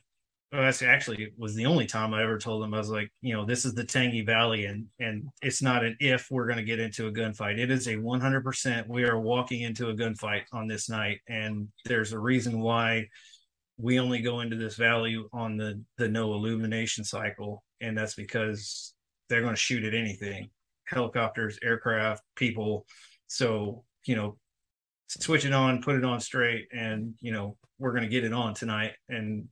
[0.52, 3.10] well, that's actually it was the only time I ever told them I was like,
[3.22, 6.58] you know, this is the Tangi Valley, and and it's not an if we're going
[6.58, 7.58] to get into a gunfight.
[7.58, 8.88] It is a 100%.
[8.88, 13.08] We are walking into a gunfight on this night, and there's a reason why
[13.76, 18.94] we only go into this valley on the the no illumination cycle and that's because
[19.28, 20.48] they're going to shoot at anything
[20.86, 22.86] helicopters aircraft people.
[23.26, 24.36] So you know
[25.08, 28.32] switch it on put it on straight and you know we're going to get it
[28.32, 28.92] on tonight.
[29.08, 29.48] And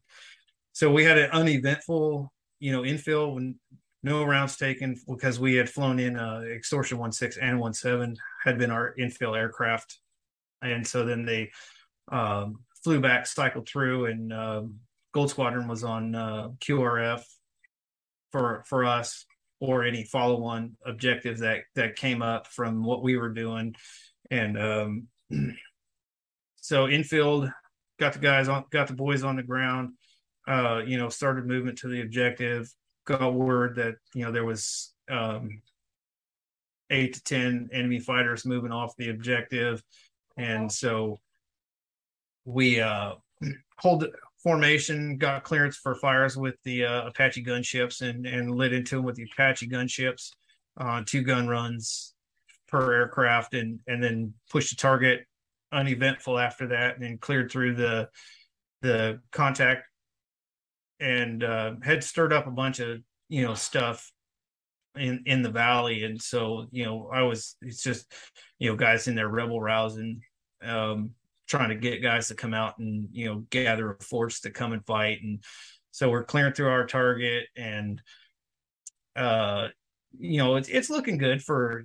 [0.72, 3.56] so we had an uneventful, you know, infill when
[4.02, 8.70] no rounds taken because we had flown in uh, extortion 16 and 17 had been
[8.70, 9.98] our infill aircraft.
[10.62, 11.50] And so then they
[12.10, 14.74] um, flew back cycled through and um,
[15.12, 17.22] gold squadron was on uh, qrf
[18.32, 19.26] for for us
[19.60, 23.72] or any follow-on objectives that that came up from what we were doing.
[24.28, 25.06] And um,
[26.56, 27.48] so infield
[28.00, 29.90] got the guys on got the boys on the ground
[30.48, 32.68] uh, you know started movement to the objective
[33.04, 35.62] got word that you know there was um,
[36.90, 39.80] eight to ten enemy fighters moving off the objective,
[40.36, 41.20] and so
[42.44, 43.14] we uh,
[43.78, 44.06] hold
[44.42, 49.04] formation, got clearance for fires with the uh, Apache gunships, and and lit into them
[49.04, 50.30] with the Apache gunships
[50.76, 52.14] uh, two gun runs
[52.68, 55.26] per aircraft, and and then pushed the target
[55.72, 58.08] uneventful after that, and then cleared through the
[58.80, 59.86] the contact
[60.98, 64.10] and uh, had stirred up a bunch of you know stuff
[64.96, 66.04] in in the valley.
[66.04, 68.12] And so you know i was it's just
[68.58, 70.20] you know guys in there rebel rousing
[70.62, 71.10] um
[71.52, 74.72] trying to get guys to come out and you know gather a force to come
[74.72, 75.44] and fight and
[75.90, 78.00] so we're clearing through our target and
[79.16, 79.68] uh
[80.18, 81.84] you know it's it's looking good for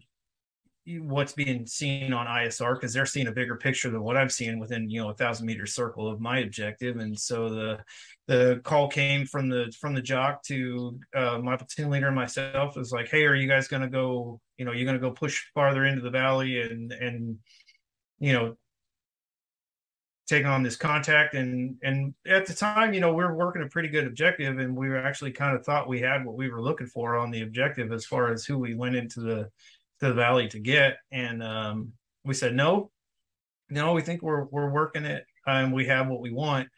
[1.02, 4.57] what's being seen on ISR because they're seeing a bigger picture than what I'm seeing
[4.57, 7.80] within you know a thousand meter circle of my objective, and so the
[8.27, 12.77] the call came from the from the jock to uh, my platoon leader and myself
[12.77, 14.39] was like, hey, are you guys going to go?
[14.57, 17.38] You know, you're going to go push farther into the valley and and
[18.19, 18.56] you know
[20.27, 23.67] take on this contact and and at the time you know we are working a
[23.67, 26.61] pretty good objective and we were actually kind of thought we had what we were
[26.61, 29.49] looking for on the objective as far as who we went into the
[29.99, 30.97] the valley to get.
[31.11, 31.93] And um,
[32.23, 32.91] we said, no,
[33.69, 36.69] no, we think we're, we're working it and we have what we want.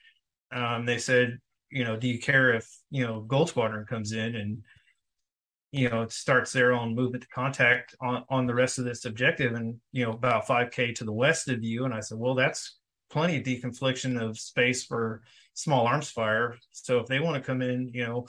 [0.52, 1.38] Um, they said,
[1.70, 4.64] you know, do you care if, you know, Gold Squadron comes in and,
[5.72, 9.54] you know, starts their own movement to contact on, on the rest of this objective
[9.54, 11.86] and, you know, about 5K to the west of you.
[11.86, 12.79] And I said, well, that's
[13.10, 15.22] plenty of deconfliction of space for
[15.54, 16.56] small arms fire.
[16.72, 18.28] So if they want to come in, you know,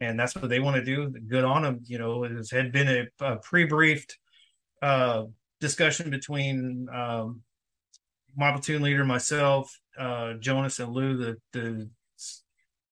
[0.00, 1.80] and that's what they want to do, good on them.
[1.84, 4.18] You know, it had been a, a pre-briefed
[4.82, 5.24] uh,
[5.60, 7.42] discussion between um,
[8.36, 11.88] my platoon leader, myself, uh, Jonas, and Lou, the, the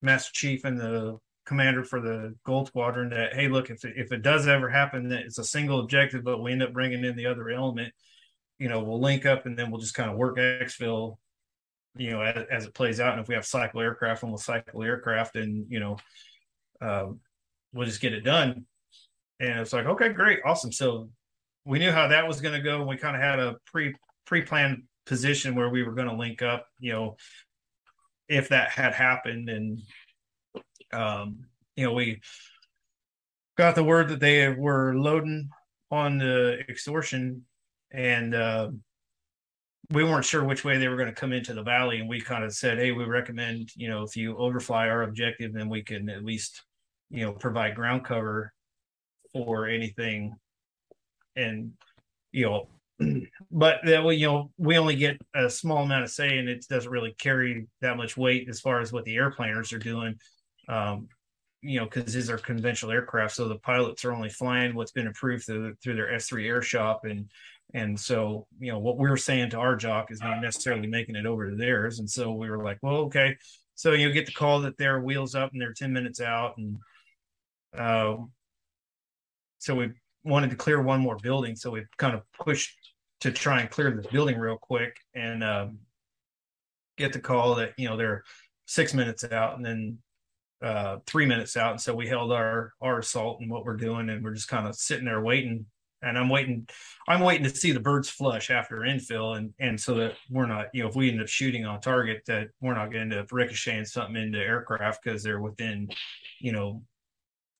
[0.00, 4.12] master chief and the commander for the gold squadron that hey look if it, if
[4.12, 7.16] it does ever happen that it's a single objective but we end up bringing in
[7.16, 7.92] the other element
[8.58, 11.16] you know we'll link up and then we'll just kind of work exfil
[11.96, 14.38] you know as, as, it plays out and if we have cycle aircraft and we'll
[14.38, 15.96] cycle aircraft and you know
[16.80, 17.20] um,
[17.72, 18.66] we'll just get it done
[19.40, 21.08] and it's like okay great awesome so
[21.64, 22.84] we knew how that was going to go.
[22.84, 23.94] We kind of had a pre
[24.26, 26.66] pre planned position where we were going to link up.
[26.78, 27.16] You know,
[28.28, 29.82] if that had happened, and
[30.92, 31.44] um,
[31.76, 32.20] you know, we
[33.56, 35.48] got the word that they were loading
[35.90, 37.42] on the extortion,
[37.90, 38.70] and uh,
[39.90, 42.00] we weren't sure which way they were going to come into the valley.
[42.00, 45.52] And we kind of said, "Hey, we recommend you know if you overfly our objective,
[45.52, 46.62] then we can at least
[47.10, 48.52] you know provide ground cover
[49.32, 50.34] for anything
[51.36, 51.72] and
[52.32, 52.68] you know
[53.50, 56.64] but that we you know we only get a small amount of say and it
[56.68, 60.14] doesn't really carry that much weight as far as what the airplaners are doing
[60.68, 61.08] um
[61.60, 65.08] you know because these are conventional aircraft so the pilots are only flying what's been
[65.08, 67.28] approved through, through their s3 air shop and
[67.72, 71.16] and so you know what we are saying to our jock is not necessarily making
[71.16, 71.98] it over to theirs.
[71.98, 73.36] And so we were like well okay.
[73.74, 76.78] So you get the call that their wheels up and they're 10 minutes out and
[77.76, 78.16] uh
[79.58, 79.90] so we
[80.24, 82.76] wanted to clear one more building, so we kind of pushed
[83.20, 85.78] to try and clear this building real quick and um,
[86.98, 88.24] get the call that you know they're
[88.66, 89.98] six minutes out and then
[90.62, 94.10] uh, three minutes out, and so we held our our assault and what we're doing,
[94.10, 95.66] and we're just kind of sitting there waiting.
[96.04, 96.68] And I'm waiting,
[97.08, 100.66] I'm waiting to see the birds flush after infill, and and so that we're not,
[100.72, 103.24] you know, if we end up shooting on target, that we're not going to end
[103.24, 105.88] up ricocheting something into aircraft because they're within,
[106.40, 106.82] you know,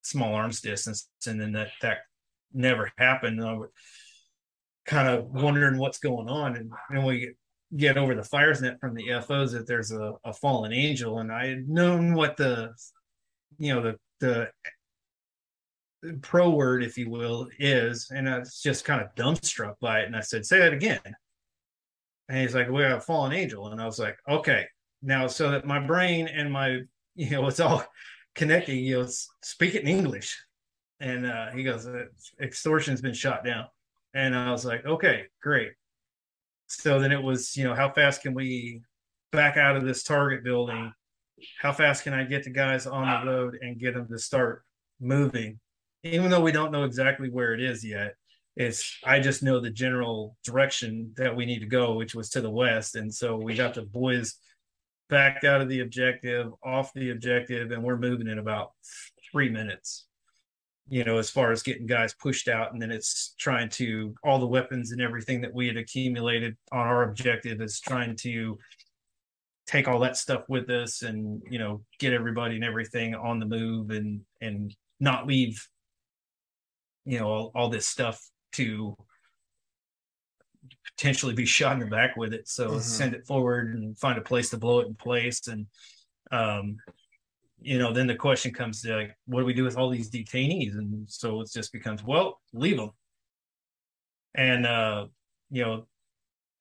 [0.03, 1.99] small arms distance, and then that that
[2.53, 3.41] never happened.
[3.41, 3.71] And I was
[4.87, 7.35] kind of wondering what's going on, and then we
[7.77, 11.33] get over the fires net from the FOs that there's a, a fallen angel, and
[11.33, 12.73] I had known what the
[13.59, 14.51] you know the the
[16.23, 20.07] pro word, if you will, is, and I was just kind of dumbstruck by it.
[20.07, 21.01] And I said, "Say that again."
[22.29, 24.67] And he's like, "We have a fallen angel," and I was like, "Okay."
[25.03, 26.81] Now, so that my brain and my
[27.15, 27.85] you know it's all
[28.35, 28.79] connecting.
[28.79, 29.09] You know,
[29.43, 30.39] speak it in English
[31.01, 31.87] and uh, he goes,
[32.41, 33.67] "Extortion's been shot down."
[34.15, 35.73] And I was like, "Okay, great."
[36.69, 38.83] So then it was, you know, how fast can we
[39.33, 40.93] back out of this target building
[41.59, 44.63] how fast can I get the guys on the road and get them to start
[45.01, 45.61] moving,
[46.05, 48.15] even though we don't know exactly where it is yet.
[48.57, 52.41] It's I just know the general direction that we need to go, which was to
[52.41, 54.37] the west, and so we got the boys
[55.09, 58.73] back out of the objective, off the objective, and we're moving in about
[59.33, 60.07] three minutes.
[60.89, 64.39] You know, as far as getting guys pushed out, and then it's trying to all
[64.39, 68.57] the weapons and everything that we had accumulated on our objective is trying to
[69.67, 73.47] take all that stuff with us and you know get everybody and everything on the
[73.47, 75.67] move and and not leave
[77.05, 78.21] you know all, all this stuff
[78.53, 78.97] to
[80.97, 82.81] potentially be shot in the back with it so Mhm.
[82.81, 85.67] send it forward and find a place to blow it in place and
[86.33, 86.77] um
[87.61, 90.11] you know then the question comes to like what do we do with all these
[90.11, 92.91] detainees and so it just becomes well leave them
[94.35, 95.07] and uh
[95.51, 95.87] you know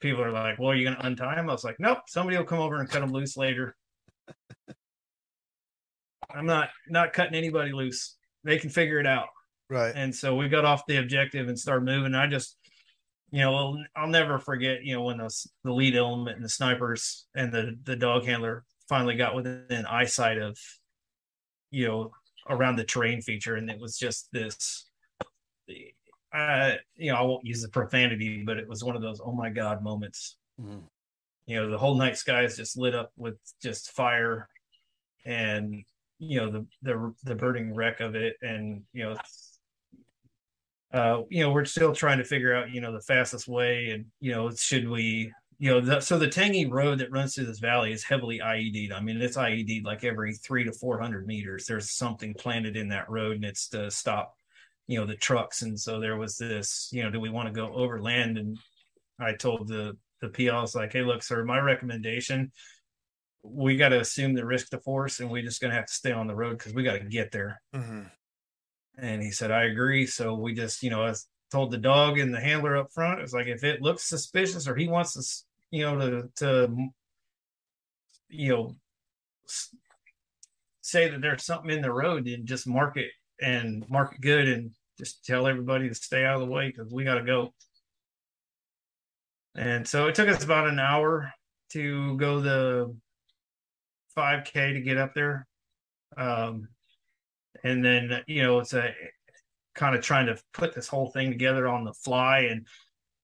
[0.03, 1.49] people are like, well, are you going to untie them?
[1.49, 3.73] I was like, nope, somebody will come over and cut them loose later.
[6.29, 8.17] I'm not not cutting anybody loose.
[8.43, 9.27] They can figure it out.
[9.73, 9.93] Right.
[9.95, 12.13] And so we got off the objective and started moving.
[12.13, 12.57] I just,
[13.31, 16.49] you know, I'll, I'll never forget, you know, when the the lead element and the
[16.49, 20.55] snipers and the the dog handler finally got within eyesight of,
[21.71, 22.11] you know,
[22.47, 24.85] around the terrain feature, and it was just this.
[26.31, 29.31] Uh, you know, I won't use the profanity, but it was one of those oh
[29.33, 30.37] my god moments.
[31.47, 34.47] You know, the whole night sky is just lit up with just fire,
[35.25, 35.83] and
[36.19, 39.15] you know the the the burning wreck of it, and you know,
[40.93, 44.05] uh, you know, we're still trying to figure out you know the fastest way, and
[44.19, 45.31] you know, should we.
[45.59, 48.91] You know, the, so the Tangi Road that runs through this valley is heavily IED'd.
[48.91, 51.65] I mean, it's IED'd like every three to four hundred meters.
[51.65, 54.35] There's something planted in that road, and it's to stop
[54.87, 57.53] you know the trucks and so there was this you know do we want to
[57.53, 58.57] go overland and
[59.19, 62.51] i told the the pl like hey look sir my recommendation
[63.43, 65.93] we got to assume the risk to force and we're just going to have to
[65.93, 68.09] stay on the road because we got to get there Mhm.
[68.97, 71.13] And he said i agree so we just you know i
[71.51, 74.75] told the dog and the handler up front it's like if it looks suspicious or
[74.75, 76.89] he wants us you know to to
[78.29, 78.75] you know
[80.81, 83.11] say that there's something in the road and just mark it
[83.41, 86.91] and mark it good and just tell everybody to stay out of the way because
[86.91, 87.53] we got to go.
[89.55, 91.31] And so it took us about an hour
[91.71, 92.95] to go the
[94.17, 95.47] 5K to get up there.
[96.17, 96.67] Um,
[97.63, 98.93] and then, you know, it's a
[99.75, 102.39] kind of trying to put this whole thing together on the fly.
[102.49, 102.67] And,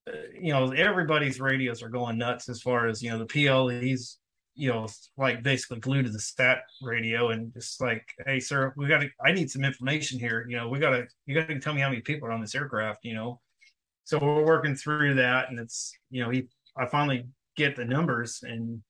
[0.07, 4.19] uh, you know, everybody's radios are going nuts as far as, you know, the PLEs
[4.59, 4.85] you know,
[5.17, 9.09] like basically glued to the stat radio and just like, hey, sir, we got to,
[9.23, 10.45] I need some information here.
[10.49, 12.41] You know, we got to, you got to tell me how many people are on
[12.41, 13.39] this aircraft, you know?
[14.03, 15.49] So we're working through that.
[15.49, 17.25] And it's, you know, he, I finally
[17.55, 18.81] get the numbers and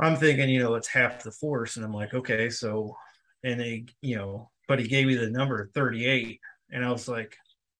[0.00, 1.76] I'm thinking, you know, it's half the force.
[1.76, 2.96] And I'm like, okay, so,
[3.44, 6.40] and they, you know, but he gave me the number 38.
[6.72, 7.36] And I was like,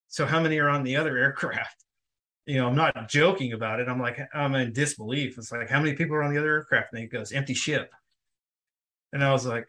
[0.06, 1.84] so how many are on the other aircraft?
[2.46, 3.88] you know, I'm not joking about it.
[3.88, 5.38] I'm like, I'm in disbelief.
[5.38, 6.92] It's like, how many people are on the other aircraft?
[6.92, 7.90] And he goes, empty ship.
[9.12, 9.66] And I was like,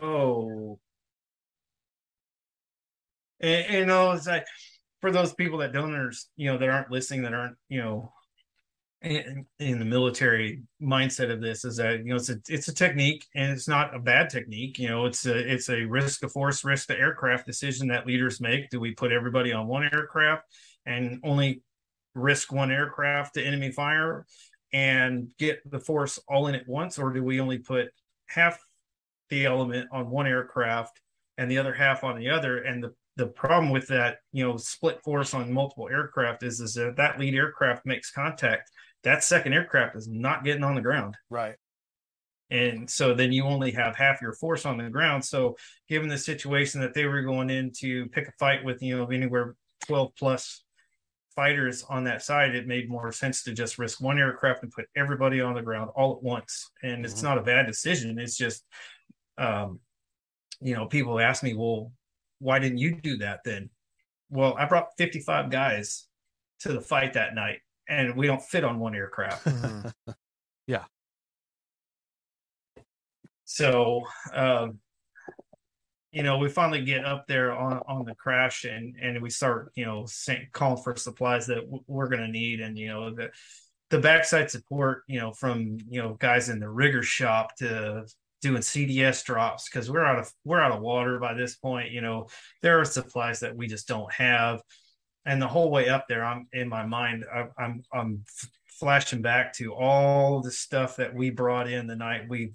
[0.00, 0.78] oh.
[3.40, 4.46] And, and know, it's like
[5.00, 8.12] for those people that don't you know, that aren't listening, that aren't, you know,
[9.02, 12.74] in, in the military mindset of this is that you know it's a it's a
[12.74, 14.78] technique and it's not a bad technique.
[14.78, 18.40] You know it's a it's a risk of force risk to aircraft decision that leaders
[18.40, 18.68] make.
[18.68, 20.44] Do we put everybody on one aircraft
[20.84, 21.62] and only
[22.14, 24.26] risk one aircraft to enemy fire
[24.72, 26.98] and get the force all in at once?
[26.98, 27.88] Or do we only put
[28.26, 28.60] half
[29.30, 31.00] the element on one aircraft
[31.38, 32.58] and the other half on the other?
[32.58, 36.74] And the the problem with that you know split force on multiple aircraft is is
[36.74, 38.70] that that lead aircraft makes contact
[39.04, 41.16] that second aircraft is not getting on the ground.
[41.30, 41.56] Right.
[42.50, 45.24] and so then you only have half your force on the ground.
[45.24, 45.56] So
[45.88, 49.06] given the situation that they were going in to pick a fight with you know
[49.06, 49.54] anywhere
[49.86, 50.64] 12 plus
[51.36, 54.86] fighters on that side it made more sense to just risk one aircraft and put
[54.96, 56.68] everybody on the ground all at once.
[56.82, 57.22] And it's Mhm.
[57.22, 58.18] not a bad decision.
[58.18, 58.64] It's just
[59.38, 59.80] um
[60.60, 61.92] you know people ask me well
[62.40, 63.70] why didn't you do that then?
[64.28, 66.08] Well i brought 55 guys
[66.60, 67.60] to the fight that night
[67.90, 69.92] and we don't fit on one aircraft Mhm.
[70.66, 70.84] Yeah.
[73.44, 74.02] so
[74.32, 74.78] um
[76.12, 79.72] you know we finally get up there on on the crash and and we start
[79.74, 83.14] you know saying, calling for supplies that w- we're going to need and you know
[83.14, 83.30] the
[83.90, 88.04] the backside support you know from you know guys in the rigger shop to
[88.42, 92.00] doing cds drops because we're out of we're out of water by this point you
[92.00, 92.26] know
[92.62, 94.60] there are supplies that we just don't have
[95.26, 98.24] and the whole way up there i'm in my mind I, i'm i'm
[98.66, 102.52] flashing back to all the stuff that we brought in the night we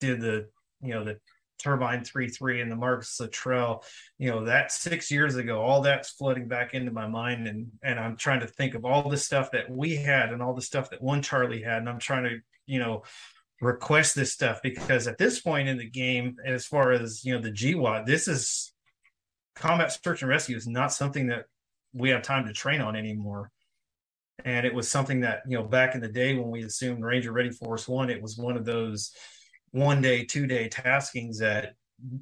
[0.00, 0.48] did the
[0.80, 1.18] you know the
[1.60, 3.84] turbine three three and the Marcus Luttrell,
[4.18, 8.00] you know that six years ago, all that's flooding back into my mind, and and
[8.00, 10.90] I'm trying to think of all the stuff that we had and all the stuff
[10.90, 13.02] that one Charlie had, and I'm trying to you know
[13.60, 17.40] request this stuff because at this point in the game, as far as you know
[17.40, 18.72] the GWOT, this is
[19.54, 21.44] combat search and rescue is not something that
[21.92, 23.50] we have time to train on anymore.
[24.44, 27.32] And it was something that, you know, back in the day when we assumed Ranger
[27.32, 29.12] Ready Force One, it was one of those
[29.72, 31.74] one day, two day taskings that,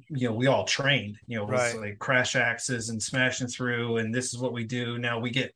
[0.09, 1.79] you know, we all trained, you know, right.
[1.79, 3.97] like crash axes and smashing through.
[3.97, 4.97] And this is what we do.
[4.97, 5.55] Now we get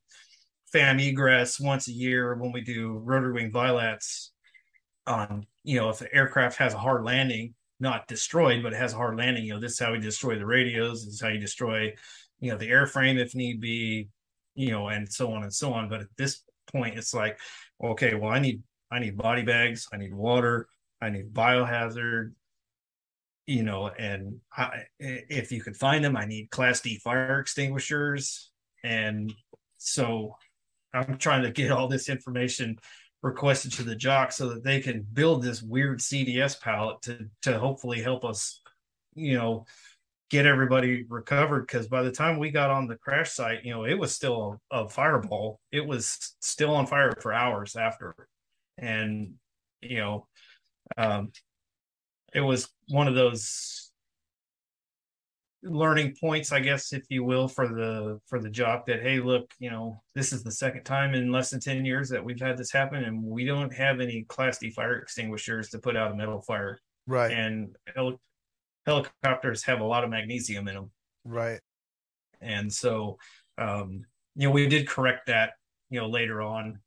[0.72, 4.30] FAM egress once a year when we do rotary wing VILATs
[5.06, 8.94] on, you know, if the aircraft has a hard landing, not destroyed, but it has
[8.94, 11.28] a hard landing, you know, this is how we destroy the radios, this is how
[11.28, 11.94] you destroy
[12.44, 14.10] you know the airframe if need be
[14.54, 15.88] you know and so on and so on.
[15.88, 17.40] But at this point it's like
[17.84, 18.62] okay well i need
[18.92, 20.68] i need body bags i need water
[21.02, 22.32] i need biohazard
[23.46, 28.52] you know and I, if you can find them i need class d fire extinguishers.
[28.84, 29.34] And
[29.78, 30.36] so
[30.94, 32.78] i'm trying to get all this information
[33.22, 37.58] requested to the jock so that they can build this weird cds palette to to
[37.58, 38.62] hopefully help us
[39.16, 39.66] you know
[40.30, 43.86] get everybody recovered because by the time we got on the crash site, you know,
[43.86, 45.60] it was still a, a, fireball.
[45.72, 48.16] It was still on fire for hours after.
[48.78, 49.36] And,
[49.82, 50.28] you know,
[50.98, 51.32] um,
[52.34, 53.92] it was one of those
[55.64, 59.52] learning points, I guess, if you will, for the for the job that, hey, look,
[59.60, 62.58] you know, this is the second time in less than 10 years that we've had
[62.58, 66.16] this happen, and we don't have any class D fire extinguishers to put out a
[66.16, 66.80] metal fire.
[67.08, 67.32] Right.
[67.32, 67.76] And
[68.86, 70.92] helicopters have a lot of magnesium in them.
[71.26, 71.60] Right.
[72.42, 73.18] And so,
[73.58, 74.06] um,
[74.36, 75.52] you know, we did correct that,
[75.90, 76.80] you know, later on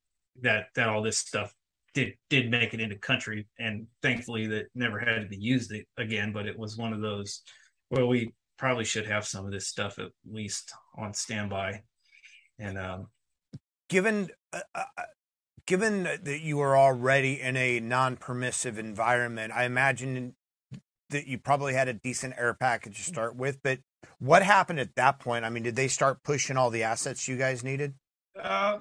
[0.43, 1.55] that, that all this stuff
[1.95, 3.47] did, did make it into country.
[3.59, 7.43] And thankfully that never had to be used again, but it was one of those
[7.89, 11.83] where we probably should have some of this stuff at least on standby.
[12.59, 13.07] And, um,
[13.89, 15.03] given, uh, uh,
[15.67, 20.35] given that you are already in a non-permissive environment, I imagine
[21.11, 23.79] that you probably had a decent air package to start with, but
[24.19, 25.45] what happened at that point?
[25.45, 27.95] I mean, did they start pushing all the assets you guys needed?
[28.41, 28.79] Uh,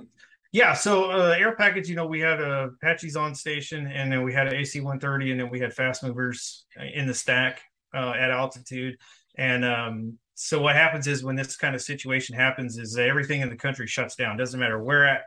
[0.51, 0.73] yeah.
[0.73, 4.33] So uh, air package, you know, we had uh, Apaches on station, and then we
[4.33, 7.61] had an AC 130, and then we had fast movers in the stack
[7.93, 8.97] uh, at altitude.
[9.37, 13.49] And um, so what happens is when this kind of situation happens, is everything in
[13.49, 14.37] the country shuts down.
[14.37, 15.23] Doesn't matter where at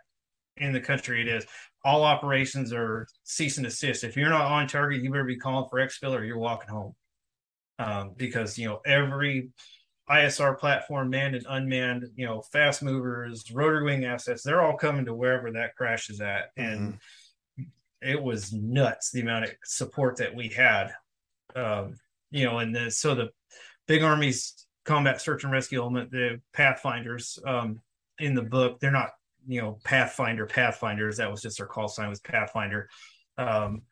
[0.57, 1.47] in the country it is
[1.85, 4.05] all operations are cease and desist.
[4.05, 6.95] If you're not on target, you better be calling for exfil or you're walking home.
[7.81, 9.51] Um, because you know every
[10.11, 15.05] ISR platform, manned and unmanned, you know, fast movers, rotor wing assets, they're all coming
[15.05, 16.57] to wherever that crash is at.
[16.57, 16.73] Mm-hmm.
[16.73, 16.99] And
[18.01, 20.93] it was nuts the amount of support that we had.
[21.55, 21.97] Um,
[22.31, 23.29] you know, and the, so the
[23.87, 27.81] big army's combat search and rescue element, the pathfinders um,
[28.19, 29.11] in the book, they're not
[29.49, 32.89] you know pathfinder pathfinders that was just their call sign was pathfinder.
[33.39, 33.83] Um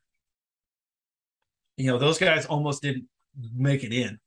[1.76, 3.06] you know those guys almost didn't
[3.54, 4.18] make it in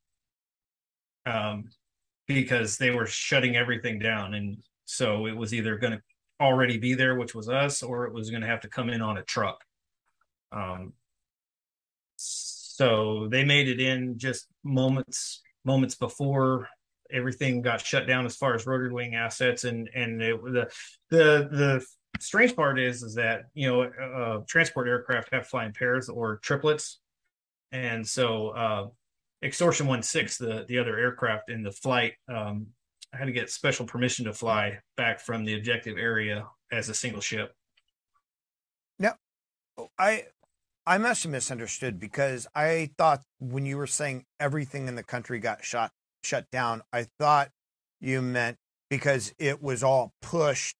[1.26, 1.66] um
[2.28, 4.34] because they were shutting everything down.
[4.34, 6.02] And so it was either going to
[6.42, 9.02] already be there which was us or it was going to have to come in
[9.02, 9.64] on a truck.
[10.52, 10.94] Um
[12.18, 16.68] so they made it in just moments moments before
[17.12, 19.64] everything got shut down as far as rotary wing assets.
[19.64, 20.72] And and it, the
[21.10, 21.86] the the
[22.20, 27.00] strange part is is that you know uh, transport aircraft have flying pairs or triplets.
[27.72, 28.88] And so uh,
[29.44, 32.68] extortion 1-6 the the other aircraft in the flight um,
[33.14, 36.94] I had to get special permission to fly back from the objective area as a
[36.94, 37.54] single ship.
[39.00, 39.16] Now
[39.98, 40.26] i
[40.86, 45.40] i must have misunderstood because i thought when you were saying everything in the country
[45.40, 45.92] got shot
[46.24, 46.82] shut down.
[46.92, 47.50] I thought
[48.00, 48.58] you meant
[48.90, 50.76] because it was all pushed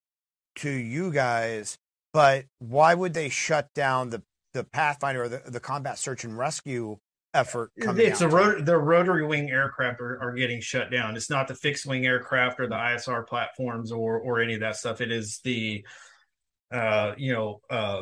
[0.58, 1.78] to you guys,
[2.14, 6.38] but why would they shut down the the Pathfinder or the, the combat search and
[6.38, 6.98] rescue
[7.34, 8.32] effort coming it's out?
[8.32, 12.06] Rot- the rotary wing aircraft are, are getting shut down it's not the fixed wing
[12.06, 15.86] aircraft or the isr platforms or or any of that stuff it is the
[16.74, 18.02] uh you know uh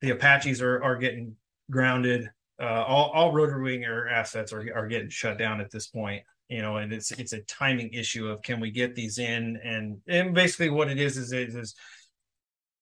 [0.00, 1.36] the apaches are are getting
[1.70, 2.30] grounded
[2.62, 6.22] uh all all rotary wing air assets are, are getting shut down at this point
[6.50, 9.58] you know, and it's it's a timing issue of can we get these in?
[9.62, 11.74] And and basically what it is is is, is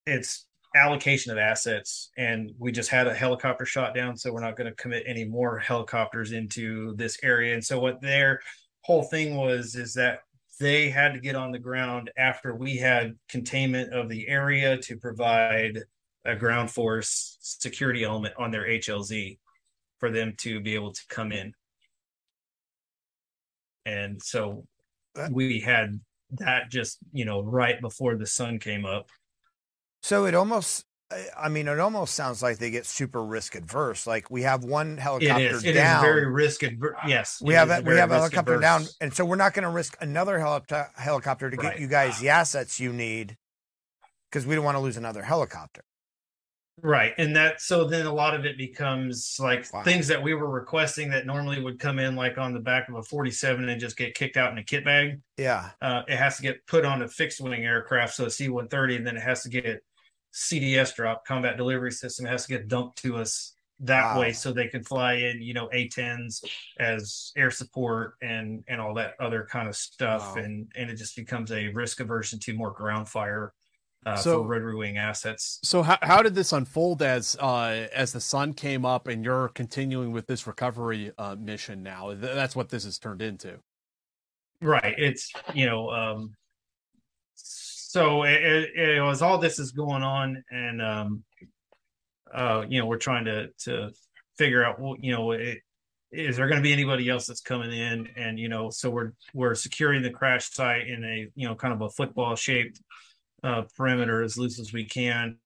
[0.07, 2.11] it's allocation of assets.
[2.17, 5.25] And we just had a helicopter shot down so we're not going to commit any
[5.25, 7.55] more helicopters into this area.
[7.55, 8.41] And so what their
[8.83, 10.21] whole thing was is that
[10.61, 14.97] they had to get on the ground after we had containment of the area to
[14.97, 15.81] provide
[16.25, 19.39] a ground force security element on their HLZ
[19.99, 21.53] for them to be able to come in.
[23.89, 24.67] And so
[25.31, 25.99] we had
[26.33, 29.09] that just, you know, right before the sun came up.
[30.03, 30.85] So it almost,
[31.37, 34.07] I mean, it almost sounds like they get super risk adverse.
[34.07, 35.65] Like we have one helicopter It is.
[35.65, 36.03] It is down.
[36.03, 36.97] very risk adverse.
[37.07, 37.41] Yes.
[37.43, 38.63] we have a, we have a helicopter adverse.
[38.63, 42.21] down, and so we're not going to risk another helicopter helicopter to get you guys
[42.21, 43.39] the assets you need
[44.31, 45.83] because we don't want to lose another helicopter.
[46.83, 47.13] Right.
[47.19, 49.83] And that so then a lot of it becomes like Wow.
[49.83, 52.95] things that we were requesting that normally would come in like on the back of
[52.95, 55.21] a 47 and just get kicked out in a kit bag.
[55.37, 58.49] Yeah, Uh, it has to get put on a fixed wing aircraft, so a C
[58.49, 59.83] 130, and then it has to get
[60.33, 64.21] CDS drop, combat delivery system, it has to get dumped to us that Wow.
[64.21, 66.45] way so they can fly in, you know, A10s
[66.79, 70.35] as air support and and all that other kind of stuff.
[70.37, 70.43] Wow.
[70.43, 73.53] And and it just becomes a risk aversion to more ground fire
[74.07, 75.59] uh, So- for rotary wing assets.
[75.63, 79.49] So how how did this unfold as uh, as the sun came up and you're
[79.49, 82.15] continuing with this recovery uh, mission now?
[82.15, 83.59] That's what this has turned into.
[84.61, 86.35] right it's you know um
[87.35, 91.23] so it, it, it was all this is going on and um
[92.35, 93.91] uh you know we're trying to to
[94.37, 95.59] figure out what you know it,
[96.11, 99.13] is there going to be anybody else that's coming in and you know so we're
[99.35, 102.81] we're securing the crash site in a you know kind of a football shaped
[103.45, 105.37] uh perimeter as loose as we can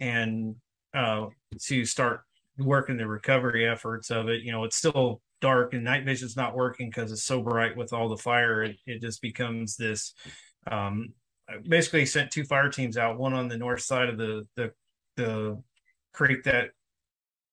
[0.00, 0.54] and
[0.94, 1.26] uh
[1.60, 2.22] to start
[2.58, 6.54] working the recovery efforts of it you know it's still dark and night vision's not
[6.54, 10.12] working because it's so bright with all the fire it, it just becomes this
[10.70, 11.08] um
[11.68, 14.70] basically sent two fire teams out one on the north side of the the
[15.16, 15.62] the
[16.12, 16.70] creek that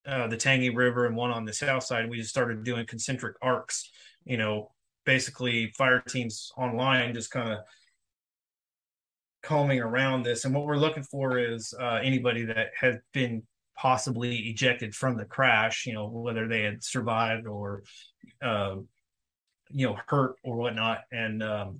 [0.07, 2.09] uh, the Tangi River and one on the south side.
[2.09, 3.91] We just started doing concentric arcs,
[4.23, 4.71] you know,
[5.05, 7.59] basically fire teams online just kind of
[9.43, 10.45] combing around this.
[10.45, 13.43] And what we're looking for is uh, anybody that has been
[13.75, 17.83] possibly ejected from the crash, you know, whether they had survived or,
[18.41, 18.75] uh,
[19.69, 21.01] you know, hurt or whatnot.
[21.11, 21.79] And um,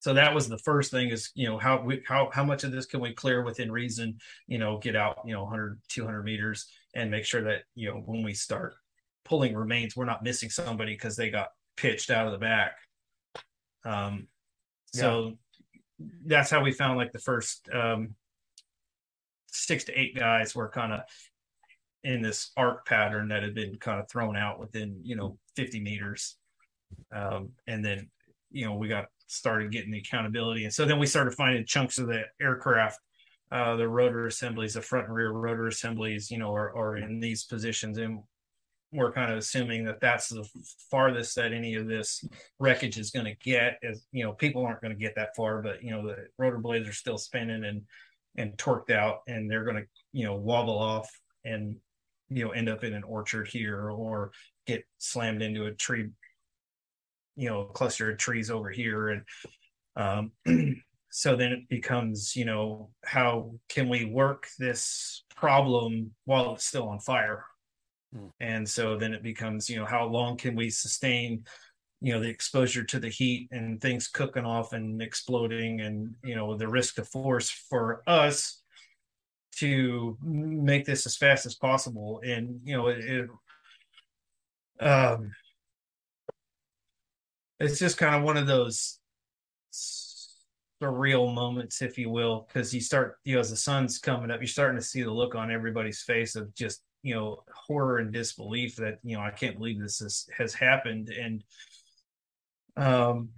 [0.00, 2.72] so that was the first thing is, you know, how we, how, how much of
[2.72, 4.18] this can we clear within reason,
[4.48, 8.02] you know, get out, you know, 100, 200 meters and make sure that, you know,
[8.04, 8.74] when we start
[9.24, 12.72] pulling remains, we're not missing somebody because they got pitched out of the back.
[13.84, 14.26] Um,
[14.92, 15.38] so
[16.24, 18.14] that's how we found like the first um,
[19.46, 21.00] six to eight guys were kind of
[22.02, 25.80] in this arc pattern that had been kind of thrown out within you know 50
[25.80, 26.36] meters.
[27.14, 28.10] Um, and then
[28.50, 30.64] you know we got started getting the accountability.
[30.64, 32.98] And so then we started finding chunks of the aircraft
[33.52, 37.20] uh, the rotor assemblies the front and rear rotor assemblies you know are, are in
[37.20, 37.98] these positions.
[37.98, 38.20] And
[38.92, 40.46] we're kind of assuming that that's the
[40.90, 42.24] farthest that any of this
[42.58, 45.62] wreckage is going to get as you know people aren't going to get that far
[45.62, 47.82] but you know the rotor blades are still spinning and
[48.36, 51.08] and torqued out and they're going to you know wobble off
[51.44, 51.76] and
[52.28, 54.30] you know end up in an orchard here or
[54.66, 56.08] get slammed into a tree
[57.36, 59.08] you know cluster of trees over here.
[59.08, 59.22] And
[59.96, 60.32] um
[61.10, 66.88] so then it becomes you know how can we work this problem while it's still
[66.88, 67.44] on fire
[68.40, 71.44] and so then it becomes you know how long can we sustain
[72.00, 76.34] you know the exposure to the heat and things cooking off and exploding and you
[76.34, 78.60] know the risk of force for us
[79.56, 82.20] to make this as fast as possible.
[82.24, 83.30] And you know it, it
[84.80, 85.32] um
[87.58, 88.98] it's just kind of one of those
[90.82, 94.40] surreal moments if you will because you start you know as the sun's coming up
[94.40, 98.12] you're starting to see the look on everybody's face of just you know horror and
[98.12, 101.08] disbelief that you know i can't believe this is, has happened.
[101.08, 101.44] And
[102.76, 103.30] um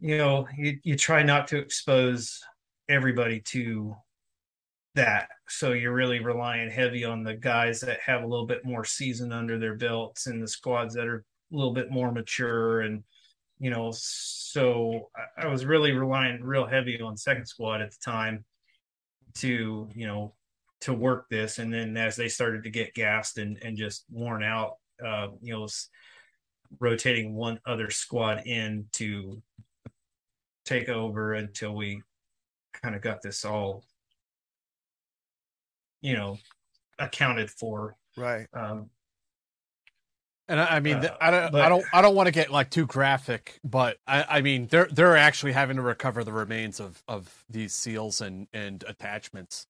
[0.00, 2.40] you know you, you try not to expose
[2.88, 3.96] everybody to
[4.94, 5.28] that.
[5.48, 9.30] So you're really relying heavy on the guys that have a little bit more season
[9.32, 12.80] under their belts and the squads that are a little bit more mature.
[12.80, 13.04] And
[13.58, 17.98] you know so I, I was really relying real heavy on second squad at the
[18.04, 18.44] time
[19.34, 20.34] to you know
[20.82, 21.58] to work this.
[21.58, 24.74] And then as they started to get gassed and and just worn out
[25.04, 25.88] uh you know s-
[26.80, 29.42] rotating one other squad in to
[30.64, 32.02] take over until we
[32.82, 33.84] kind of got this all
[36.00, 36.38] you know
[36.98, 37.96] accounted for.
[38.16, 38.46] Right.
[38.54, 38.90] Um
[40.48, 42.50] And I, I mean, Uh, I don't, but- I don't, I don't want to get
[42.50, 46.80] like too graphic, but I, I mean, they're they're actually having to recover the remains
[46.80, 49.66] of of these seals and and attachments,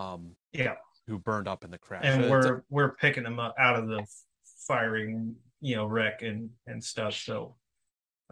[0.00, 0.74] um, yeah
[1.06, 2.02] who burned up in the crash.
[2.04, 4.04] and It's- we're we're picking them up out of the
[4.66, 7.56] firing you know wreck and and stuff so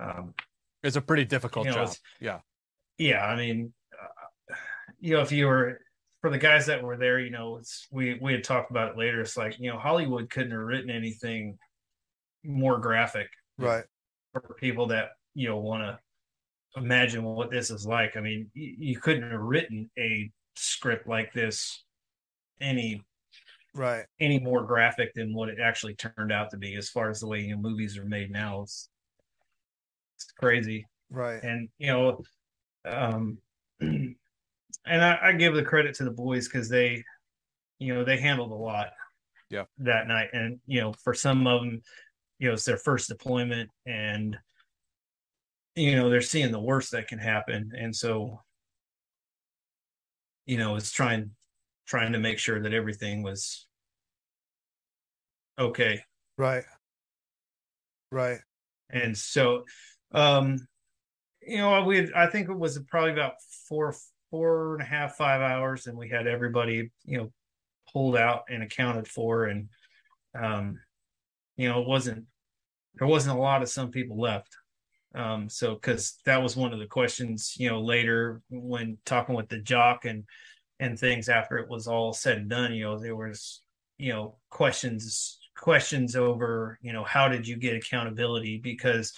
[0.00, 0.34] um
[0.82, 1.94] it's a pretty difficult you know, job.
[2.20, 2.40] Yeah,
[2.98, 4.54] yeah i mean uh,
[5.00, 5.80] you know if you were
[6.20, 8.98] for the guys that were there, you know, it's we we had talked about it
[8.98, 9.20] later.
[9.20, 11.58] It's like you know Hollywood couldn't have written anything
[12.44, 13.84] more graphic, right?
[14.32, 15.98] For people that you know want to
[16.80, 18.16] imagine what this is like.
[18.16, 21.84] I mean, you, you couldn't have written a script like this
[22.60, 23.02] any
[23.74, 24.04] right.
[24.20, 27.26] any more graphic than what it actually turned out to be as far as the
[27.26, 28.62] way you know movies are made now.
[28.62, 28.88] It's
[30.16, 30.86] it's crazy.
[31.10, 31.42] Right.
[31.42, 32.22] And you know
[32.84, 33.38] um
[33.80, 34.16] and
[34.86, 37.04] I, I give the credit to the boys because they
[37.78, 38.88] you know they handled a lot
[39.50, 39.64] yeah.
[39.78, 40.28] that night.
[40.32, 41.82] And you know for some of them
[42.38, 44.36] you know it's their first deployment and
[45.74, 47.70] you know they're seeing the worst that can happen.
[47.78, 48.40] And so
[50.48, 51.30] you know was trying
[51.86, 53.66] trying to make sure that everything was
[55.58, 56.00] okay.
[56.36, 56.64] Right.
[58.10, 58.38] Right.
[58.90, 59.64] And so
[60.12, 60.56] um
[61.42, 63.34] you know we had, i think it was probably about
[63.68, 63.94] four
[64.30, 67.32] four and a half five hours and we had everybody you know
[67.92, 69.68] pulled out and accounted for and
[70.34, 70.78] um
[71.56, 72.24] you know it wasn't
[72.94, 74.56] there wasn't a lot of some people left
[75.14, 79.48] um so because that was one of the questions you know later when talking with
[79.48, 80.24] the jock and
[80.80, 83.62] and things after it was all said and done you know there was
[83.98, 88.60] you know questions questions over you know how did you get accountability?
[88.62, 89.12] Because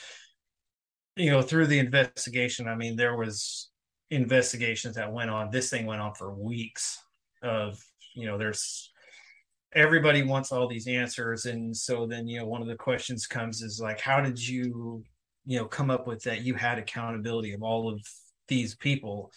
[1.17, 3.71] you know through the investigation i mean there was
[4.11, 5.51] investigations that went on.
[5.51, 7.03] This thing went on for weeks
[7.43, 7.79] of
[8.15, 8.91] you know there's
[9.73, 11.47] everybody wants all these answers.
[11.47, 15.05] And so then you know one of the questions comes is like how did you
[15.51, 18.01] you know come up with that you had accountability of all of
[18.47, 19.33] these people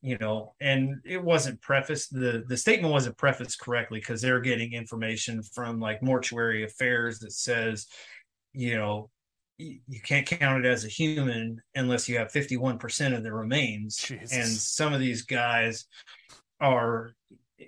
[0.00, 4.74] you know and it wasn't prefaced the the statement wasn't prefaced correctly because they're getting
[4.74, 7.88] information from like mortuary affairs that says
[8.52, 9.10] you know
[9.58, 14.32] you can't count it as a human unless you have 51% of the remains Jesus.
[14.32, 15.86] and some of these guys
[16.60, 17.15] are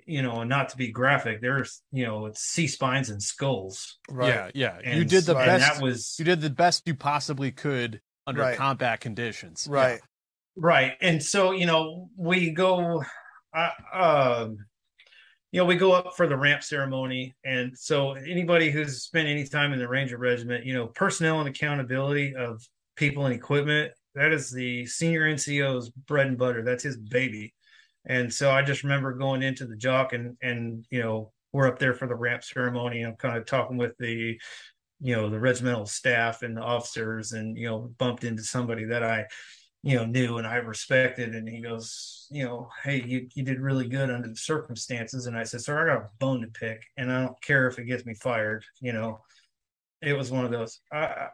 [0.05, 4.29] you know not to be graphic there's you know it's c spines and skulls right
[4.29, 7.51] yeah yeah and, you did the best that was you did the best you possibly
[7.51, 8.57] could under right.
[8.57, 9.97] combat conditions right yeah.
[10.57, 13.03] right and so you know we go
[13.55, 14.57] uh, um
[15.51, 17.35] you know, we go up for the ramp ceremony.
[17.43, 21.49] And so anybody who's spent any time in the Ranger Regiment, you know, personnel and
[21.49, 22.61] accountability of
[22.95, 26.63] people and equipment, that is the senior NCO's bread and butter.
[26.63, 27.53] That's his baby.
[28.09, 31.79] And so I just remember going into the jock and and you know, we're up
[31.79, 33.01] there for the ramp ceremony.
[33.01, 34.37] I'm kind of talking with the
[35.01, 39.03] you know the regimental staff and the officers and you know bumped into somebody that
[39.03, 39.25] i
[39.81, 43.59] you know knew and I respected and he goes you know hey you, you did
[43.61, 46.83] really good under the circumstances and I said sir I got a bone to pick
[46.97, 49.21] and I don't care if it gets me fired you know
[50.01, 51.27] it was one of those I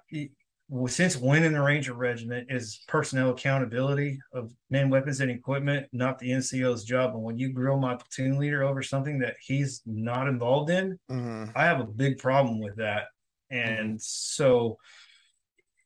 [0.88, 6.30] since winning the Ranger Regiment is personnel accountability of men, weapons, and equipment, not the
[6.30, 7.14] NCO's job.
[7.14, 11.52] And when you grill my platoon leader over something that he's not involved in, mm-hmm.
[11.56, 13.04] I have a big problem with that.
[13.52, 13.98] And mm-hmm.
[14.00, 14.78] so,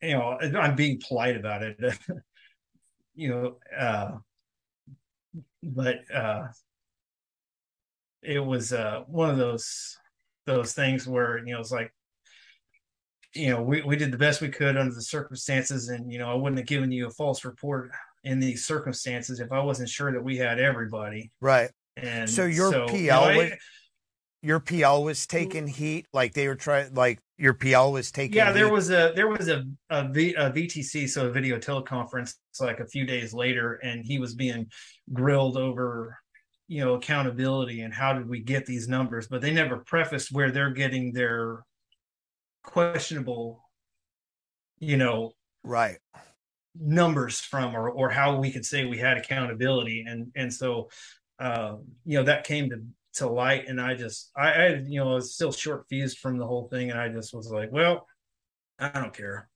[0.00, 1.76] you know, I'm being polite about it.
[3.14, 4.12] you know, uh,
[5.62, 6.48] but uh,
[8.22, 9.98] it was uh, one of those
[10.46, 11.92] those things where you know it's like
[13.34, 16.30] you know we, we did the best we could under the circumstances and you know
[16.30, 17.90] i wouldn't have given you a false report
[18.24, 22.72] in these circumstances if i wasn't sure that we had everybody right and so your
[22.72, 23.52] so, pl you know, was,
[24.42, 28.36] your PL was taking heat, like they were trying, like your PL was taking.
[28.36, 28.72] Yeah, there heat?
[28.72, 32.86] was a there was a a, v, a VTC, so a video teleconference, like a
[32.86, 34.66] few days later, and he was being
[35.12, 36.18] grilled over,
[36.68, 40.50] you know, accountability and how did we get these numbers, but they never prefaced where
[40.50, 41.62] they're getting their
[42.72, 43.62] questionable,
[44.78, 45.32] you know,
[45.64, 45.98] right.
[46.78, 50.88] numbers from, or or how we could say we had accountability, and and so.
[51.38, 52.82] Uh, you know that came to
[53.14, 56.36] to light and i just i, I you know I was still short fused from
[56.36, 58.06] the whole thing and i just was like well
[58.78, 59.48] i don't care.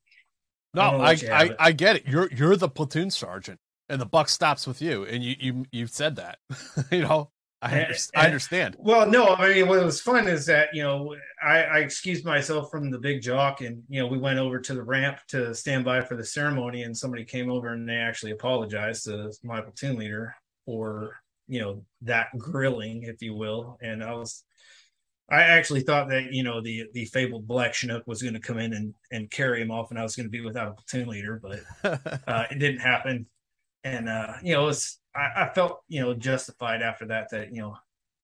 [0.73, 2.07] No i I, I, I, get it.
[2.07, 5.91] You're you're the platoon sergeant and the buck stops with you and you you you've
[5.91, 6.39] said that
[6.91, 7.31] you know
[7.65, 8.77] I, and, I understand.
[8.79, 12.71] Well, no, I mean, what was fun is that you know I, I excused myself
[12.71, 15.85] from the big jock, and you know we went over to the ramp to stand
[15.85, 19.97] by for the ceremony, and somebody came over and they actually apologized to my platoon
[19.97, 20.35] leader
[20.67, 21.17] for
[21.47, 24.45] you know that grilling if you will and i was
[25.31, 28.59] i actually thought that you know the the fabled black chinook was going to come
[28.59, 31.09] in and and carry him off and i was going to be without a platoon
[31.09, 31.61] leader but
[32.27, 33.27] uh it didn't happen
[33.85, 37.63] and uh you know it's I, I felt you know justified after that that you
[37.63, 37.77] know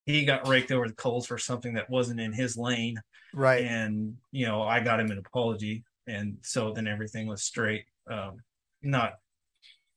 [0.06, 3.00] he got raked over the coals for something that wasn't in his lane
[3.34, 7.84] right and you know i got him an apology and so then everything was straight
[8.10, 8.38] um
[8.82, 9.12] not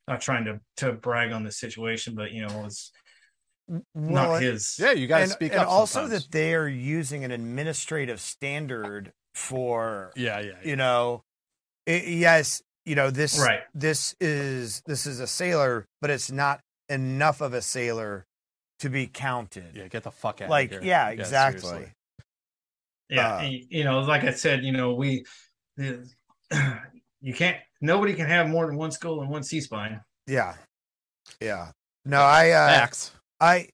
[0.07, 2.91] not trying to to brag on the situation but you know it was
[3.67, 4.75] Well, not his.
[4.77, 5.69] Yeah, you got to and, speak and up.
[5.69, 6.23] also sometimes.
[6.25, 10.69] that they are using an administrative standard for yeah, yeah, yeah.
[10.69, 11.23] you know
[11.87, 13.61] i yes you know this Right.
[13.73, 18.25] this is this is a sailor but it's not enough of a sailor
[18.79, 20.49] to be counted yeah, get the fuck out.
[20.49, 20.89] like of here.
[20.89, 21.93] yeah exactly seriously.
[23.09, 25.25] Yeah, Uh, y- you know, like I said, you know, we
[25.77, 26.07] the,
[27.21, 27.57] you can't.
[27.81, 30.01] Nobody can have more than one skull and one C spine.
[30.27, 30.55] yeah
[31.41, 31.71] yeah
[32.05, 33.11] no i uh Facts.
[33.39, 33.69] i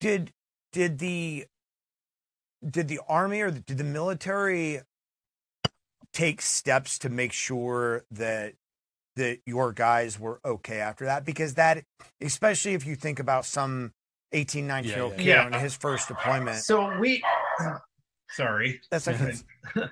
[0.00, 0.30] did
[0.72, 1.46] did the
[2.68, 4.80] did the army or did the military
[6.12, 8.54] take steps to make sure that
[9.16, 11.84] that your guys were okay after that because that
[12.20, 13.92] especially if you think about some
[14.32, 15.44] 18 19 year old Yeah, kid yeah.
[15.44, 17.22] on his first deployment So we,
[18.30, 19.18] sorry, that's like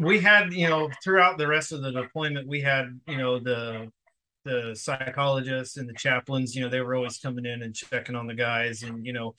[0.00, 3.90] we had you know throughout the rest of the deployment, we had you know the
[4.44, 6.54] the psychologists and the chaplains.
[6.54, 9.34] You know, they were always coming in and checking on the guys, and you know,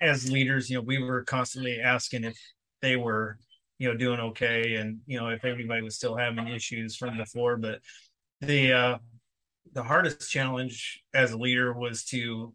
[0.00, 2.38] as leaders, you know, we were constantly asking if
[2.82, 3.38] they were
[3.78, 7.56] you know doing okay, and you know if everybody was still having issues from before.
[7.56, 7.80] But
[8.40, 8.98] the uh
[9.72, 12.54] the hardest challenge as a leader was to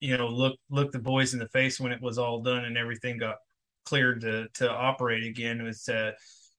[0.00, 2.76] you know look look the boys in the face when it was all done and
[2.76, 3.36] everything got
[3.84, 6.14] cleared to to operate again was to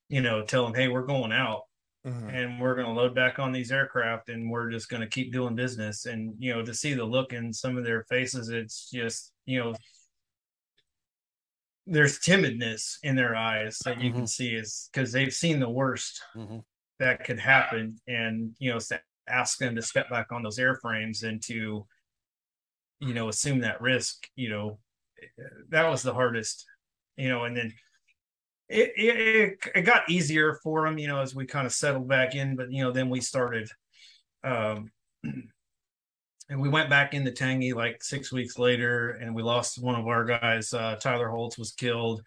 [0.08, 1.62] you know tell them hey we're going out
[2.06, 2.32] Mhm.
[2.32, 5.32] and we're going to load back on these aircraft and we're just going to keep
[5.32, 8.88] doing business and you know to see the look in some of their faces it's
[8.90, 9.74] just you know
[11.86, 16.20] there's timidness in their eyes that you can see is because they've seen the worst
[16.34, 16.64] Mhm.
[16.98, 21.22] that could happen and you know to ask them to step back on those airframes
[21.22, 21.86] and to
[23.00, 24.78] you know assume that risk you know
[25.68, 26.66] that was the hardest
[27.16, 27.72] you know and then
[28.68, 32.08] it it, it, it got easier for them you know as we kind of settled
[32.08, 33.68] back in but you know then we started
[34.44, 34.90] um
[36.48, 40.06] and we went back into Tangi like six weeks later and we lost one of
[40.06, 42.22] our guys uh Tyler Holtz was killed.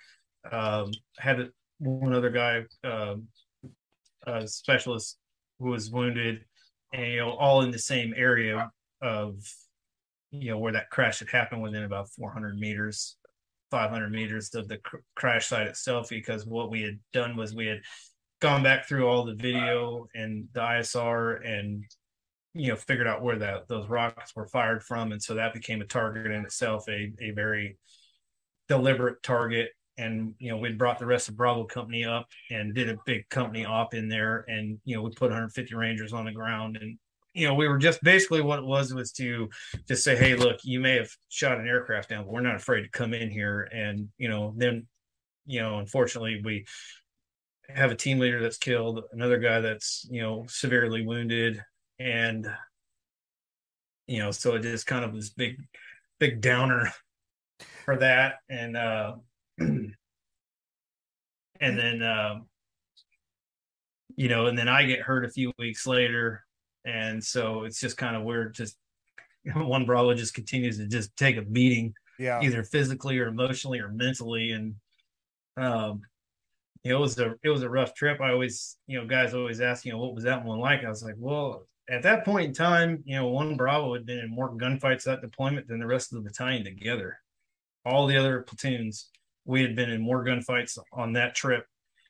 [0.51, 3.27] Um had one other guy um
[4.27, 5.17] a specialist
[5.59, 6.43] who was wounded
[6.93, 8.69] and you know all in the same area
[9.01, 9.35] of
[10.31, 13.15] you know where that crash had happened within about 400 meters
[13.71, 17.67] 500 meters of the cr- crash site itself because what we had done was we
[17.67, 17.81] had
[18.41, 21.83] gone back through all the video and the ISR and
[22.53, 25.11] you know figured out where that those rockets were fired from.
[25.11, 27.77] And so that became a target in itself a a very
[28.67, 29.69] deliberate target.
[29.97, 33.27] And you know we'd brought the rest of bravo company up and did a big
[33.29, 34.45] company op in there.
[34.47, 36.77] And you know we put 150 rangers on the ground.
[36.81, 36.97] And
[37.33, 39.49] you know we were just basically what it was was to
[39.87, 42.81] just say hey look you may have shot an aircraft down but we're not afraid
[42.81, 43.69] to come in here.
[43.71, 44.87] And you know then
[45.45, 46.65] you know unfortunately we
[47.69, 51.63] have a team leader that's killed another guy that's you know severely wounded
[51.99, 52.47] and
[54.07, 55.57] you know so it is kind of this big
[56.19, 56.91] big downer
[57.85, 58.35] for that.
[58.49, 59.15] And uh
[59.57, 59.95] and
[61.59, 62.45] then um
[64.15, 66.43] you know and then i get hurt a few weeks later.
[66.85, 68.53] And so it's just kind of weird.
[68.55, 68.77] Just
[69.55, 72.41] one bravo just continues to just take a beating yeah.
[72.41, 74.51] either physically or emotionally or mentally.
[74.51, 74.75] And
[75.57, 76.01] um
[76.83, 78.21] it was a it was a rough trip.
[78.21, 80.83] I always you know guys always ask you know what was that one like?
[80.83, 84.19] I was like well at that point in time you know one bravo had been
[84.19, 87.17] in more gunfights that deployment than the rest of the battalion together
[87.85, 89.09] all the other platoons
[89.45, 91.65] we had been in more gunfights on that trip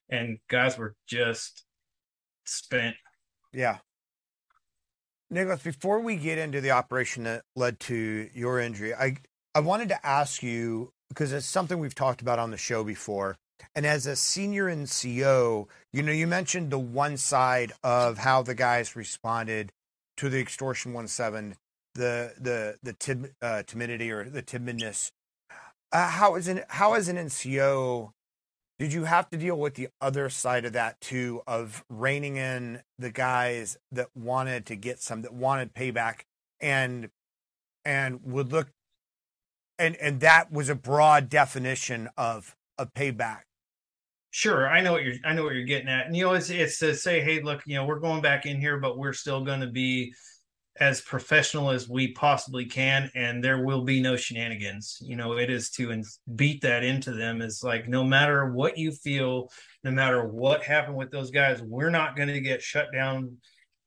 [0.10, 1.64] and guys were just
[2.46, 2.96] spent
[3.54, 3.78] Yeah.
[5.30, 9.18] Nicholas, before we get into the operation that led to your injury, I
[9.54, 13.38] I wanted to ask you because it's something we've talked about on the show before.
[13.76, 18.56] And as a senior NCO, you know, you mentioned the one side of how the
[18.56, 19.72] guys responded
[20.18, 21.56] to the extortion one seven,
[21.96, 25.12] the the the tim, uh, timidity or the timidness.
[25.92, 28.12] Uh, how is an how as an NCO
[28.80, 32.82] did you have to deal with the other side of that too of reining in
[32.98, 36.22] the guys that wanted to get some that wanted payback
[36.62, 37.10] and
[37.84, 38.70] and would look
[39.78, 43.42] and and that was a broad definition of a payback
[44.32, 45.16] Sure, I know what you're.
[45.26, 46.06] I know what you're getting at.
[46.06, 48.60] And, you know, it's it's to say, hey, look, you know, we're going back in
[48.60, 50.14] here, but we're still going to be
[50.80, 54.98] as professional as we possibly can, and there will be no shenanigans.
[55.02, 57.42] You know, it is to and beat that into them.
[57.42, 59.50] Is like no matter what you feel,
[59.84, 63.38] no matter what happened with those guys, we're not going to get shut down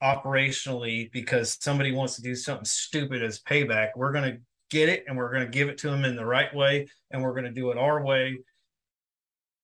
[0.03, 3.91] operationally because somebody wants to do something stupid as payback.
[3.95, 4.41] We're going to
[4.71, 7.23] get it, and we're going to give it to them in the right way, and
[7.23, 8.39] we're going to do it our way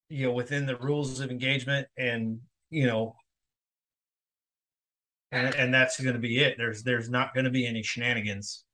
[0.09, 2.41] you know within the rules of engagement and
[2.71, 3.15] you know
[5.31, 8.65] and, and that's going to be it there's there's not going to be any shenanigans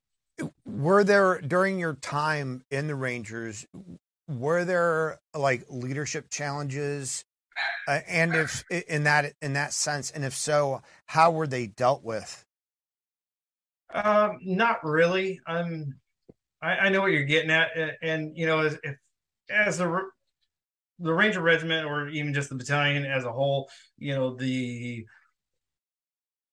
[0.65, 3.65] were there during your time in the Rangers?
[4.27, 7.23] Were there like leadership challenges,
[7.87, 12.03] uh, and if in that in that sense, and if so, how were they dealt
[12.03, 12.43] with?
[13.93, 15.39] Um, not really.
[15.45, 15.99] I'm.
[16.61, 18.95] I, I know what you're getting at, and, and you know, as if
[19.49, 20.09] as the
[20.99, 25.05] the Ranger Regiment or even just the battalion as a whole, you know, the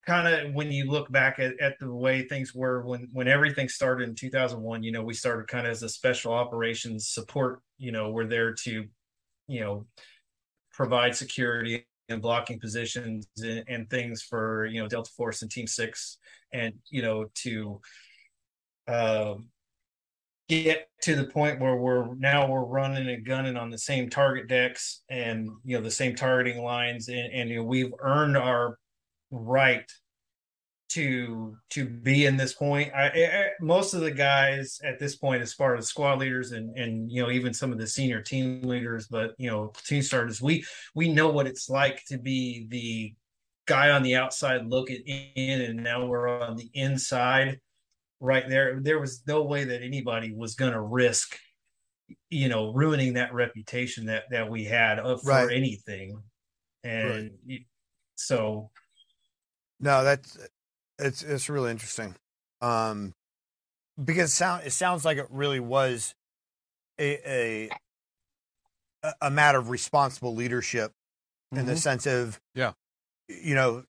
[0.06, 3.69] kind of when you look back at, at the way things were when when everything
[3.69, 7.93] started in 2001 you know we started kind of as a special operations support you
[7.93, 8.85] know we're there to
[9.47, 9.86] you know
[10.73, 15.66] provide security and blocking positions and, and things for you know delta force and team
[15.66, 16.19] six
[16.52, 17.81] and you know to
[18.89, 19.48] um
[20.61, 24.49] get to the point where we're now we're running and gunning on the same target
[24.49, 27.09] decks and you know the same targeting lines.
[27.09, 28.79] And, and you know we've earned our
[29.31, 29.91] right
[30.93, 32.93] to to be in this point.
[32.95, 36.77] I, I, most of the guys at this point as far as squad leaders and
[36.77, 40.43] and you know even some of the senior team leaders but you know team starters
[40.43, 40.65] we
[40.95, 43.15] we know what it's like to be the
[43.66, 47.59] guy on the outside looking in and now we're on the inside
[48.23, 51.36] right there there was no way that anybody was going to risk
[52.31, 55.51] you know ruining that reputation that that we had for right.
[55.53, 56.23] anything
[56.85, 57.66] and right.
[58.15, 58.70] so
[59.81, 60.39] no that's
[61.01, 62.15] it's it's really interesting
[62.61, 63.12] um
[64.03, 66.15] because it sound it sounds like it really was
[67.01, 67.70] a a
[69.20, 71.59] a matter of responsible leadership mm-hmm.
[71.59, 71.78] in the mm-hmm.
[71.78, 72.73] sense of yeah
[73.28, 73.82] you know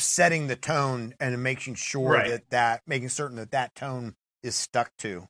[0.00, 2.28] setting the tone and making sure right.
[2.28, 5.28] that that making certain that that tone is stuck to.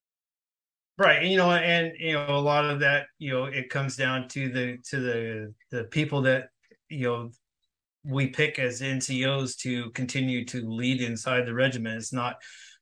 [0.99, 4.29] Right you know and you know a lot of that you know it comes down
[4.29, 6.49] to the to the the people that
[6.89, 7.31] you know
[8.05, 11.97] we pick as ncos to continue to lead inside the regiment.
[11.97, 12.37] It's not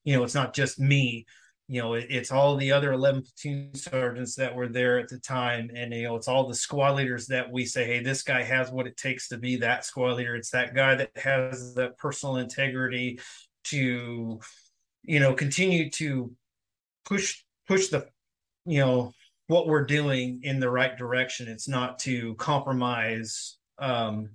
[0.04, 1.26] you know it's not just me
[1.68, 5.70] you know, it's all the other 11 platoon sergeants that were there at the time.
[5.74, 8.70] And, you know, it's all the squad leaders that we say, hey, this guy has
[8.70, 10.34] what it takes to be that squad leader.
[10.34, 13.20] It's that guy that has that personal integrity
[13.64, 14.40] to,
[15.02, 16.32] you know, continue to
[17.04, 18.06] push, push the,
[18.64, 19.12] you know,
[19.48, 21.48] what we're doing in the right direction.
[21.48, 24.30] It's not to compromise, um,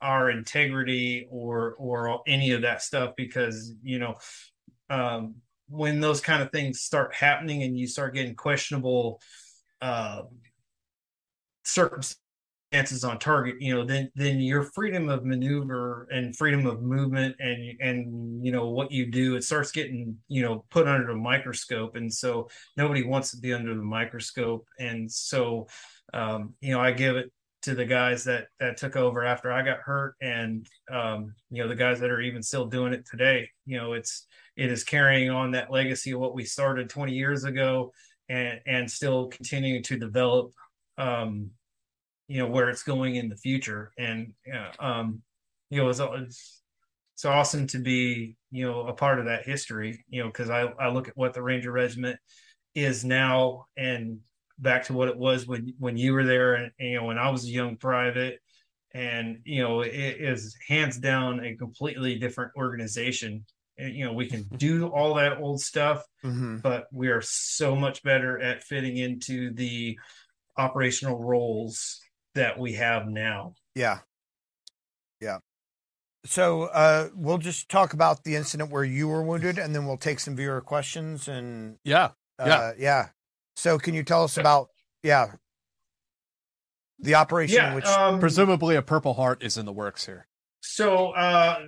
[0.00, 4.14] our integrity or or any of that stuff because you know
[4.90, 5.34] um
[5.68, 9.20] when those kind of things start happening and you start getting questionable
[9.80, 10.22] uh,
[11.64, 17.36] circumstances on target, you know, then then your freedom of maneuver and freedom of movement
[17.38, 21.14] and and you know what you do, it starts getting you know put under the
[21.14, 25.66] microscope, and so nobody wants to be under the microscope, and so
[26.14, 27.30] um, you know I give it
[27.68, 31.68] to the guys that that took over after I got hurt, and um, you know
[31.68, 33.48] the guys that are even still doing it today.
[33.66, 34.26] You know, it's
[34.56, 37.92] it is carrying on that legacy of what we started 20 years ago
[38.28, 40.52] and and still continuing to develop
[40.98, 41.50] um
[42.26, 44.32] you know where it's going in the future and
[44.80, 45.22] um
[45.70, 46.62] you know it's, it's
[47.14, 50.62] it's awesome to be you know a part of that history you know because I,
[50.78, 52.18] I look at what the ranger regiment
[52.74, 54.18] is now and
[54.58, 57.30] back to what it was when when you were there and you know when i
[57.30, 58.40] was a young private.
[58.94, 63.44] And you know it is hands down a completely different organization.
[63.76, 66.56] And, you know we can do all that old stuff mm-hmm.
[66.58, 69.98] but we are so much better at fitting into the
[70.56, 72.00] operational roles
[72.34, 73.54] that we have now.
[73.74, 73.98] Yeah.
[75.20, 75.38] Yeah.
[76.24, 79.96] So uh, we'll just talk about the incident where you were wounded and then we'll
[79.96, 82.10] take some viewer questions and yeah.
[82.38, 82.72] uh, yeah.
[82.78, 83.08] yeah
[83.58, 84.68] so can you tell us about
[85.02, 85.26] yeah
[87.00, 90.26] the operation yeah, which um, presumably a purple heart is in the works here
[90.60, 91.58] so uh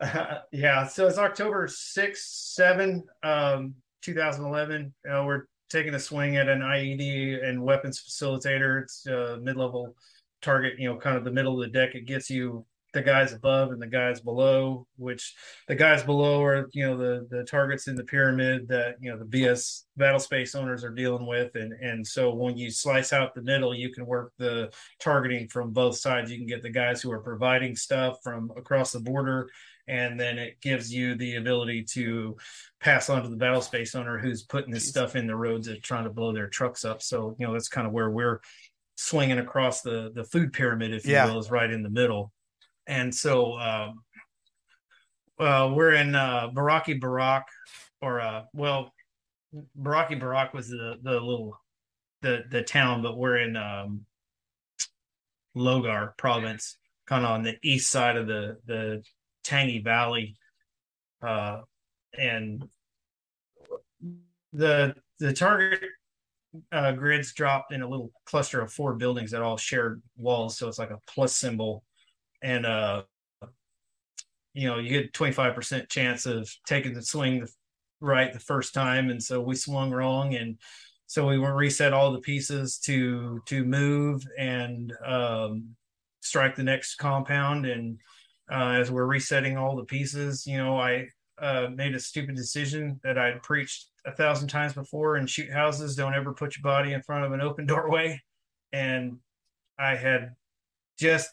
[0.00, 4.94] Uh, yeah, so it's October 6, 7, um, 2011.
[5.08, 8.82] Uh, we're taking a swing at an IED and weapons facilitator.
[8.82, 9.94] It's a mid level
[10.42, 11.94] target, you know, kind of the middle of the deck.
[11.94, 12.64] It gets you
[12.96, 15.34] the guys above and the guys below, which
[15.68, 19.18] the guys below are, you know, the the targets in the pyramid that, you know,
[19.18, 21.54] the BS battle space owners are dealing with.
[21.54, 25.72] And and so when you slice out the middle, you can work the targeting from
[25.72, 26.30] both sides.
[26.30, 29.48] You can get the guys who are providing stuff from across the border
[29.88, 32.36] and then it gives you the ability to
[32.80, 35.80] pass on to the battle space owner who's putting this stuff in the roads and
[35.82, 37.02] trying to blow their trucks up.
[37.02, 38.40] So you know that's kind of where we're
[38.96, 41.26] swinging across the the food pyramid, if you yeah.
[41.26, 42.32] will, is right in the middle.
[42.86, 44.00] And so um,
[45.38, 47.46] uh, we're in uh, Baraki Barak,
[48.00, 48.92] or uh, well,
[49.80, 51.58] Baraki Barak was the the little
[52.22, 54.06] the the town, but we're in um,
[55.56, 56.76] Logar province,
[57.06, 59.02] kind of on the east side of the the
[59.44, 60.36] Tangi Valley.
[61.22, 61.62] Uh,
[62.18, 62.68] and
[64.52, 65.80] the the target
[66.72, 70.68] uh, grids dropped in a little cluster of four buildings that all shared walls, so
[70.68, 71.84] it's like a plus symbol,
[72.46, 73.02] and uh,
[74.54, 77.46] you know, you get twenty five percent chance of taking the swing
[78.00, 80.56] right the first time, and so we swung wrong, and
[81.06, 85.76] so we reset all the pieces to to move and um,
[86.20, 87.98] strike the next compound, and
[88.50, 91.08] uh, as we're resetting all the pieces, you know, I
[91.38, 95.96] uh, made a stupid decision that I'd preached a thousand times before in shoot houses
[95.96, 98.20] don't ever put your body in front of an open doorway
[98.72, 99.18] and
[99.78, 100.30] i had
[100.98, 101.28] just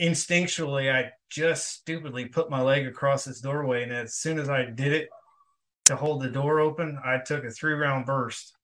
[0.00, 4.64] instinctually i just stupidly put my leg across this doorway and as soon as i
[4.64, 5.08] did it
[5.84, 8.56] to hold the door open i took a three round burst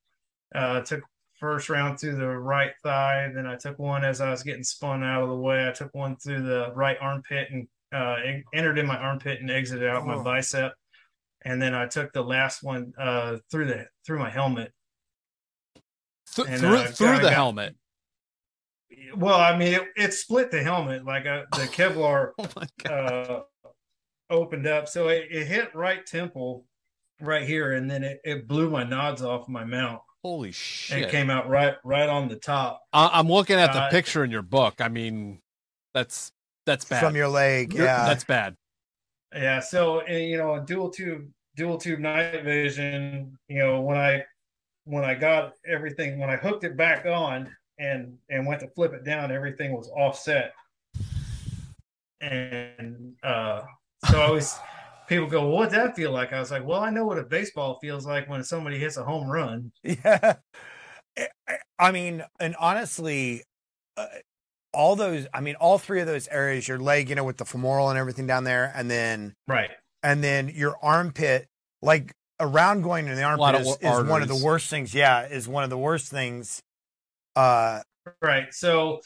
[0.55, 1.03] uh took
[1.39, 5.05] first round through the right thigh then i took one as i was getting spun
[5.05, 8.17] out of the way i took one through the right armpit and uh
[8.55, 10.07] entered in my armpit and exited out oh.
[10.07, 10.73] my bicep
[11.47, 14.73] and then I took the last one uh, through the through my helmet.
[16.35, 17.77] Th- and, through through the got, helmet.
[19.17, 23.43] Well, I mean, it, it split the helmet like uh, the Kevlar oh uh,
[24.31, 26.67] opened up, so it, it, hit right temple,
[27.21, 30.01] right here, and then it, it blew my nods off my mount.
[30.23, 31.03] Holy shit!
[31.03, 32.83] It came out right right on the top.
[32.93, 34.81] I, am looking at the uh, picture in your book.
[34.81, 35.41] I mean,
[35.95, 36.33] that's
[36.65, 37.73] that's bad from your leg.
[37.73, 38.57] Yeah, that's bad.
[39.35, 39.61] Yeah.
[39.61, 44.25] So and, you know, dual tube dual tube night vision, you know, when I
[44.85, 48.93] when I got everything when I hooked it back on and and went to flip
[48.93, 50.53] it down, everything was offset.
[52.21, 53.63] And uh
[54.11, 54.59] so I was
[55.09, 56.33] people go, well, what's that feel like?
[56.33, 59.05] I was like, well, I know what a baseball feels like when somebody hits a
[59.05, 59.73] home run.
[59.85, 60.35] Yeah.
[61.79, 63.43] I mean, and honestly,
[63.97, 64.07] uh,
[64.75, 67.47] all those, I mean, all three of those areas, your leg, you know, with the
[67.47, 69.71] femoral and everything down there, and then right,
[70.03, 71.49] and then your armpit,
[71.81, 74.95] like around going in the armpit is, is one of the worst things.
[74.95, 76.63] Yeah, is one of the worst things.
[77.37, 77.81] Uh,
[78.23, 78.53] right.
[78.53, 79.01] So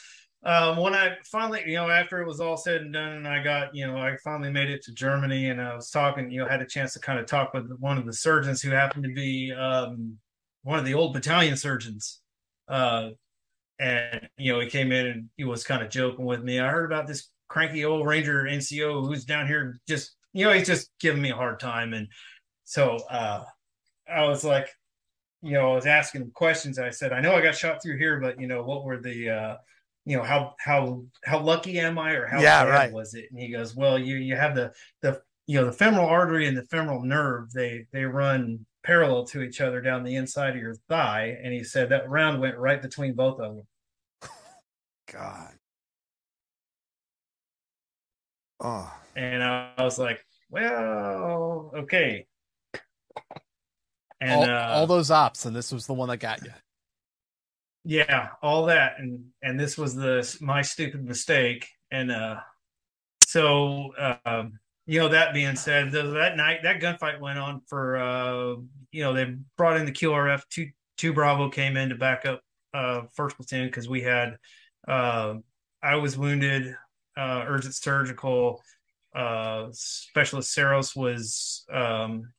[0.44, 3.42] um, when I finally, you know, after it was all said and done, and I
[3.42, 6.48] got, you know, I finally made it to Germany, and I was talking, you know,
[6.48, 9.12] had a chance to kind of talk with one of the surgeons who happened to
[9.12, 10.16] be um,
[10.62, 12.20] one of the old battalion surgeons.
[12.68, 13.10] Uh,
[13.78, 16.60] and you know, he came in and he was kind of joking with me.
[16.60, 20.66] I heard about this cranky old Ranger NCO who's down here just you know, he's
[20.66, 21.92] just giving me a hard time.
[21.92, 22.08] And
[22.64, 23.44] so uh,
[24.08, 24.68] I was like,
[25.42, 26.78] you know, I was asking him questions.
[26.78, 29.30] I said, I know I got shot through here, but you know, what were the,
[29.30, 29.56] uh,
[30.04, 32.92] you know, how how how lucky am I, or how yeah, bad right.
[32.92, 33.26] was it?
[33.30, 34.72] And he goes, well, you you have the
[35.02, 37.52] the you know the femoral artery and the femoral nerve.
[37.52, 41.38] They they run parallel to each other down the inside of your thigh.
[41.42, 43.66] And he said that round went right between both of them.
[45.12, 45.52] God.
[48.60, 48.92] Oh.
[49.16, 52.26] And I was like, well, okay.
[54.20, 56.52] And all, uh, all those ops, and this was the one that got you.
[57.84, 62.36] Yeah, all that, and and this was the my stupid mistake, and uh,
[63.24, 63.92] so
[64.26, 68.56] um, you know that being said, that night that gunfight went on for uh,
[68.92, 70.68] you know they brought in the QRF two
[70.98, 72.42] two Bravo came in to back up
[72.74, 74.36] uh first platoon because we had
[74.86, 75.34] uh
[75.82, 76.76] I was wounded,
[77.16, 78.60] uh urgent surgical
[79.14, 82.32] uh, specialist Saros was um,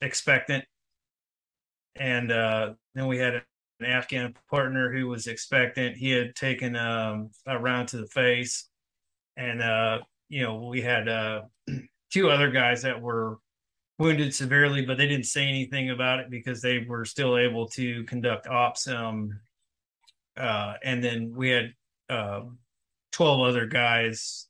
[0.00, 0.64] expectant,
[1.98, 5.96] and uh, then we had an Afghan partner who was expectant.
[5.96, 8.68] He had taken um, a round to the face,
[9.36, 11.42] and uh, you know we had uh,
[12.10, 13.38] two other guys that were
[13.98, 18.04] wounded severely, but they didn't say anything about it because they were still able to
[18.04, 18.86] conduct ops.
[18.86, 19.38] Um,
[20.36, 21.74] uh, and then we had
[22.08, 22.42] uh,
[23.12, 24.47] 12 other guys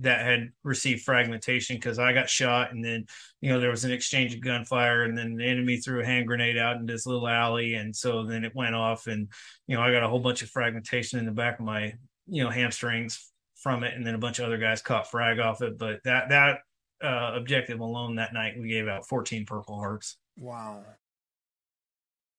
[0.00, 3.06] that had received fragmentation because I got shot, and then
[3.40, 6.26] you know there was an exchange of gunfire, and then the enemy threw a hand
[6.26, 9.28] grenade out in this little alley, and so then it went off, and
[9.66, 11.94] you know I got a whole bunch of fragmentation in the back of my
[12.26, 15.62] you know hamstrings from it, and then a bunch of other guys caught frag off
[15.62, 16.58] it, but that that
[17.02, 20.16] uh, objective alone that night we gave out 14 Purple Hearts.
[20.38, 20.84] Wow.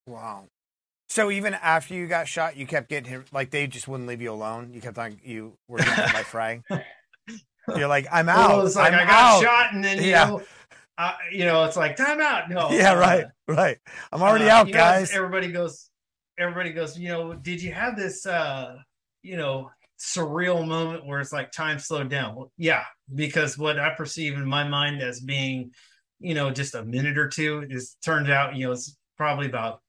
[0.07, 0.47] Wow.
[1.09, 3.33] So even after you got shot, you kept getting hit.
[3.33, 4.71] Like they just wouldn't leave you alone.
[4.73, 5.19] You kept on.
[5.23, 6.63] You were getting by frag.
[7.77, 8.49] You're like, I'm out.
[8.49, 9.43] Well, it's like I'm I got out.
[9.43, 10.25] shot, and then you yeah.
[10.25, 10.41] know,
[10.97, 12.49] uh, you know, it's like time out.
[12.49, 13.77] No, yeah, right, right.
[14.11, 15.11] I'm already uh, out, know, guys.
[15.11, 15.89] Everybody goes.
[16.37, 16.97] Everybody goes.
[16.97, 18.25] You know, did you have this?
[18.25, 18.77] uh
[19.23, 19.69] You know,
[20.01, 22.35] surreal moment where it's like time slowed down.
[22.35, 22.83] Well, yeah,
[23.13, 25.71] because what I perceive in my mind as being,
[26.19, 29.81] you know, just a minute or two is turned out, you know, it's probably about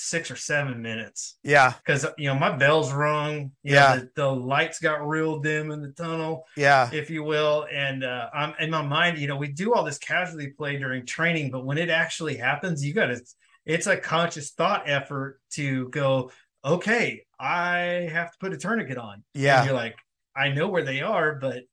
[0.00, 1.72] six or seven minutes Yeah.
[1.84, 3.50] because you know my bell's rung.
[3.62, 3.96] you know, Yeah.
[3.96, 6.88] the, the lights got real dim in the tunnel, Yeah.
[6.92, 7.66] if you will.
[7.72, 11.04] And uh, I'm in my mind, you know, we do all this casualty play during
[11.04, 13.20] training, but when it actually happens, you got to.
[13.66, 16.30] It's a conscious thought effort to go.
[16.64, 19.24] Okay, I have to put a tourniquet on.
[19.34, 19.58] Yeah.
[19.58, 19.96] And you're like,
[20.34, 21.64] I know where they are, but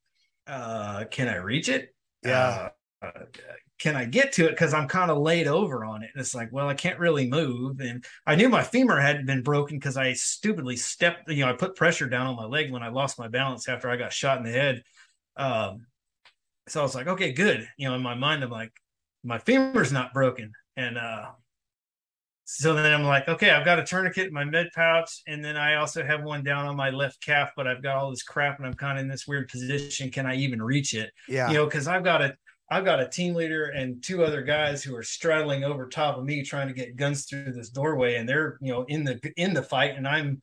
[0.48, 1.94] uh, can I reach it?
[2.24, 2.70] Yeah.
[3.02, 3.12] Uh,
[3.80, 4.52] can I get to it?
[4.52, 6.10] Because I'm kind of laid over on it.
[6.14, 7.82] And it's like, well, I can't really move.
[7.82, 11.54] And I knew my femur hadn't been broken because I stupidly stepped, you know, I
[11.54, 14.38] put pressure down on my leg when I lost my balance after I got shot
[14.38, 14.84] in the head.
[15.36, 15.88] Um,
[16.68, 17.68] so I was like, okay, good.
[17.78, 18.72] You know, in my mind, I'm like,
[19.24, 20.54] my femur's not broken.
[20.78, 21.26] And uh,
[22.46, 25.58] so then I'm like, okay, I've got a tourniquet in my med pouch, and then
[25.58, 28.60] I also have one down on my left calf, but I've got all this crap,
[28.60, 30.12] and I'm kind of in this weird position.
[30.12, 31.12] Can I even reach it?
[31.28, 31.50] Yeah.
[31.50, 32.36] You know, because I've got a
[32.70, 36.24] I've got a team leader and two other guys who are straddling over top of
[36.24, 39.54] me, trying to get guns through this doorway, and they're you know in the in
[39.54, 40.42] the fight, and I'm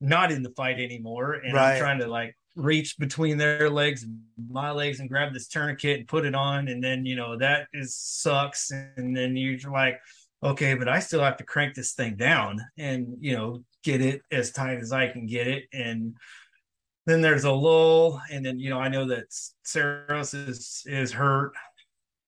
[0.00, 1.74] not in the fight anymore, and Right.
[1.74, 6.00] I'm trying to like reach between their legs and my legs and grab this tourniquet
[6.00, 9.98] and put it on and then you know that is sucks and then you're like
[10.42, 14.20] okay but i still have to crank this thing down and you know get it
[14.30, 16.14] as tight as i can get it and
[17.06, 19.24] then there's a lull and then you know i know that
[19.62, 21.52] saros is is hurt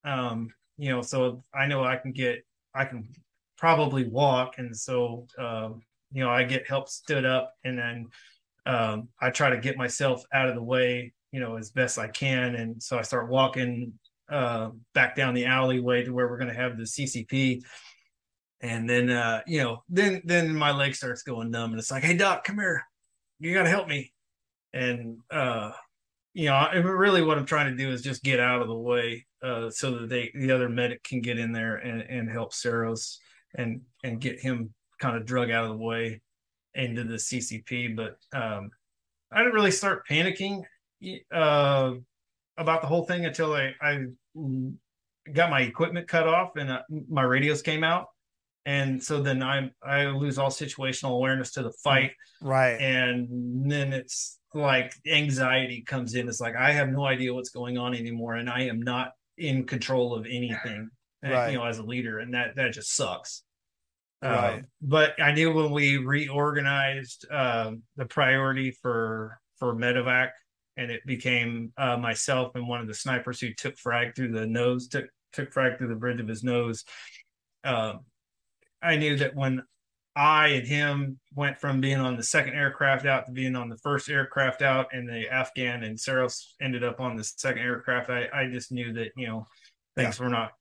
[0.05, 2.45] um you know so i know i can get
[2.75, 3.09] i can
[3.57, 5.81] probably walk and so um
[6.13, 8.07] you know i get help stood up and then
[8.67, 12.09] um, I try to get myself out of the way, you know, as best I
[12.09, 12.55] can.
[12.55, 13.93] And so I start walking
[14.31, 17.63] uh, back down the alleyway to where we're going to have the CCP.
[18.61, 22.03] And then, uh, you know, then then my leg starts going numb, and it's like,
[22.03, 22.83] "Hey, doc, come here,
[23.39, 24.14] you got to help me."
[24.75, 25.71] And uh,
[26.35, 29.25] you know, really, what I'm trying to do is just get out of the way
[29.43, 33.19] uh, so that they the other medic can get in there and, and help Saros
[33.55, 36.21] and and get him kind of drug out of the way
[36.75, 38.71] into the CCP, but um,
[39.33, 40.63] I didn't really start panicking
[41.33, 41.93] uh,
[42.57, 44.07] about the whole thing until I, I
[45.33, 48.07] got my equipment cut off and uh, my radios came out,
[48.67, 52.81] and so then I I lose all situational awareness to the fight, Right.
[52.81, 56.29] and then it's like anxiety comes in.
[56.29, 59.65] It's like I have no idea what's going on anymore, and I am not in
[59.65, 60.91] control of anything,
[61.27, 61.53] uh, Right.
[61.53, 63.43] you know, as a leader, and that that just sucks.
[64.23, 64.55] Right.
[64.61, 70.31] Um, but I knew when we reorganized um, the priority for for medevac,
[70.77, 74.47] and it became uh, myself and one of the snipers who took frag through the
[74.47, 76.85] nose, took took frag through the bridge of his nose.
[77.65, 78.01] Um,
[78.85, 79.63] I knew that when
[80.17, 83.79] I and him went from being on the second aircraft out to being on the
[83.79, 88.11] first aircraft out, and the Afghan and Saros ended up on the second aircraft.
[88.11, 89.47] I, I just knew that you know
[89.97, 90.53] things were not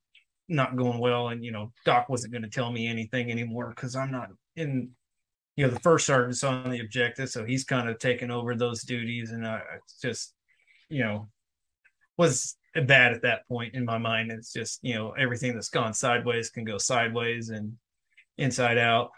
[0.50, 3.96] not going well, and you know Doc wasn't going to tell me anything anymore because
[3.96, 4.90] I'm not in.
[5.56, 8.82] You know, the first sergeant's on the objective, so he's kind of taking over those
[8.82, 9.62] duties, and I
[10.02, 10.34] just,
[10.90, 11.30] you know,
[12.18, 14.32] was bad at that point in my mind.
[14.32, 17.74] It's just you know everything that's gone sideways can go sideways and
[18.38, 19.12] inside out.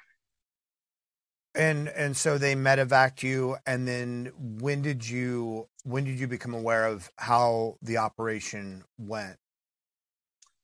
[1.55, 6.53] And and so they medevaced you, and then when did you when did you become
[6.53, 9.37] aware of how the operation went?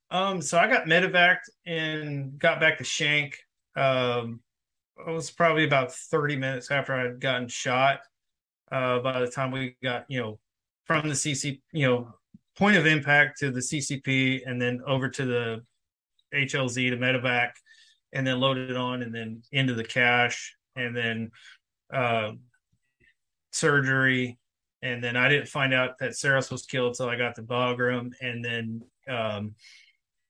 [0.10, 3.38] Um, so I got medevaced and got back to Shank.
[3.78, 4.42] Um,
[5.08, 8.02] it was probably about 30 minutes after I had gotten shot.
[8.70, 10.40] Uh, by the time we got, you know,
[10.86, 12.14] from the CC, you know,
[12.58, 15.64] point of impact to the CCP and then over to the
[16.34, 17.52] HLZ to medevac
[18.14, 20.38] and then loaded it on and then into the CSH
[20.76, 21.32] and then
[21.94, 22.32] uh,
[23.52, 24.38] surgery.
[24.82, 28.14] And then I didn't find out that Saros was killed till I got to Bagram.
[28.22, 29.56] And then, um,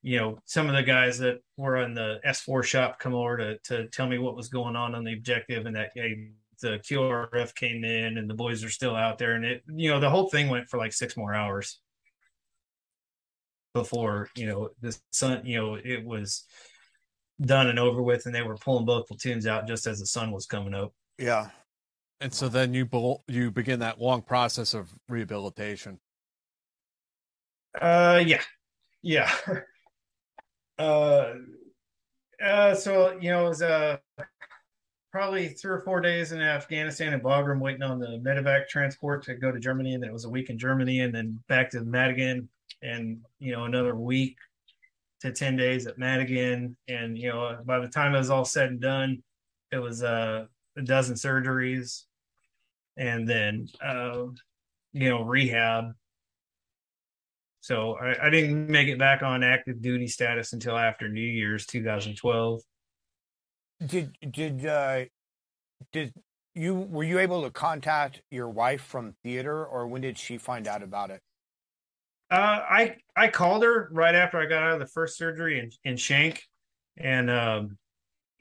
[0.01, 3.57] you know, some of the guys that were on the S4 shop come over to,
[3.59, 6.31] to tell me what was going on on the objective and that hey,
[6.61, 9.33] the QRF came in and the boys are still out there.
[9.33, 11.79] And it, you know, the whole thing went for like six more hours
[13.73, 16.43] before, you know, the sun, you know, it was
[17.41, 18.25] done and over with.
[18.25, 20.93] And they were pulling both platoons out just as the sun was coming up.
[21.17, 21.49] Yeah.
[22.21, 25.99] And so then you bel- you begin that long process of rehabilitation.
[27.79, 28.41] Uh, yeah,
[29.01, 29.31] yeah.
[30.79, 31.33] uh,
[32.43, 33.97] uh, so you know, it was uh
[35.11, 39.35] probably three or four days in Afghanistan and Bagram waiting on the medevac transport to
[39.35, 41.81] go to Germany, and then it was a week in Germany, and then back to
[41.81, 42.47] Madigan,
[42.83, 44.37] and you know another week
[45.21, 48.69] to ten days at Madigan, and you know by the time it was all said
[48.69, 49.23] and done,
[49.71, 50.45] it was uh,
[50.77, 52.03] a dozen surgeries,
[52.97, 54.23] and then uh,
[54.93, 55.93] you know rehab
[57.61, 61.65] so I, I didn't make it back on active duty status until after New Year's
[61.67, 62.61] 2012.
[63.85, 65.05] Did did uh,
[65.91, 66.13] did
[66.55, 70.67] you were you able to contact your wife from theater, or when did she find
[70.67, 71.21] out about it?
[72.31, 75.69] Uh, I I called her right after I got out of the first surgery in,
[75.83, 76.41] in Shank,
[76.95, 77.77] and um,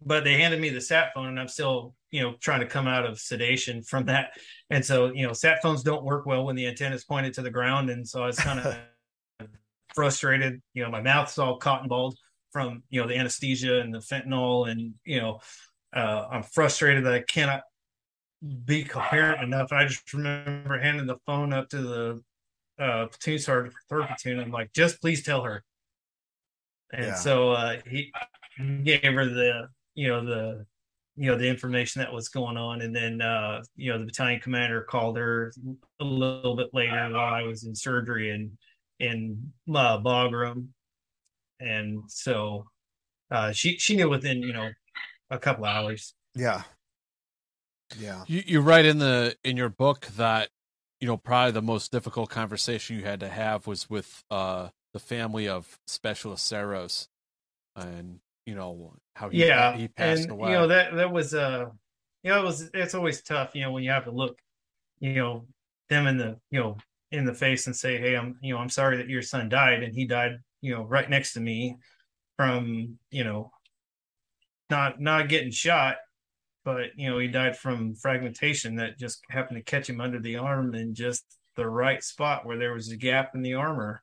[0.04, 2.86] but they handed me the sat phone, and I'm still you know trying to come
[2.86, 4.38] out of sedation from that,
[4.70, 7.42] and so you know sat phones don't work well when the antenna is pointed to
[7.42, 9.48] the ground, and so I was kind of
[9.94, 10.62] frustrated.
[10.72, 12.16] You know, my mouth's all cotton balled
[12.52, 15.40] from you know the anesthesia and the fentanyl, and you know
[15.92, 17.62] uh, I'm frustrated that I cannot
[18.64, 19.72] be coherent enough.
[19.72, 22.22] And I just remember handing the phone up to the
[22.80, 24.40] uh, platoon sergeant for third platoon.
[24.40, 25.62] I'm like, just please tell her.
[26.92, 27.14] And Yeah.
[27.14, 28.10] so uh, he
[28.82, 30.66] gave her the, you know, the,
[31.16, 32.80] you know, the information that was going on.
[32.80, 35.52] And then, uh, you know, the battalion commander called her
[36.00, 38.52] a little bit later while I was in surgery and
[38.98, 40.68] in uh, Bagram.
[41.60, 42.66] And so
[43.30, 44.70] uh, she, she knew within, you know,
[45.30, 46.14] a couple hours.
[46.34, 46.62] Yeah.
[47.98, 48.24] Yeah.
[48.26, 50.48] You, you write in the in your book that
[51.00, 54.98] you know probably the most difficult conversation you had to have was with uh, the
[54.98, 57.08] family of Specialist Saros,
[57.74, 60.50] and you know how he yeah he passed and away.
[60.50, 61.66] you know that that was uh
[62.22, 64.38] you know it was it's always tough you know when you have to look
[64.98, 65.46] you know
[65.88, 66.76] them in the you know
[67.12, 69.82] in the face and say hey i'm you know i'm sorry that your son died
[69.82, 71.76] and he died you know right next to me
[72.36, 73.50] from you know
[74.70, 75.96] not not getting shot
[76.64, 80.36] but you know he died from fragmentation that just happened to catch him under the
[80.36, 81.24] arm in just
[81.56, 84.02] the right spot where there was a gap in the armor.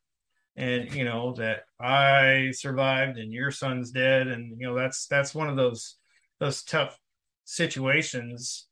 [0.55, 4.27] And you know that I survived and your son's dead.
[4.27, 5.95] And you know that's that's one of those
[6.39, 6.97] those tough
[7.45, 8.67] situations.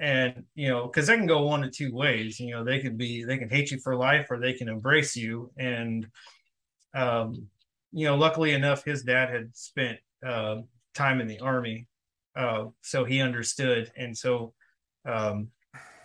[0.00, 2.40] And you know because they can go one of two ways.
[2.40, 5.14] You know they could be they can hate you for life or they can embrace
[5.14, 5.50] you.
[5.58, 6.06] And
[6.94, 7.48] um
[7.92, 10.56] you know luckily enough his dad had spent uh,
[10.94, 11.86] time in the army
[12.36, 14.52] uh so he understood and so
[15.08, 15.48] um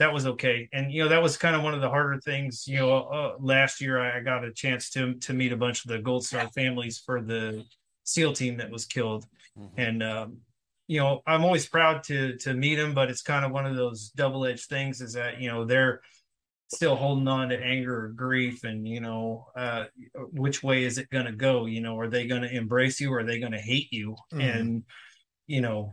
[0.02, 0.68] that was okay.
[0.74, 2.68] And you know that was kind of one of the harder things.
[2.68, 5.92] You know, uh, last year I got a chance to to meet a bunch of
[5.92, 7.64] the Gold Star families for the
[8.04, 9.26] SEAL team that was killed,
[9.78, 10.38] and um,
[10.88, 12.96] you know I'm always proud to to meet them.
[12.96, 15.02] But it's kind of one of those double edged things.
[15.02, 16.02] Is that you know they're
[16.74, 19.86] still holding on to anger or grief, and you know uh,
[20.32, 21.68] which way is it going to go?
[21.68, 24.16] You know, are they going to embrace you or are they going to hate you?
[24.34, 24.56] Mhm.
[24.56, 24.84] And
[25.46, 25.92] you know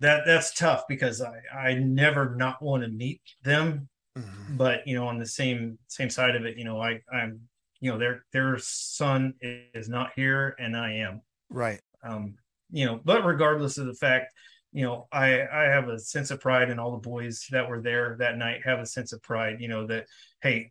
[0.00, 3.88] that that's tough because I I never not want to meet them,
[4.18, 4.56] Mhm.
[4.56, 7.48] but you know on the same same side of it, you know I I'm
[7.80, 11.80] you know their their son is not here and I am Right.
[12.02, 12.36] um
[12.70, 14.32] you know but regardless of the fact
[14.72, 17.80] you know I I have a sense of pride and all the boys that were
[17.80, 20.06] there that night have a sense of pride you know that
[20.42, 20.70] hey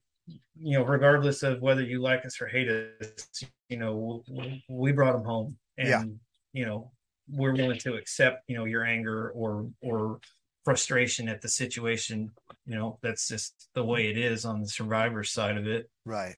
[0.56, 4.92] you know regardless of whether you like us or hate us you know we, we
[4.92, 6.04] brought them home and Yeah.
[6.54, 6.92] you know
[7.32, 10.20] we're willing to accept you know your anger or or
[10.66, 12.32] frustration at the situation
[12.66, 16.36] you know that's just the way it is on the survivor side of it Right.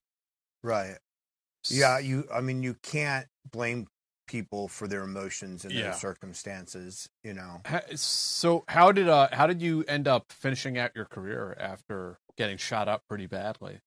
[0.63, 0.97] Right.
[1.69, 3.87] Yeah, you I mean you can't blame
[4.27, 5.83] people for their emotions and Yeah.
[5.83, 7.61] their circumstances, you know.
[7.95, 12.57] So how did uh how did you end up finishing out your career after getting
[12.57, 13.79] shot up pretty badly?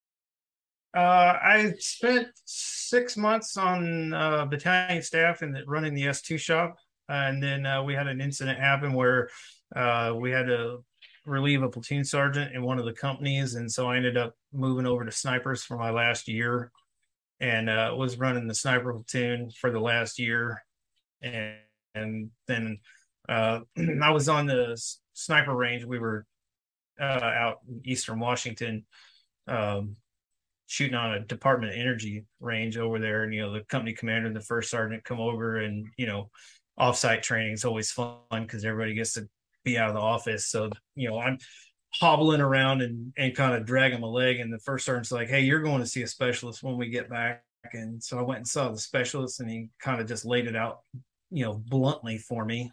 [0.94, 6.76] Uh, I spent six months on uh, battalion staff and running the S2 shop.
[7.08, 9.28] And then uh, we had an incident happen where
[9.74, 10.84] uh, we had to
[11.26, 13.54] relieve a platoon sergeant in one of the companies.
[13.54, 16.70] And so I ended up moving over to snipers for my last year
[17.40, 20.62] and uh, was running the sniper platoon for the last year.
[21.22, 21.56] And,
[21.94, 22.78] and then
[23.28, 23.60] uh,
[24.02, 24.80] I was on the
[25.12, 25.84] sniper range.
[25.84, 26.26] We were
[27.00, 28.84] uh, out in Eastern Washington.
[29.46, 29.96] Um,
[30.66, 34.26] shooting on a Department of Energy range over there, and you know the company commander
[34.26, 36.30] and the first sergeant come over, and you know
[36.78, 39.28] offsite training is always fun because everybody gets to
[39.64, 40.46] be out of the office.
[40.46, 41.38] So you know I'm
[41.94, 45.40] hobbling around and and kind of dragging my leg, and the first sergeant's like, "Hey,
[45.42, 48.48] you're going to see a specialist when we get back." And so I went and
[48.48, 50.80] saw the specialist, and he kind of just laid it out,
[51.30, 52.70] you know, bluntly for me.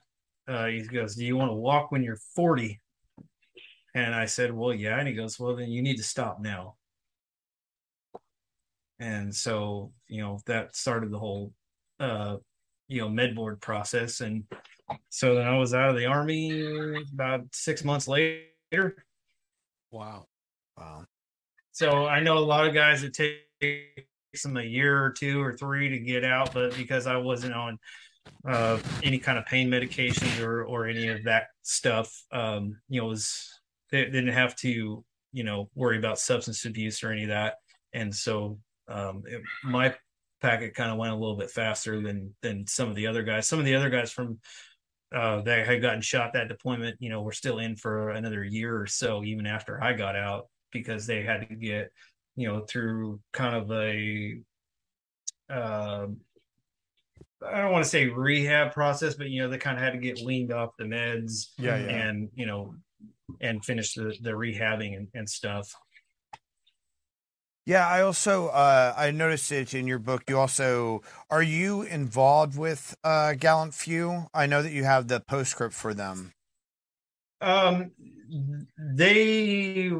[0.47, 2.79] Uh, he goes, "Do you want to walk when you're 40?"
[3.95, 6.75] And I said, "Well, yeah." And he goes, "Well, then you need to stop now."
[9.01, 11.51] and so you know that started the whole
[11.99, 12.37] uh
[12.91, 14.43] you know med board process and
[15.09, 18.95] so then i was out of the army about six months later
[19.91, 20.25] Wow.
[20.77, 21.05] Wow.
[21.71, 25.53] so i know a lot of guys it takes them a year or two or
[25.53, 27.79] three to get out but because i wasn't on
[28.47, 33.07] uh any kind of pain medications or or any of that stuff um you know
[33.07, 37.29] it was they didn't have to you know worry about substance abuse or any of
[37.29, 37.55] that
[37.93, 39.93] and so um it, my
[40.41, 43.47] packet kind of went a little bit faster than than some of the other guys
[43.47, 44.39] some of the other guys from
[45.15, 48.79] uh, that had gotten shot that deployment, you know, were still in for another year
[48.79, 51.91] or so, even after I got out, because they had to get,
[52.35, 54.39] you know, through kind of a,
[55.49, 56.07] uh,
[57.45, 59.99] I don't want to say rehab process, but you know, they kind of had to
[59.99, 61.89] get weaned off the meds, Yeah, yeah.
[61.89, 62.75] and you know,
[63.41, 65.73] and finish the the rehabbing and, and stuff.
[67.65, 70.23] Yeah, I also uh, I noticed it in your book.
[70.27, 74.25] You also are you involved with uh, Gallant Few?
[74.33, 76.33] I know that you have the postscript for them.
[77.39, 77.91] Um,
[78.77, 79.91] they,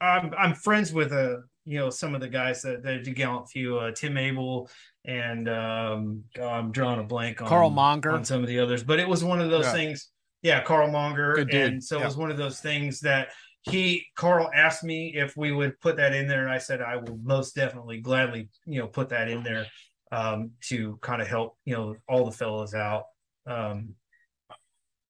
[0.00, 3.48] I'm I'm friends with uh you know some of the guys that that do Gallant
[3.50, 4.70] Few, uh, Tim Abel,
[5.04, 8.12] and um, oh, I'm drawing a blank on Karl Monger.
[8.12, 9.72] on some of the others, but it was one of those Yeah.
[9.72, 10.10] things.
[10.42, 11.72] Yeah, Karl Monger, Good dude.
[11.72, 12.04] and so Yeah.
[12.04, 13.28] it was one of those things that
[13.68, 16.96] he Karl asked me if we would put that in there, and I said I
[16.96, 19.66] will most definitely gladly you know put that in there
[20.12, 23.04] um, to kind of help you know all the fellows out.
[23.46, 23.94] Um,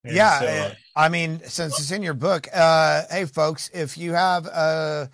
[0.05, 4.13] yeah, so, uh, I mean, since it's in your book, uh, hey folks, if you
[4.13, 5.11] have a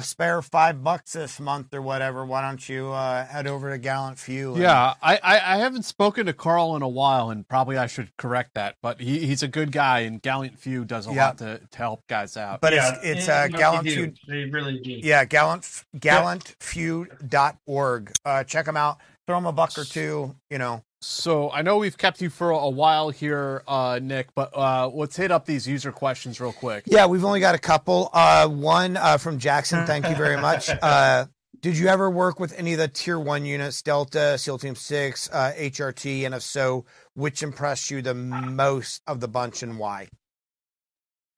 [0.00, 4.18] spare five bucks this month or whatever, why don't you uh, head over to Gallant
[4.18, 4.52] Few?
[4.54, 7.86] and- Yeah, I, I, I haven't spoken to Karl in a while, and probably I
[7.86, 8.76] should correct that.
[8.82, 11.26] But he, he's a good guy, and Gallant Few does a Yeah.
[11.26, 12.60] lot to, to help guys out.
[12.60, 13.88] but yeah, it's it's and, uh, you know, Gallant.
[13.88, 14.14] Few.
[14.26, 14.90] They really do.
[14.92, 18.12] Yeah, gallant gallantfew.org.
[18.24, 18.98] Uh, check them out.
[19.28, 20.34] Throw them a buck or two.
[20.48, 20.82] You know.
[21.02, 25.16] So I know we've kept you for a while here, uh, Nick, but uh, let's
[25.18, 26.84] hit up these user questions real quick.
[26.86, 28.08] Yeah, we've only got a couple.
[28.14, 29.84] Uh, one uh, from Jackson.
[29.84, 30.70] Thank you very much.
[30.82, 31.26] Uh,
[31.60, 35.28] did you ever work with any of the tier one units, Delta, SEAL Team Six,
[35.30, 40.08] uh, HRT, and if so, which impressed you the most of the bunch and why?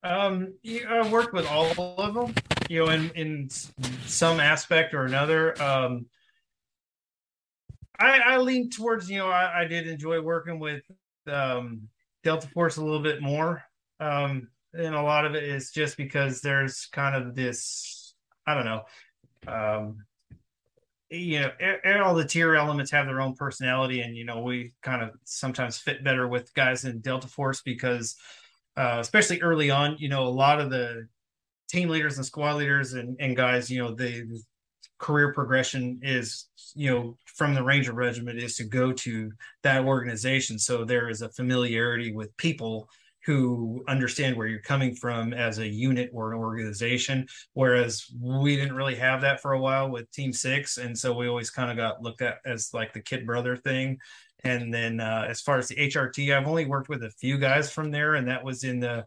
[0.03, 1.65] Um, you- I worked with all
[1.97, 2.35] of them,
[2.69, 3.49] you know, in in
[4.05, 5.61] some aspect or another.
[5.61, 6.05] Um,
[8.01, 10.83] I I lean towards, you know, I, I did enjoy working with
[11.27, 11.87] um
[12.23, 13.63] Delta Force a little bit more.
[13.99, 18.13] Um, and a lot of it is just because there's kind of this,
[18.47, 18.83] I don't know,
[19.47, 19.97] um,
[21.09, 24.41] you know, e- e- all the tier elements have their own personality, and you know,
[24.41, 28.15] we kind of sometimes fit better with guys in Delta Force because
[28.77, 31.07] uh, especially early on, you know, a lot of the
[31.69, 34.41] team leaders and squad leaders and, and guys, you know, the
[35.01, 39.31] career progression is, you know, from the Ranger Regiment is to go to
[39.63, 40.59] that organization.
[40.59, 42.87] So there is a familiarity with people
[43.25, 47.27] who understand where you're coming from as a unit or an organization.
[47.53, 50.77] Whereas we didn't really have that for a while with Team Six.
[50.77, 53.97] And so we always kind of got looked at as like the kid brother thing.
[54.43, 57.71] And then uh, as far as the HRT, I've only worked with a few guys
[57.71, 59.05] from there, and that was in the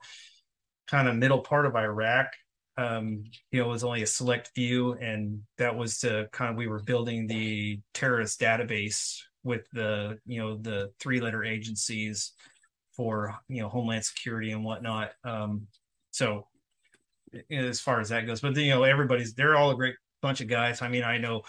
[0.87, 2.29] kind of middle part of Iraq.
[2.77, 6.57] Um, you know, it was only a select few, and that was to kind of
[6.57, 12.33] we were building the terrorist database with the you know the three letter agencies
[12.97, 15.12] for you know Homeland Security and whatnot.
[15.25, 15.67] Um,
[16.11, 16.47] so
[17.51, 20.49] as far as that goes, but you know everybody's they're all a great bunch of
[20.49, 20.83] guys.
[20.83, 21.43] I mean, I know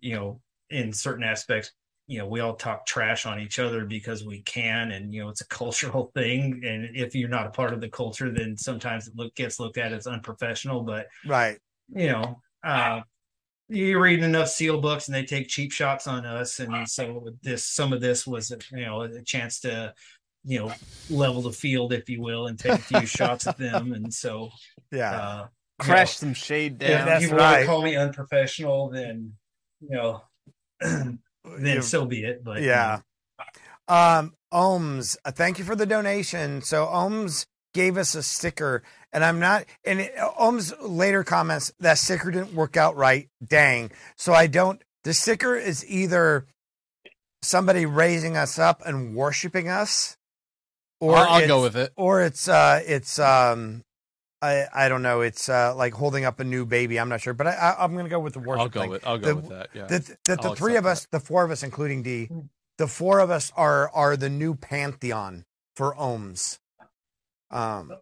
[0.00, 1.70] you know in certain aspects
[2.06, 5.28] you know we all talk trash on each other because we can and you know
[5.28, 9.06] it's a cultural thing and if you're not a part of the culture then sometimes
[9.08, 11.58] it look, gets looked at as unprofessional but Right.
[11.88, 13.00] you know uh
[13.68, 17.64] you read enough seal books and they take cheap shots on us and so this
[17.64, 19.94] some of this was you know a chance to
[20.44, 20.72] you know
[21.08, 24.50] level the field if you will and take a few shots at them and so
[24.90, 25.12] Yeah.
[25.20, 25.46] uh
[25.78, 27.06] Crash some shade if down.
[27.06, 29.32] that's people want to call me unprofessional then
[29.80, 30.22] you know
[31.44, 33.00] then You- so be it but you yeah.
[33.88, 36.62] Um, Ohms, uh, thank you for the donation.
[36.62, 39.64] So Ohms gave us a sticker, and I'm not.
[39.84, 43.28] And it, Ohms later comments that sticker didn't work out right.
[43.44, 43.90] Dang.
[44.16, 44.80] So I don't.
[45.04, 46.46] The sticker is either
[47.42, 50.16] somebody raising us up and worshiping us,
[51.00, 51.92] or I'll, I'll go with it.
[51.96, 53.82] or it's uh, it's um.
[54.42, 55.20] I, I don't know.
[55.20, 56.98] It's uh, like holding up a new baby.
[56.98, 58.60] I'm not sure, but I, I, I'm going to go with the worship.
[58.60, 58.90] I'll go thing.
[58.90, 59.68] with I'll go The- with that.
[59.72, 59.86] Yeah.
[59.86, 62.28] That that the I'll three of accept us, the four of us, including D,
[62.78, 65.44] the four of us are are the new pantheon
[65.76, 66.58] for ohms.
[67.50, 67.92] Um,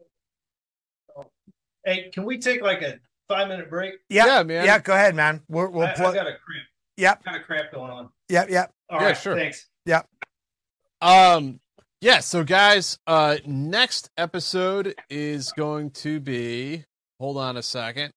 [1.85, 3.95] Hey, can we take like a five minute break?
[4.11, 4.65] yeah, Yeah, man.
[4.67, 5.43] Yeah, go ahead, man.
[5.49, 6.67] We're, we'll I, I got a cramp.
[6.99, 8.11] Yep, Kind of cramp going on.
[8.29, 8.73] yep, yep.
[8.91, 9.35] All Yeah, right, sure.
[9.35, 9.67] Thanks.
[9.87, 10.07] Yep.
[11.01, 11.59] Um,
[12.01, 12.21] yeah.
[12.21, 16.85] So, guys, uh, next episode is going to be.
[17.19, 18.13] Hold on a second.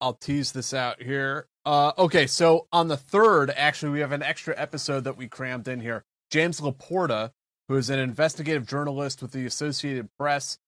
[0.00, 1.46] I'll tease this out here.
[1.64, 2.26] Uh, okay.
[2.26, 6.04] So on the third, actually, we have an extra episode that we crammed in here.
[6.30, 7.30] James Laporta,
[7.68, 10.58] who is an investigative journalist with the Associated Press,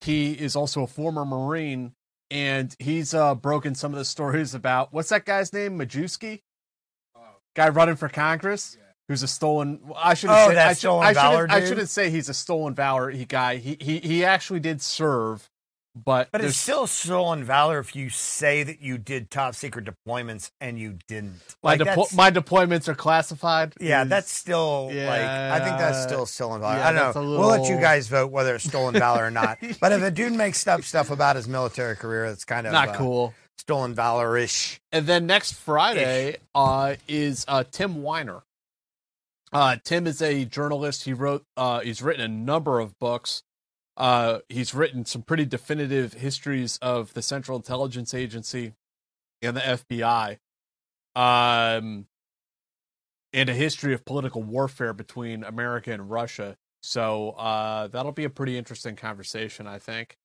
[0.00, 1.94] he is also a former Marine,
[2.30, 6.42] and he's uh broken some of the stories about what's that guy's name, Majewski,
[7.56, 8.76] guy running for Congress.
[9.08, 9.80] Who's a stolen.
[9.96, 10.30] I should.
[10.30, 12.74] Oh, say, that I should, stolen I shouldn't- valor I shouldn't say he's a stolen
[12.74, 13.56] valor he guy.
[13.56, 15.48] He he he actually did serve,
[15.94, 20.50] but But it's still stolen valor if you say that you did top secret deployments
[20.60, 21.40] and you didn't.
[21.62, 23.74] my Like, that's- my deployments are classified.
[23.80, 26.76] yeah, is- that's still like I think that's still stolen valor.
[26.78, 27.20] Yeah, I don't know.
[27.34, 29.58] a We'll let you guys vote whether it's stolen valor or not.
[29.80, 32.88] But if a dude makes up stuff about his military career, that's kind of not
[32.88, 33.34] uh, cool.
[33.58, 34.80] stolen valor ish.
[34.92, 38.42] And then next Friday uh, is uh, Tim Weiner.
[39.54, 41.04] Uh, Tim is a journalist.
[41.04, 43.44] He wrote, uh, he's written a number of books.
[43.96, 48.72] Uh, he's written some pretty definitive histories of the Central Intelligence Agency
[49.40, 50.38] and the FBI,
[51.14, 52.06] um,
[53.32, 56.56] and a history of political warfare between America and Russia.
[56.82, 60.16] So uh, that'll be a pretty interesting conversation, I think.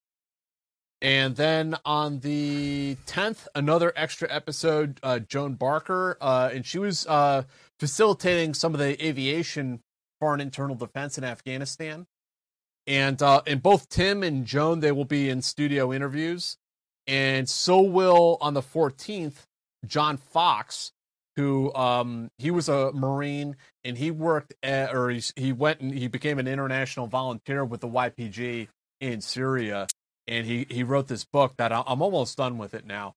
[1.02, 7.08] And then on the 10th, another extra episode, uh, Joan Barker, uh, and she was
[7.08, 7.44] uh,
[7.80, 9.80] facilitating some of the aviation
[10.20, 12.06] foreign internal defense in Afghanistan.
[12.86, 16.58] And uh, and both Tim and Joan, they will be in studio interviews,
[17.08, 19.46] and so will on the 14th,
[19.86, 20.92] John Fox,
[21.36, 25.94] who um, he was a Marine and he worked at, or he's, he went and
[25.94, 28.68] he became an international volunteer with the YPG
[29.00, 29.88] in Syria
[30.30, 33.16] and he he wrote this book that I'm almost done with it now.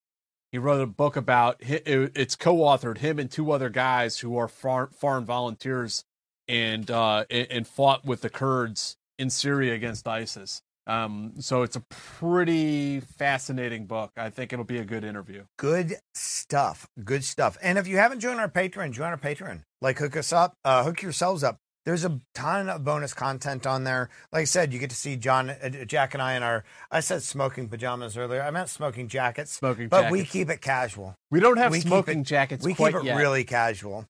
[0.51, 5.25] He wrote a book about it's co-authored him and two other guys who are foreign,
[5.25, 6.05] volunteers
[6.49, 10.63] and uh and fought with the Kurds in Syria against ISIS.
[10.85, 14.11] Um, so it's a pretty fascinating book.
[14.17, 15.45] I think it'll be a good interview.
[15.57, 16.89] Good stuff.
[17.05, 17.57] Good stuff.
[17.63, 19.63] And if you haven't joined our Patreon, join our Patreon.
[19.81, 21.59] Like hook us up, uh, hook yourselves up.
[21.85, 24.09] There's a ton of bonus content on there.
[24.33, 26.65] Like I said, you get to see John, uh, Jack, and I in our.
[26.93, 28.41] I said smoking pajamas earlier.
[28.43, 29.53] I meant smoking jackets.
[29.53, 31.17] Smoking but we keep it casual.
[31.31, 33.17] We don't have We smoking it- jackets We keep it yet.
[33.17, 34.07] really casual.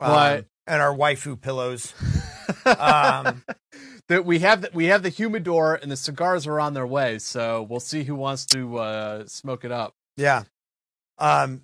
[0.00, 1.92] But- Um, and our waifu pillows.
[2.66, 3.42] um,
[4.08, 7.18] that we have the, we have the humidor and the cigars are on their way.
[7.18, 9.94] So we'll see who wants to uh, smoke it up.
[10.16, 10.44] Yeah.
[11.18, 11.62] Um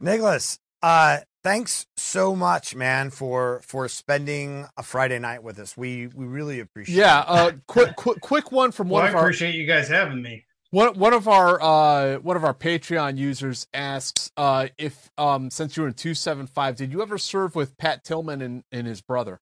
[0.00, 5.76] Nicholas, uh thanks so much, man, for for spending a Friday night with us.
[5.76, 7.26] We we really appreciate Yeah, it.
[7.28, 10.22] uh, quick, quick, quick one from Well, one I of our appreciate you guys having
[10.22, 10.44] me.
[10.70, 15.76] one one of our uh, one of our Patreon users asks uh, if um, since
[15.76, 18.86] you were in two seven five, did you ever serve with Pat Tillman and, and
[18.86, 19.40] his brother?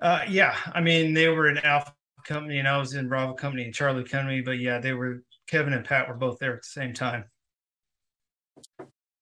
[0.00, 3.64] Uh, yeah, I mean they were in Alpha Company and I was in Bravo Company
[3.64, 6.68] and Charlie Company, but yeah, they were Kevin and Pat were both there at the
[6.68, 7.24] same time.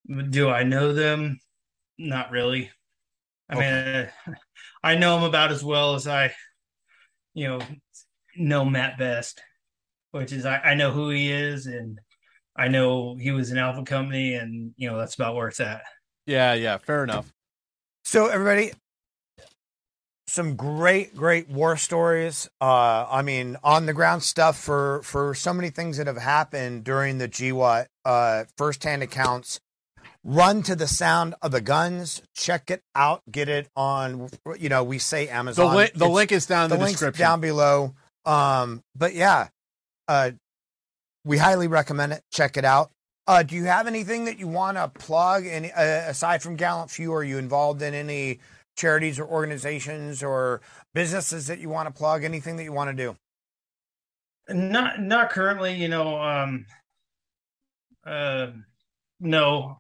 [0.06, 1.38] Do I know them?
[1.98, 2.70] Not really.
[3.48, 4.10] I mean, uh,
[4.82, 6.34] I know them about as well as I,
[7.34, 7.60] you know,
[8.36, 9.40] know Matt Best,
[10.10, 11.98] which is I, I know who he is and
[12.56, 15.82] I know he was in Alpha Company and you know that's about where it's at.
[16.26, 17.32] Yeah, yeah, fair enough.
[18.04, 18.72] So everybody
[20.26, 22.48] some great great war stories.
[22.60, 26.84] Uh I mean on the ground stuff for for so many things that have happened
[26.84, 29.60] during the GWOT uh firsthand accounts.
[30.26, 32.22] Run to the sound of the guns.
[32.34, 33.22] Check it out.
[33.30, 34.30] Get it on.
[34.58, 35.88] You know, we say The Amazon.
[35.94, 37.22] the link is down in the the, link's description.
[37.22, 37.94] down below.
[38.24, 39.48] Um, but yeah,
[40.08, 40.30] uh,
[41.24, 42.22] we highly recommend it.
[42.32, 42.90] Check it out.
[43.26, 45.46] Uh, do you have anything that you want to plug?
[45.46, 48.38] Any uh, aside from Gallant Few, are you involved in any
[48.76, 50.62] charities or organizations or
[50.94, 52.24] businesses that you want to plug?
[52.24, 53.16] Anything that you want to do?
[54.48, 56.20] Not not currently, you know.
[56.20, 56.66] Um,
[58.06, 58.48] uh,
[59.20, 59.78] no,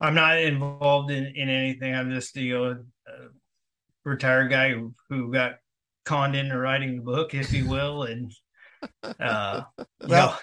[0.00, 1.94] I'm not involved in in anything.
[1.94, 2.72] I'm just know
[3.06, 3.12] a
[4.04, 5.56] retired guy who who got
[6.04, 8.32] conned into writing the book, if you will, and
[9.20, 9.62] uh,
[10.02, 10.34] you know,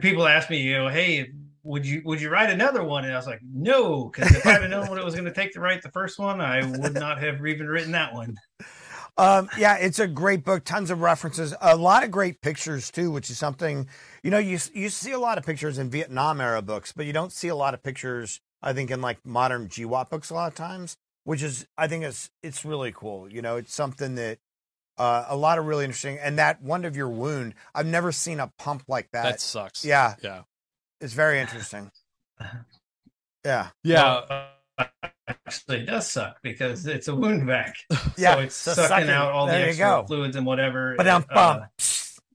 [0.00, 1.30] people ask me, you know, hey,
[1.62, 3.04] would you would you write another one?
[3.04, 5.32] And I was like, no, because if I'd have known what it was going to
[5.32, 8.36] take to write the first one, I would not have even written that one.
[9.18, 10.64] Um, yeah, it's a great book.
[10.64, 13.88] Tons of references, a lot of great pictures too, which is something
[14.22, 17.12] you know you you see a lot of pictures in Vietnam era books, but you
[17.12, 18.40] don't see a lot of pictures.
[18.62, 22.04] I think in like modern GWOT books a lot of times, which is I think
[22.04, 23.30] it's, it's really cool.
[23.32, 24.38] You know, it's something that
[24.98, 26.18] uh, a lot of really interesting.
[26.18, 29.22] And that one of your wound, I've never seen a pump like that.
[29.24, 29.84] That sucks.
[29.84, 30.42] Yeah, Yeah.
[31.00, 31.90] it's very interesting.
[33.44, 34.22] Yeah, Yeah.
[34.28, 34.88] Well,
[35.28, 37.76] actually, it does suck because it's a wound vac.
[38.16, 40.94] Yeah, so it's so sucking sucking- out all the there you extra fluids and whatever.
[40.96, 41.60] but I'm Uh,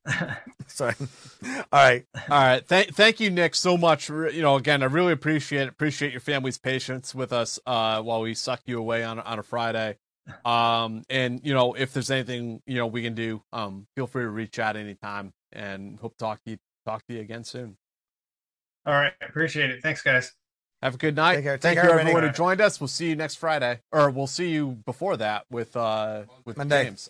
[0.05, 0.37] bummed.
[0.71, 0.95] Sorry.
[1.45, 2.05] All right.
[2.29, 2.65] All right.
[2.65, 4.09] Thank, thank you, Nick, so much.
[4.09, 5.69] You know, again, I really appreciate it.
[5.69, 9.43] Appreciate your family's patience with us uh, while we suck you away on on a
[9.43, 9.97] Friday.
[10.45, 14.23] Um, and you know, if there's anything you know we can do, um, feel free
[14.23, 15.33] to reach out anytime.
[15.51, 17.77] And hope to talk to you talk to you again soon.
[18.85, 19.81] all right, appreciate it.
[19.81, 20.31] Thanks, guys.
[20.81, 21.35] Have a good night.
[21.35, 21.57] Take care.
[21.57, 22.79] Thank Take you care, everyone who joined us.
[22.79, 26.85] We'll see you next Friday, or we'll see you before that with uh with Monday.
[26.85, 27.09] James.